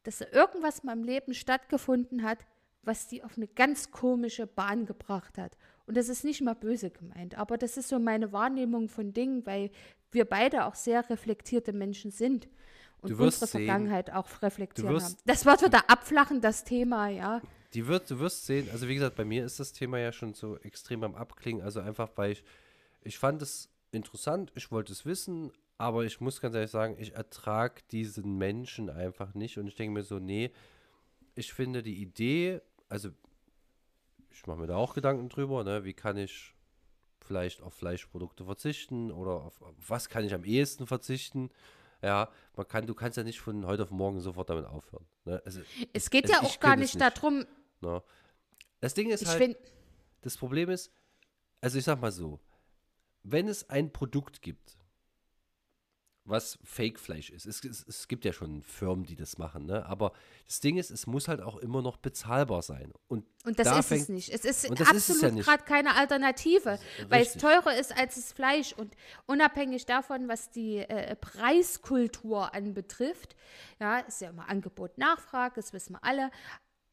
[0.03, 2.39] dass da irgendwas in meinem Leben stattgefunden hat,
[2.83, 5.57] was die auf eine ganz komische Bahn gebracht hat.
[5.87, 9.47] Und das ist nicht mal böse gemeint, aber das ist so meine Wahrnehmung von Dingen,
[9.47, 9.71] weil
[10.11, 12.49] wir beide auch sehr reflektierte Menschen sind
[13.01, 15.23] und unsere sehen, Vergangenheit auch reflektieren wirst, haben.
[15.27, 17.41] Das wird wieder abflachen, das Thema, ja.
[17.77, 20.33] Die wird, du wirst sehen, also wie gesagt, bei mir ist das Thema ja schon
[20.33, 22.43] so extrem am Abklingen, also einfach, weil ich,
[23.03, 27.13] ich fand es interessant, ich wollte es wissen, aber ich muss ganz ehrlich sagen, ich
[27.13, 30.53] ertrage diesen Menschen einfach nicht und ich denke mir so, nee,
[31.35, 33.11] ich finde die Idee, also
[34.31, 36.55] ich mache mir da auch Gedanken drüber, ne, wie kann ich
[37.21, 41.51] vielleicht auf Fleischprodukte verzichten oder auf, auf was kann ich am ehesten verzichten,
[42.01, 45.05] ja, man kann, du kannst ja nicht von heute auf morgen sofort damit aufhören.
[45.27, 45.43] Ne?
[45.45, 45.61] Also,
[45.93, 47.45] es geht also ja auch gar nicht, nicht, darum.
[47.81, 48.03] No.
[48.81, 49.57] Das Ding ist halt,
[50.23, 50.93] das Problem ist,
[51.61, 52.41] also ich sag mal so,
[53.23, 54.77] wenn es ein Produkt gibt,
[56.27, 57.47] was Fake-Fleisch ist.
[57.47, 59.87] Es, es, es, gibt ja schon Firmen, die das machen, ne?
[59.87, 60.13] Aber
[60.47, 62.93] das Ding ist, es muss halt auch immer noch bezahlbar sein.
[63.07, 64.29] Und, und das da ist fängt, es nicht.
[64.31, 68.73] Es ist absolut ja gerade keine Alternative, weil es teurer ist als das Fleisch.
[68.73, 68.97] Und
[69.27, 73.37] unabhängig davon, was die äh, Preiskultur anbetrifft,
[73.81, 76.31] ja, ist ja immer Angebot, Nachfrage, das wissen wir alle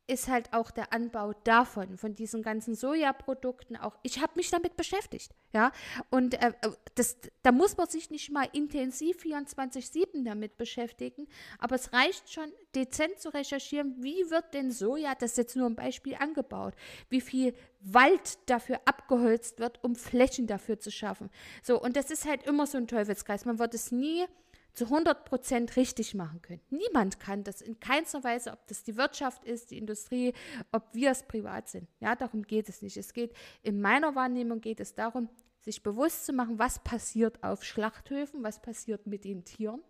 [0.07, 3.97] ist halt auch der Anbau davon, von diesen ganzen Sojaprodukten auch.
[4.03, 5.71] Ich habe mich damit beschäftigt, ja.
[6.09, 6.51] Und äh,
[6.95, 11.27] das, da muss man sich nicht mal intensiv 24-7 damit beschäftigen,
[11.57, 15.67] aber es reicht schon, dezent zu recherchieren, wie wird denn Soja, das ist jetzt nur
[15.67, 16.73] ein Beispiel, angebaut,
[17.09, 21.29] wie viel Wald dafür abgeholzt wird, um Flächen dafür zu schaffen.
[21.61, 23.45] So, und das ist halt immer so ein Teufelskreis.
[23.45, 24.25] Man wird es nie
[24.73, 26.61] zu 100 Prozent richtig machen können.
[26.69, 30.33] Niemand kann das in keinster Weise, ob das die Wirtschaft ist, die Industrie,
[30.71, 31.87] ob wir es privat sind.
[31.99, 32.97] Ja, darum geht es nicht.
[32.97, 35.29] Es geht, in meiner Wahrnehmung geht es darum,
[35.61, 39.81] sich bewusst zu machen, was passiert auf Schlachthöfen, was passiert mit den Tieren.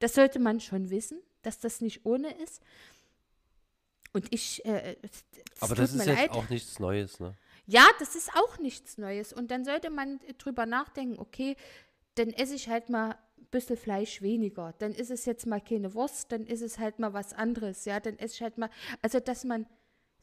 [0.00, 2.60] Das sollte man schon wissen, dass das nicht ohne ist.
[4.12, 4.64] Und ich.
[4.64, 4.96] Äh,
[5.60, 7.34] Aber das ist jetzt auch nichts Neues, ne?
[7.66, 9.32] Ja, das ist auch nichts Neues.
[9.32, 11.54] Und dann sollte man drüber nachdenken, okay,
[12.18, 14.74] dann esse ich halt mal ein bisschen Fleisch weniger.
[14.78, 17.84] Dann ist es jetzt mal keine Wurst, dann ist es halt mal was anderes.
[17.84, 18.70] Ja, dann esse ich halt mal,
[19.02, 19.66] also dass man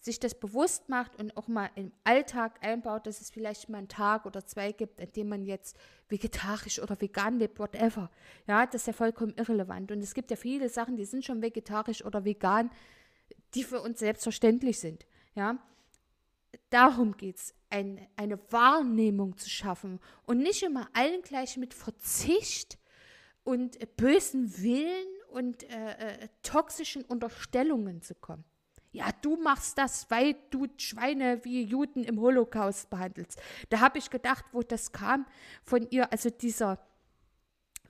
[0.05, 3.87] sich das bewusst macht und auch mal im Alltag einbaut, dass es vielleicht mal einen
[3.87, 5.77] Tag oder zwei gibt, an dem man jetzt
[6.09, 8.11] vegetarisch oder vegan lebt, whatever.
[8.47, 9.91] Ja, das ist ja vollkommen irrelevant.
[9.91, 12.69] Und es gibt ja viele Sachen, die sind schon vegetarisch oder vegan,
[13.55, 15.07] die für uns selbstverständlich sind.
[15.33, 15.57] Ja,
[16.69, 22.77] darum geht es, ein, eine Wahrnehmung zu schaffen und nicht immer allen gleich mit Verzicht
[23.43, 28.45] und bösen Willen und äh, äh, toxischen Unterstellungen zu kommen
[28.95, 33.37] ja, du machst das, weil du Schweine wie Juden im Holocaust behandelst.
[33.67, 35.25] Da habe ich gedacht, wo das kam
[35.65, 36.79] von ihr, also dieser,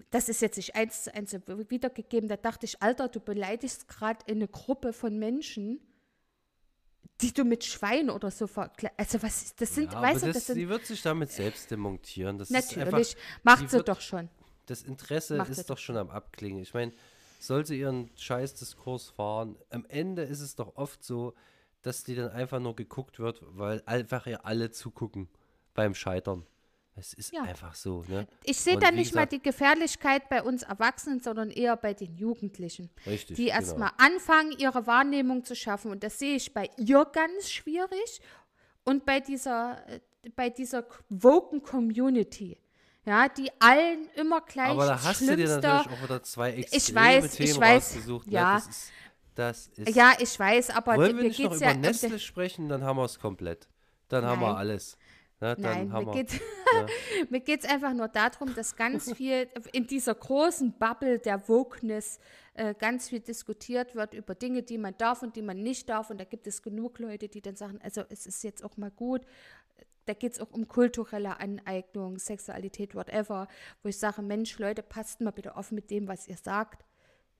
[0.10, 1.34] das ist jetzt nicht eins zu eins
[1.70, 5.80] wiedergegeben, da dachte ich, Alter, du beleidigst gerade eine Gruppe von Menschen,
[7.22, 9.00] die du mit Schwein oder so vergleichst.
[9.00, 11.32] Also was ist, das sind, ja, weißt du, das, das sind, sie wird sich damit
[11.32, 12.38] selbst demontieren.
[12.38, 14.30] Das natürlich, einfach, macht sie wird, doch schon.
[14.66, 16.62] Das Interesse Macht ist doch schon am Abklingen.
[16.62, 16.92] Ich meine,
[17.40, 19.58] soll sie ihren Scheißdiskurs fahren.
[19.70, 21.34] Am Ende ist es doch oft so,
[21.82, 25.30] dass die dann einfach nur geguckt wird, weil einfach ja alle zugucken
[25.74, 26.46] beim Scheitern.
[26.98, 27.44] Es ist ja.
[27.44, 28.04] einfach so.
[28.08, 28.26] Ne?
[28.44, 32.16] Ich sehe da nicht gesagt, mal die Gefährlichkeit bei uns Erwachsenen, sondern eher bei den
[32.16, 32.90] Jugendlichen.
[33.06, 34.14] Richtig, die erstmal genau.
[34.14, 35.92] anfangen, ihre Wahrnehmung zu schaffen.
[35.92, 38.22] Und das sehe ich bei ihr ganz schwierig
[38.86, 40.00] und bei dieser, äh,
[40.36, 42.58] bei dieser woken Community
[43.06, 46.78] ja, die allen immer gleich Aber da hast du dir natürlich auch wieder zwei extreme
[46.78, 48.28] ich weiß, Themen ich weiß, rausgesucht.
[48.28, 48.34] Ne?
[48.34, 48.56] Ja.
[48.56, 48.92] das, ist,
[49.36, 52.84] das ist, ja, ich weiß, aber Wollen wir nicht noch über ja, Nestle sprechen, dann
[52.84, 53.68] haben wir es komplett.
[54.08, 54.32] Dann Nein.
[54.32, 54.98] haben wir alles.
[55.42, 56.42] Ne, Nein, mir geht
[57.30, 62.20] mir geht's einfach nur darum, dass ganz viel in dieser großen Bubble der Wokeness
[62.54, 66.10] äh, ganz viel diskutiert wird über Dinge, die man darf und die man nicht darf.
[66.10, 68.92] Und da gibt es genug Leute, die dann sagen, also es ist jetzt auch mal
[68.92, 69.22] gut,
[70.06, 73.48] da geht es auch um kulturelle Aneignung, Sexualität, whatever,
[73.82, 76.86] wo ich sage, Mensch, Leute, passt mal bitte auf mit dem, was ihr sagt.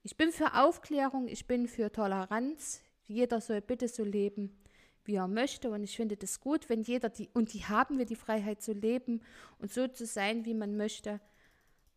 [0.04, 2.82] Ich bin für Aufklärung, ich bin für Toleranz.
[3.08, 4.58] Jeder soll bitte so leben,
[5.06, 5.70] wie er möchte.
[5.70, 8.74] Und ich finde das gut, wenn jeder die, und die haben wir die Freiheit zu
[8.74, 9.22] leben
[9.60, 11.22] und so zu sein, wie man möchte.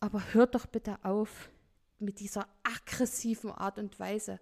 [0.01, 1.51] Aber hört doch bitte auf
[1.99, 4.41] mit dieser aggressiven Art und Weise.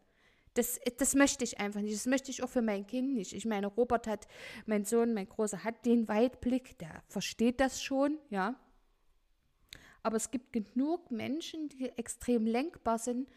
[0.54, 1.94] Das, das möchte ich einfach nicht.
[1.94, 3.34] Das möchte ich auch für mein Kind nicht.
[3.34, 4.26] Ich meine, Robert hat,
[4.64, 8.58] mein Sohn, mein Großer, hat den Weitblick, der versteht das schon, ja.
[10.02, 13.28] Aber es gibt genug Menschen, die extrem lenkbar sind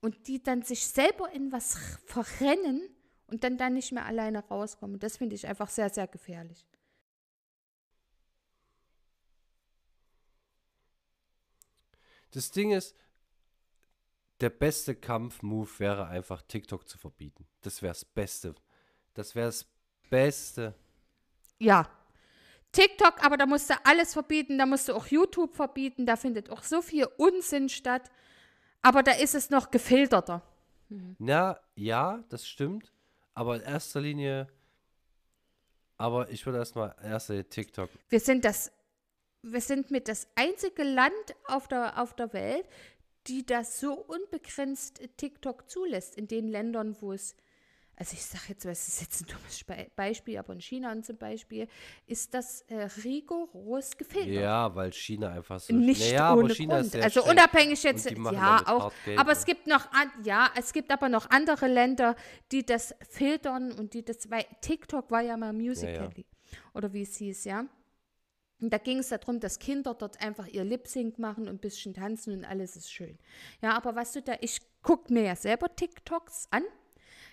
[0.00, 1.76] und die dann sich selber in was
[2.06, 2.82] verrennen
[3.30, 4.98] und dann dann nicht mehr alleine rauskommen.
[4.98, 6.66] Das finde ich einfach sehr, sehr gefährlich.
[12.32, 12.94] Das Ding ist,
[14.40, 17.46] der beste Kampfmove wäre einfach TikTok zu verbieten.
[17.62, 18.54] Das wäre das Beste.
[19.14, 19.66] Das wäre das
[20.08, 20.74] Beste.
[21.58, 21.88] Ja.
[22.72, 26.50] TikTok, aber da musst du alles verbieten, da musst du auch YouTube verbieten, da findet
[26.50, 28.10] auch so viel Unsinn statt.
[28.80, 30.42] Aber da ist es noch gefilterter.
[30.88, 31.16] Mhm.
[31.18, 32.92] Na, ja, das stimmt.
[33.34, 34.48] Aber in erster Linie,
[35.96, 37.90] aber ich würde erstmal erste TikTok.
[38.08, 38.72] Wir sind das,
[39.42, 41.12] wir sind mit das einzige Land
[41.46, 42.66] auf der, auf der Welt,
[43.26, 47.36] die das so unbegrenzt TikTok zulässt, in den Ländern, wo es,
[48.00, 51.68] also ich sage jetzt, es ist jetzt ein dummes Beispiel, aber in China zum Beispiel
[52.06, 54.32] ist das äh, rigoros gefiltert.
[54.32, 56.96] Ja, weil China einfach so nicht naja, ohne Grund.
[56.96, 59.86] also unabhängig jetzt, ja auch, aber es gibt noch,
[60.24, 62.16] ja, es gibt aber noch andere Länder,
[62.52, 66.58] die das filtern und die das, weil TikTok war ja mal Musical.ly ja, ja.
[66.72, 67.66] oder wie es hieß, ja.
[68.62, 71.92] Und da ging es darum, dass Kinder dort einfach ihr Lip-Sync machen und ein bisschen
[71.92, 73.18] tanzen und alles ist schön.
[73.60, 76.62] Ja, aber was du da, ich gucke mir ja selber TikToks an.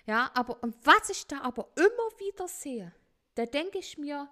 [0.08, 2.92] Ja, aber und was ich da aber immer wieder sehe,
[3.34, 4.26] da denke ich mir,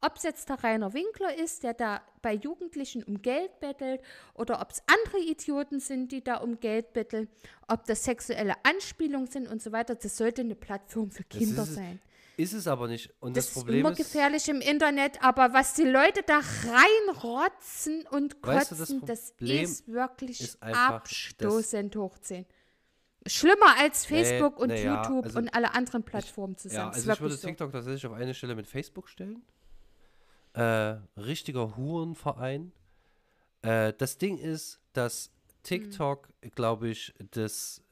[0.00, 4.00] ob es jetzt der Rainer Winkler ist, der da bei Jugendlichen um Geld bettelt,
[4.34, 7.28] oder ob es andere Idioten sind, die da um Geld betteln,
[7.68, 12.00] ob das sexuelle Anspielungen sind und so weiter, das sollte eine Plattform für Kinder sein.
[12.36, 13.12] Ist es aber nicht.
[13.20, 18.06] Und das, das Problem ist immer gefährlich im Internet, aber was die Leute da reinrotzen
[18.08, 22.46] und kotzen, weißt du, das, das, ist wirklich ist abstoßend hochziehen.
[23.26, 26.90] Schlimmer als Facebook nee, und nee, YouTube ja, also und alle anderen Plattformen zusammen.
[26.90, 27.72] Ja, also ich würde TikTok so.
[27.72, 29.42] tatsächlich auf eine Stelle mit Facebook stellen.
[30.54, 32.72] Äh, richtiger Hurenverein.
[33.62, 35.32] Äh, das Ding ist, dass
[35.62, 36.50] TikTok, mhm.
[36.52, 37.82] glaube ich, das,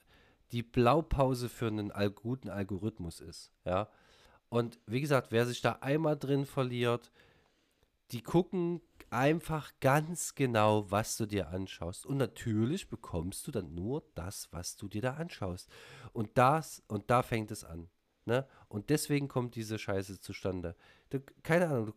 [0.52, 3.52] die Blaupause für einen guten Algorithmus ist.
[3.64, 3.88] Ja.
[4.48, 7.12] Und wie gesagt, wer sich da einmal drin verliert,
[8.12, 8.80] die gucken
[9.10, 12.06] einfach ganz genau, was du dir anschaust.
[12.06, 15.68] Und natürlich bekommst du dann nur das, was du dir da anschaust.
[16.12, 17.89] Und das, und da fängt es an.
[18.24, 18.47] Ne?
[18.68, 20.76] Und deswegen kommt diese Scheiße zustande.
[21.10, 21.93] Du, keine Ahnung, du,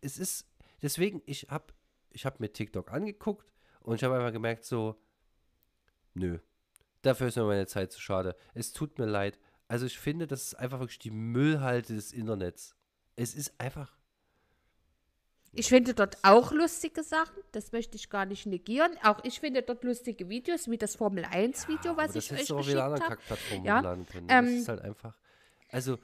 [0.00, 0.48] es ist,
[0.82, 1.72] deswegen, ich habe
[2.10, 4.96] ich hab mir TikTok angeguckt Und ich habe einfach gemerkt, so,
[6.14, 6.38] nö,
[7.02, 8.36] dafür ist mir meine Zeit zu schade.
[8.54, 9.38] Es tut mir leid.
[9.68, 12.76] Also ich finde, das ist einfach wirklich die Müllhalde des Internets.
[13.16, 13.96] Es ist einfach.
[15.56, 18.92] Ich finde dort auch lustige Sachen, das möchte ich gar nicht negieren.
[19.02, 22.40] Auch ich finde dort lustige Videos, wie das Formel 1 Video, Ja, was ich das
[22.40, 23.18] euch auch geschickt habe.
[23.64, 24.06] Ja, können.
[24.28, 25.16] das ähm, ist halt einfach.
[25.70, 25.98] Also,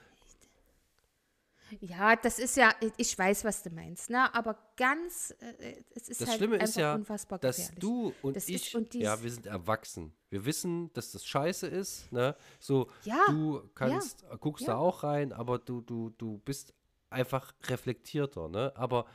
[1.81, 4.35] Ja, das ist ja, ich weiß, was du meinst, ne?
[4.35, 7.79] Aber ganz, äh, es ist das halt Schlimme ist ja, unfassbar dass gefährlich.
[7.79, 10.13] du und Das ich, und ja, wir sind erwachsen.
[10.31, 12.35] Wir wissen, dass das scheiße ist, ne?
[12.59, 14.73] So, Ja, du kannst, guckst ja.
[14.73, 16.75] da auch rein, aber du, du, du bist
[17.09, 18.73] einfach reflektierter, ne?
[18.75, 19.07] Aber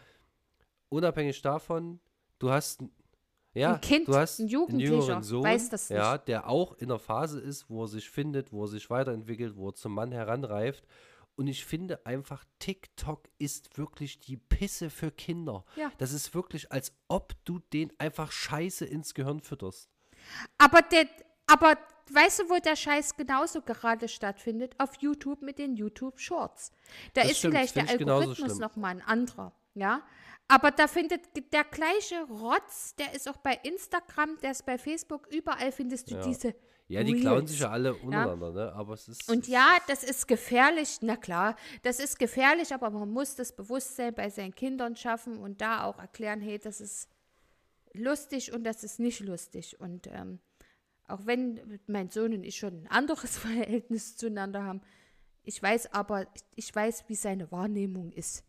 [0.89, 1.99] unabhängig davon,
[2.39, 2.91] du hast ein-
[3.53, 6.73] ja, Ein Kind, du hast ein einen Jugendlicher jüngeren Sohn, weiß das ja, der auch
[6.73, 9.93] in der Phase ist, wo er sich findet, wo er sich weiterentwickelt, wo er zum
[9.93, 10.85] Mann heranreift.
[11.37, 15.65] Und ich finde einfach, TikTok ist wirklich die Pisse für Kinder.
[15.75, 15.91] Ja.
[15.97, 19.89] Das ist wirklich, als ob du den einfach Scheiße ins Gehirn fütterst.
[20.57, 21.07] Aber, der,
[21.47, 21.77] aber
[22.11, 24.75] weißt du, wo der Scheiß genauso gerade stattfindet?
[24.79, 26.71] Auf YouTube mit den YouTube Shorts.
[27.13, 30.03] Da Das ist stimmt, vielleicht der Algorithmus nochmal ein anderer, ja.
[30.47, 31.21] Aber da findet
[31.53, 36.15] der gleiche Rotz, der ist auch bei Instagram, der ist bei Facebook, überall findest du
[36.15, 36.21] Ja.
[36.23, 36.55] diese
[36.87, 37.49] Ja, die klauen Reels.
[37.51, 38.73] sich ja alle untereinander, ne?
[38.73, 39.27] Aber es ist.
[39.27, 44.13] Und ja, das ist gefährlich, na klar, das ist gefährlich, aber man muss das Bewusstsein
[44.13, 47.09] bei seinen Kindern schaffen und da auch erklären, hey, das ist
[47.93, 49.79] lustig und das ist nicht lustig.
[49.79, 50.39] Und ähm,
[51.07, 54.81] auch wenn mein Sohn und ich schon ein anderes Verhältnis zueinander haben,
[55.41, 58.43] ich weiß aber, ich weiß, wie seine Wahrnehmung ist.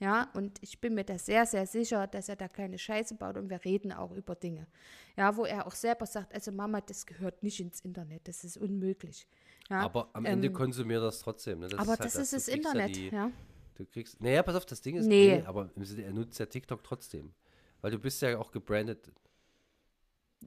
[0.00, 3.36] Ja, und ich bin mir da sehr, sehr sicher, dass er da keine Scheiße baut
[3.36, 4.66] und wir reden auch über Dinge.
[5.16, 8.56] Ja, wo er auch selber sagt, also Mama, das gehört nicht ins Internet, das ist
[8.58, 9.26] unmöglich.
[9.68, 11.58] Ja, aber am Ende ähm, konsumiert das trotzdem.
[11.60, 11.68] Ne?
[11.68, 13.30] Das aber halt das ist Du das kriegst ja Internet, die- ja.
[13.74, 14.20] Du kriegst.
[14.20, 15.06] Naja, pass auf, das Ding ist.
[15.06, 15.42] Nee.
[15.46, 17.32] aber im Sinne, er nutzt ja TikTok trotzdem.
[17.80, 19.10] Weil du bist ja auch gebrandet.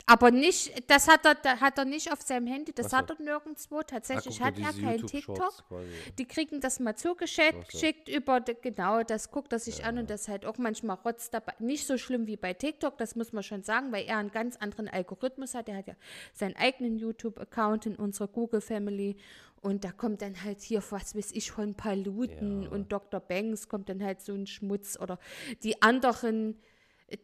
[0.06, 3.22] Aber nicht, das hat er, da hat er nicht auf seinem Handy, das hat er
[3.22, 3.82] nirgendwo.
[3.82, 5.84] Tatsächlich hat er diese kein YouTube-Shorts TikTok.
[6.18, 10.28] Die kriegen das mal zugeschickt geschickt über, genau, das guckt er sich an und das
[10.28, 11.54] halt auch manchmal Rotz dabei.
[11.60, 14.56] Nicht so schlimm wie bei TikTok, das muss man schon sagen, weil er einen ganz
[14.58, 15.68] anderen Algorithmus hat.
[15.68, 15.96] Er hat ja
[16.34, 19.18] seinen eigenen YouTube-Account in unserer Google Family
[19.62, 22.70] und da kommt dann halt hier, was weiß ich, von Paluten Ja.
[22.70, 23.20] und Dr.
[23.20, 25.20] Banks kommt dann halt so ein Schmutz oder
[25.64, 26.60] die anderen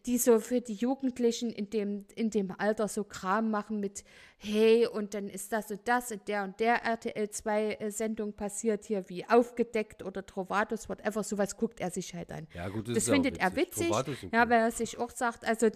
[0.06, 4.04] die so für die Jugendlichen in dem, in dem Alter so Kram machen mit,
[4.38, 8.86] hey, und dann ist das und das in der und der RTL 2 Sendung passiert
[8.86, 12.48] hier wie aufgedeckt oder Trovatos, whatever, sowas guckt er sich halt an.
[12.54, 13.90] Ja, gut, Das auch findet er witzig,
[14.32, 15.70] ja, weil er sich auch sagt, also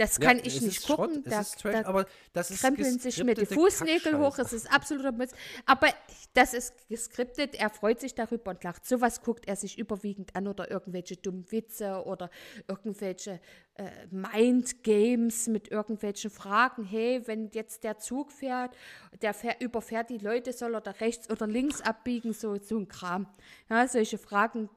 [0.00, 2.60] das Ja, kann es ich nicht gucken, es da, ist Trash, da aber das ist
[2.62, 5.34] krempeln sich mir die Fußnägel hoch, es ist absoluter Mist.
[5.66, 5.88] Aber
[6.32, 8.86] das ist geskriptet, er freut sich darüber und lacht.
[8.86, 12.30] Sowas guckt er sich überwiegend an oder irgendwelche dummen Witze oder
[12.66, 13.40] irgendwelche
[13.74, 16.84] äh, Mind-Games mit irgendwelchen Fragen.
[16.84, 18.74] Hey, wenn jetzt der Zug fährt,
[19.20, 22.88] der fährt, überfährt die Leute, soll er da rechts oder links abbiegen, so, so ein
[22.88, 23.26] Kram.
[23.68, 24.70] Ja, solche Fragen,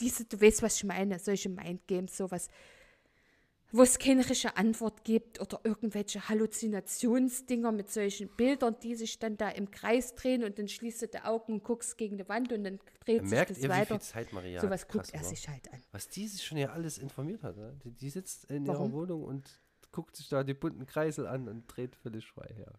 [0.00, 2.48] diese, du weißt, was ich meine, solche Mind-Games, sowas
[3.76, 9.36] wo es keine richtige Antwort gibt oder irgendwelche Halluzinationsdinger mit solchen Bildern, die sich dann
[9.36, 12.52] da im Kreis drehen und dann schließt du die Augen und guckst gegen die Wand
[12.52, 13.86] und dann dreht Merkt sich das ihr, weiter.
[13.98, 14.88] viel Zeit Maria Sowas hat?
[14.92, 15.82] guckt er sich halt an.
[15.92, 17.56] Was die sich schon ja alles informiert hat.
[17.56, 17.78] Ne?
[17.84, 18.86] Die, die sitzt in Warum?
[18.86, 19.60] ihrer Wohnung und
[19.92, 22.72] guckt sich da die bunten Kreisel an und dreht völlig frei her.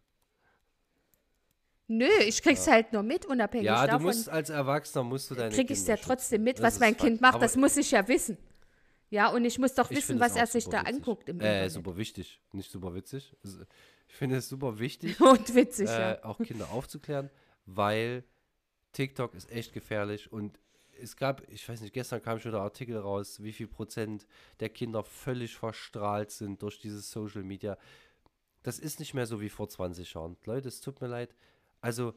[1.90, 4.08] Nö, ich krieg's halt nur mit, unabhängig Ja, du davon.
[4.08, 6.98] musst als Erwachsener musst du deine krieg ich's Kinder ja trotzdem mit, Das was mein.
[6.98, 7.36] Kind macht.
[7.36, 8.38] Aber Das muss ich ja wissen.
[9.10, 10.96] Ja, und ich muss doch ich wissen, was er sich da witzig.
[10.96, 11.72] anguckt im Äh, Internet.
[11.72, 13.36] super wichtig, nicht super witzig.
[14.10, 16.24] Ich finde es super wichtig, Und witzig, äh, ja.
[16.26, 17.30] auch Kinder aufzuklären,
[17.66, 18.24] weil
[18.94, 20.60] TikTok ist echt gefährlich und
[21.00, 24.26] es gab, ich weiß nicht, gestern kam schon der Artikel raus, wie viel Prozent
[24.60, 27.78] der Kinder völlig verstrahlt sind durch dieses Social Media.
[28.64, 30.36] Das ist nicht mehr so wie vor 20 Jahren.
[30.46, 31.36] Leute, es tut mir leid.
[31.82, 32.14] Also,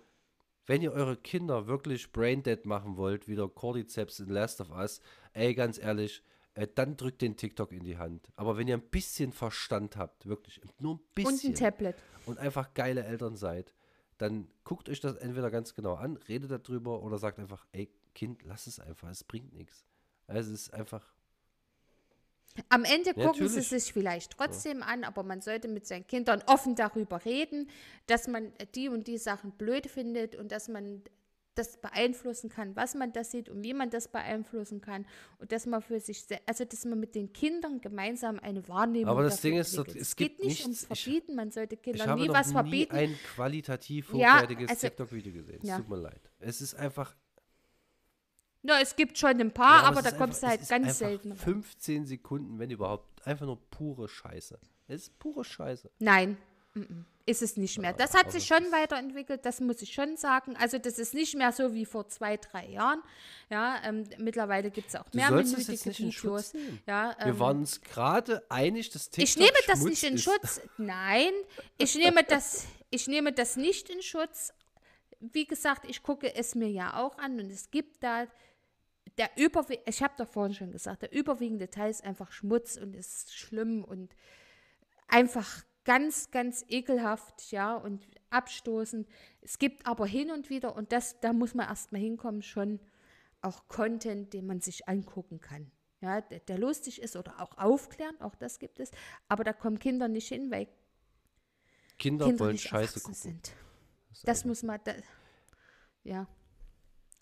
[0.66, 5.00] wenn ihr eure Kinder wirklich braindead machen wollt, wie der Cordyceps in Last of Us,
[5.34, 6.22] ey, ganz ehrlich,
[6.66, 8.28] dann drückt den TikTok in die Hand.
[8.36, 11.96] Aber wenn ihr ein bisschen Verstand habt, wirklich, nur ein bisschen Und ein Tablet.
[12.26, 13.74] und einfach geile Eltern seid,
[14.18, 18.42] dann guckt euch das entweder ganz genau an, redet darüber oder sagt einfach, ey, Kind,
[18.44, 19.86] lass es einfach, es bringt nichts.
[20.26, 21.14] Es ist einfach,
[22.68, 23.68] Am Ende Ja, gucken sie natürlich.
[23.68, 27.70] sich vielleicht trotzdem an, aber man sollte mit seinen Kindern offen darüber reden,
[28.06, 31.02] dass man die und die Sachen blöd findet und dass man
[31.54, 35.04] das beeinflussen kann, was man das sieht und wie man das beeinflussen kann
[35.38, 39.24] und dass man für sich, also dass man mit den Kindern gemeinsam eine Wahrnehmung Aber
[39.24, 40.00] das Ding ist, entwickelt.
[40.02, 42.46] es geht gibt nicht ums nichts- ich- Verbieten, man sollte ich Kindern habe nie was
[42.48, 42.94] nie verbieten.
[42.96, 45.58] ein qualitativ Ja, hochwertiges also- TikTok-Video gesehen.
[45.62, 45.76] Es ja.
[45.78, 46.30] tut mir leid.
[46.38, 47.14] Es ist einfach,
[48.62, 51.30] Na, es gibt schon ein paar, Ja, aber es da kommst du halt ganz selten.
[51.30, 51.38] ran.
[51.38, 54.58] 15 Sekunden, wenn überhaupt einfach nur pure Scheiße.
[54.86, 55.90] Es ist pure Scheiße.
[55.98, 56.36] Nein,
[57.26, 57.92] ist es nicht mehr.
[57.92, 60.56] Das hat sich schon weiterentwickelt, das muss ich schon sagen.
[60.56, 63.02] Also das ist nicht mehr so wie vor zwei, drei Jahren.
[63.48, 66.52] Ja, ähm, mittlerweile gibt es auch mehr minütige Videos.
[66.86, 70.14] Ja, ähm, Wir waren uns gerade einig, dass TikTok Ich nehme das Schmutz nicht in
[70.14, 70.24] ist.
[70.24, 70.60] Schutz.
[70.78, 71.32] Nein,
[71.78, 74.52] ich nehme das, ich nehme das nicht in Schutz.
[75.20, 78.26] Wie gesagt, ich gucke es mir ja auch an und es gibt da
[79.18, 82.94] der überwiegende, ich habe da vorhin schon gesagt, der überwiegende Teil ist einfach Schmutz und
[82.94, 84.14] ist schlimm und
[85.08, 89.08] einfach ganz, ganz ekelhaft, ja, und abstoßend.
[89.40, 92.78] Es gibt aber hin und wieder, und das, da muss man erstmal hinkommen, schon
[93.42, 95.72] auch Content, den man sich angucken kann.
[96.00, 98.92] Ja, der, der lustig ist oder auch aufklären, auch das gibt es.
[99.28, 100.68] Aber da kommen Kinder nicht hin, weil
[101.98, 103.14] Kinder, Kinder wollen nicht Scheiße gucken.
[103.14, 103.52] sind.
[104.10, 104.92] Das, Das muss man, da,
[106.04, 106.28] ja.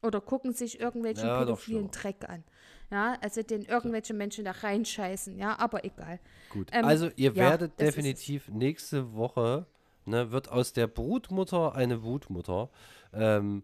[0.03, 1.90] Oder gucken sich irgendwelchen Ja, pädophilen.
[1.90, 2.45] Dreck an.
[2.90, 6.19] Ja, also den irgendwelche Menschen da reinscheißen, ja, aber egal.
[6.51, 9.66] Gut, Ähm, also ihr ja, werdet definitiv nächste Woche,
[10.06, 12.70] ne, wird aus der Brutmutter eine Wutmutter.
[13.12, 13.62] Ähm,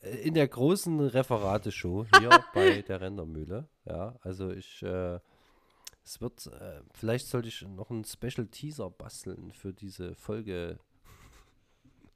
[0.00, 3.68] in der großen Referateshow hier bei der Rendermühle.
[3.84, 5.18] Ja, also ich, äh,
[6.04, 10.78] es wird, äh, vielleicht sollte ich noch einen Special Teaser basteln für diese Folge.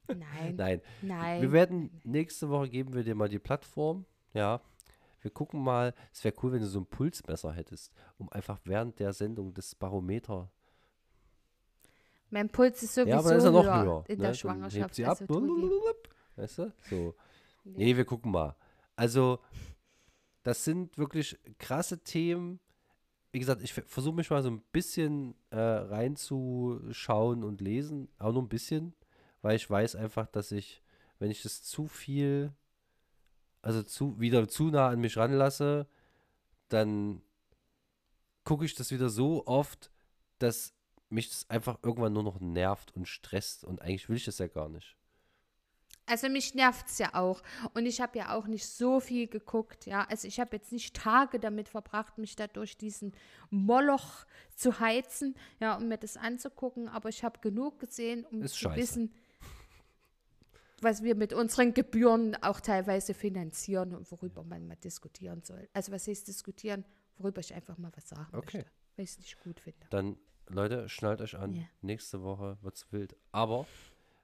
[0.07, 1.41] Nein, Nein, nein.
[1.41, 4.05] wir werden nächste Woche geben wir dir mal die Plattform.
[4.33, 4.61] Ja,
[5.23, 5.93] wir gucken mal.
[6.11, 9.73] Es wäre cool, wenn du so ein Pulsmesser hättest, um einfach während der Sendung das
[9.75, 10.51] Barometer
[12.29, 14.03] Mein Puls ist sowieso Ja, aber dann ist er noch höher höher.
[14.07, 14.21] in ne?
[14.21, 14.83] der Dann Schwangerschaft.
[14.83, 15.11] hebt sie ab.
[15.21, 15.69] also Tobi.
[16.35, 16.73] Weißt du?
[16.89, 17.15] So.
[17.63, 18.55] Nee, wir gucken mal.
[18.95, 19.39] Also,
[20.43, 22.59] das sind wirklich krasse Themen.
[23.31, 28.09] Wie gesagt, ich versuche mich mal so ein bisschen äh, reinzuschauen und lesen.
[28.19, 28.93] Auch nur ein bisschen.
[29.41, 30.81] Weil ich weiß einfach, dass ich,
[31.19, 32.51] wenn ich das zu viel,
[33.63, 35.87] also zu, wieder zu nah an mich ranlasse,
[36.69, 37.21] dann
[38.43, 39.89] gucke ich das wieder so oft,
[40.37, 40.73] dass
[41.09, 44.47] mich das einfach irgendwann nur noch nervt und stresst und eigentlich will ich das ja
[44.47, 44.97] gar nicht.
[46.05, 47.41] Also mich nervt es ja auch.
[47.73, 50.05] Und ich habe ja auch nicht so viel geguckt, ja.
[50.09, 53.13] Also ich habe jetzt nicht Tage damit verbracht, mich da durch diesen
[53.49, 56.89] Moloch zu heizen, ja, um mir das anzugucken.
[56.89, 58.75] Aber ich habe genug gesehen, um Ist zu scheiße.
[58.81, 59.13] wissen,
[60.83, 65.67] was wir mit unseren Gebühren auch teilweise finanzieren und worüber man mal diskutieren soll.
[65.73, 66.85] Also was heißt diskutieren,
[67.17, 68.57] worüber ich einfach mal was sagen Okay.
[68.57, 69.85] möchte, weil ich es nicht gut finde.
[69.89, 70.17] Dann,
[70.49, 71.53] Leute, schnallt euch an.
[71.55, 71.63] Ja.
[71.81, 73.15] Nächste Woche wird's wild.
[73.31, 73.65] Aber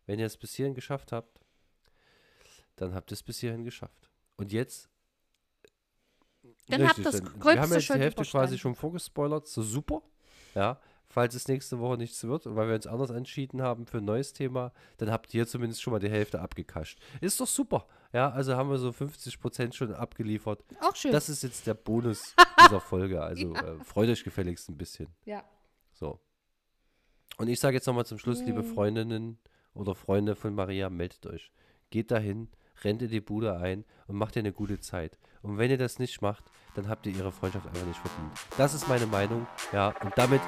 [0.05, 1.39] wenn ihr es bis hierhin geschafft habt,
[2.75, 4.09] dann habt ihr es bis hierhin geschafft.
[4.37, 4.89] Und jetzt.
[6.67, 9.47] Dann habt ihr's dann- Wir haben Gröbste jetzt die Hälfte quasi schon vorgespoilert.
[9.47, 10.01] So super.
[10.55, 10.79] Ja.
[11.11, 14.05] Falls es nächste Woche nichts wird und weil wir uns anders entschieden haben für ein
[14.05, 16.99] neues Thema, dann habt ihr zumindest schon mal die Hälfte abgekascht.
[17.19, 17.87] Ist doch super.
[18.13, 20.63] Ja, also haben wir so 50 Prozent schon abgeliefert.
[20.81, 21.11] Auch schön.
[21.11, 23.21] Das ist jetzt der Bonus dieser Folge.
[23.23, 25.07] Also äh, freut euch gefälligst ein bisschen.
[25.25, 25.43] ja.
[25.93, 26.19] So.
[27.37, 28.73] Und ich sage jetzt nochmal zum Schluss, liebe Yay.
[28.73, 29.37] Freundinnen
[29.73, 31.51] oder Freunde von Maria, meldet euch.
[31.89, 32.49] Geht dahin,
[32.83, 35.17] rennt in die Bude ein und macht ihr eine gute Zeit.
[35.41, 36.43] Und wenn ihr das nicht macht,
[36.75, 38.31] dann habt ihr ihre Freundschaft einfach nicht verdient.
[38.57, 39.47] Das ist meine Meinung.
[39.71, 40.41] Ja, und damit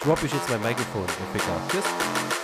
[0.00, 1.02] droppe ich jetzt mein Mikrofon.
[1.02, 1.60] und Ficker.
[1.70, 2.43] Tschüss.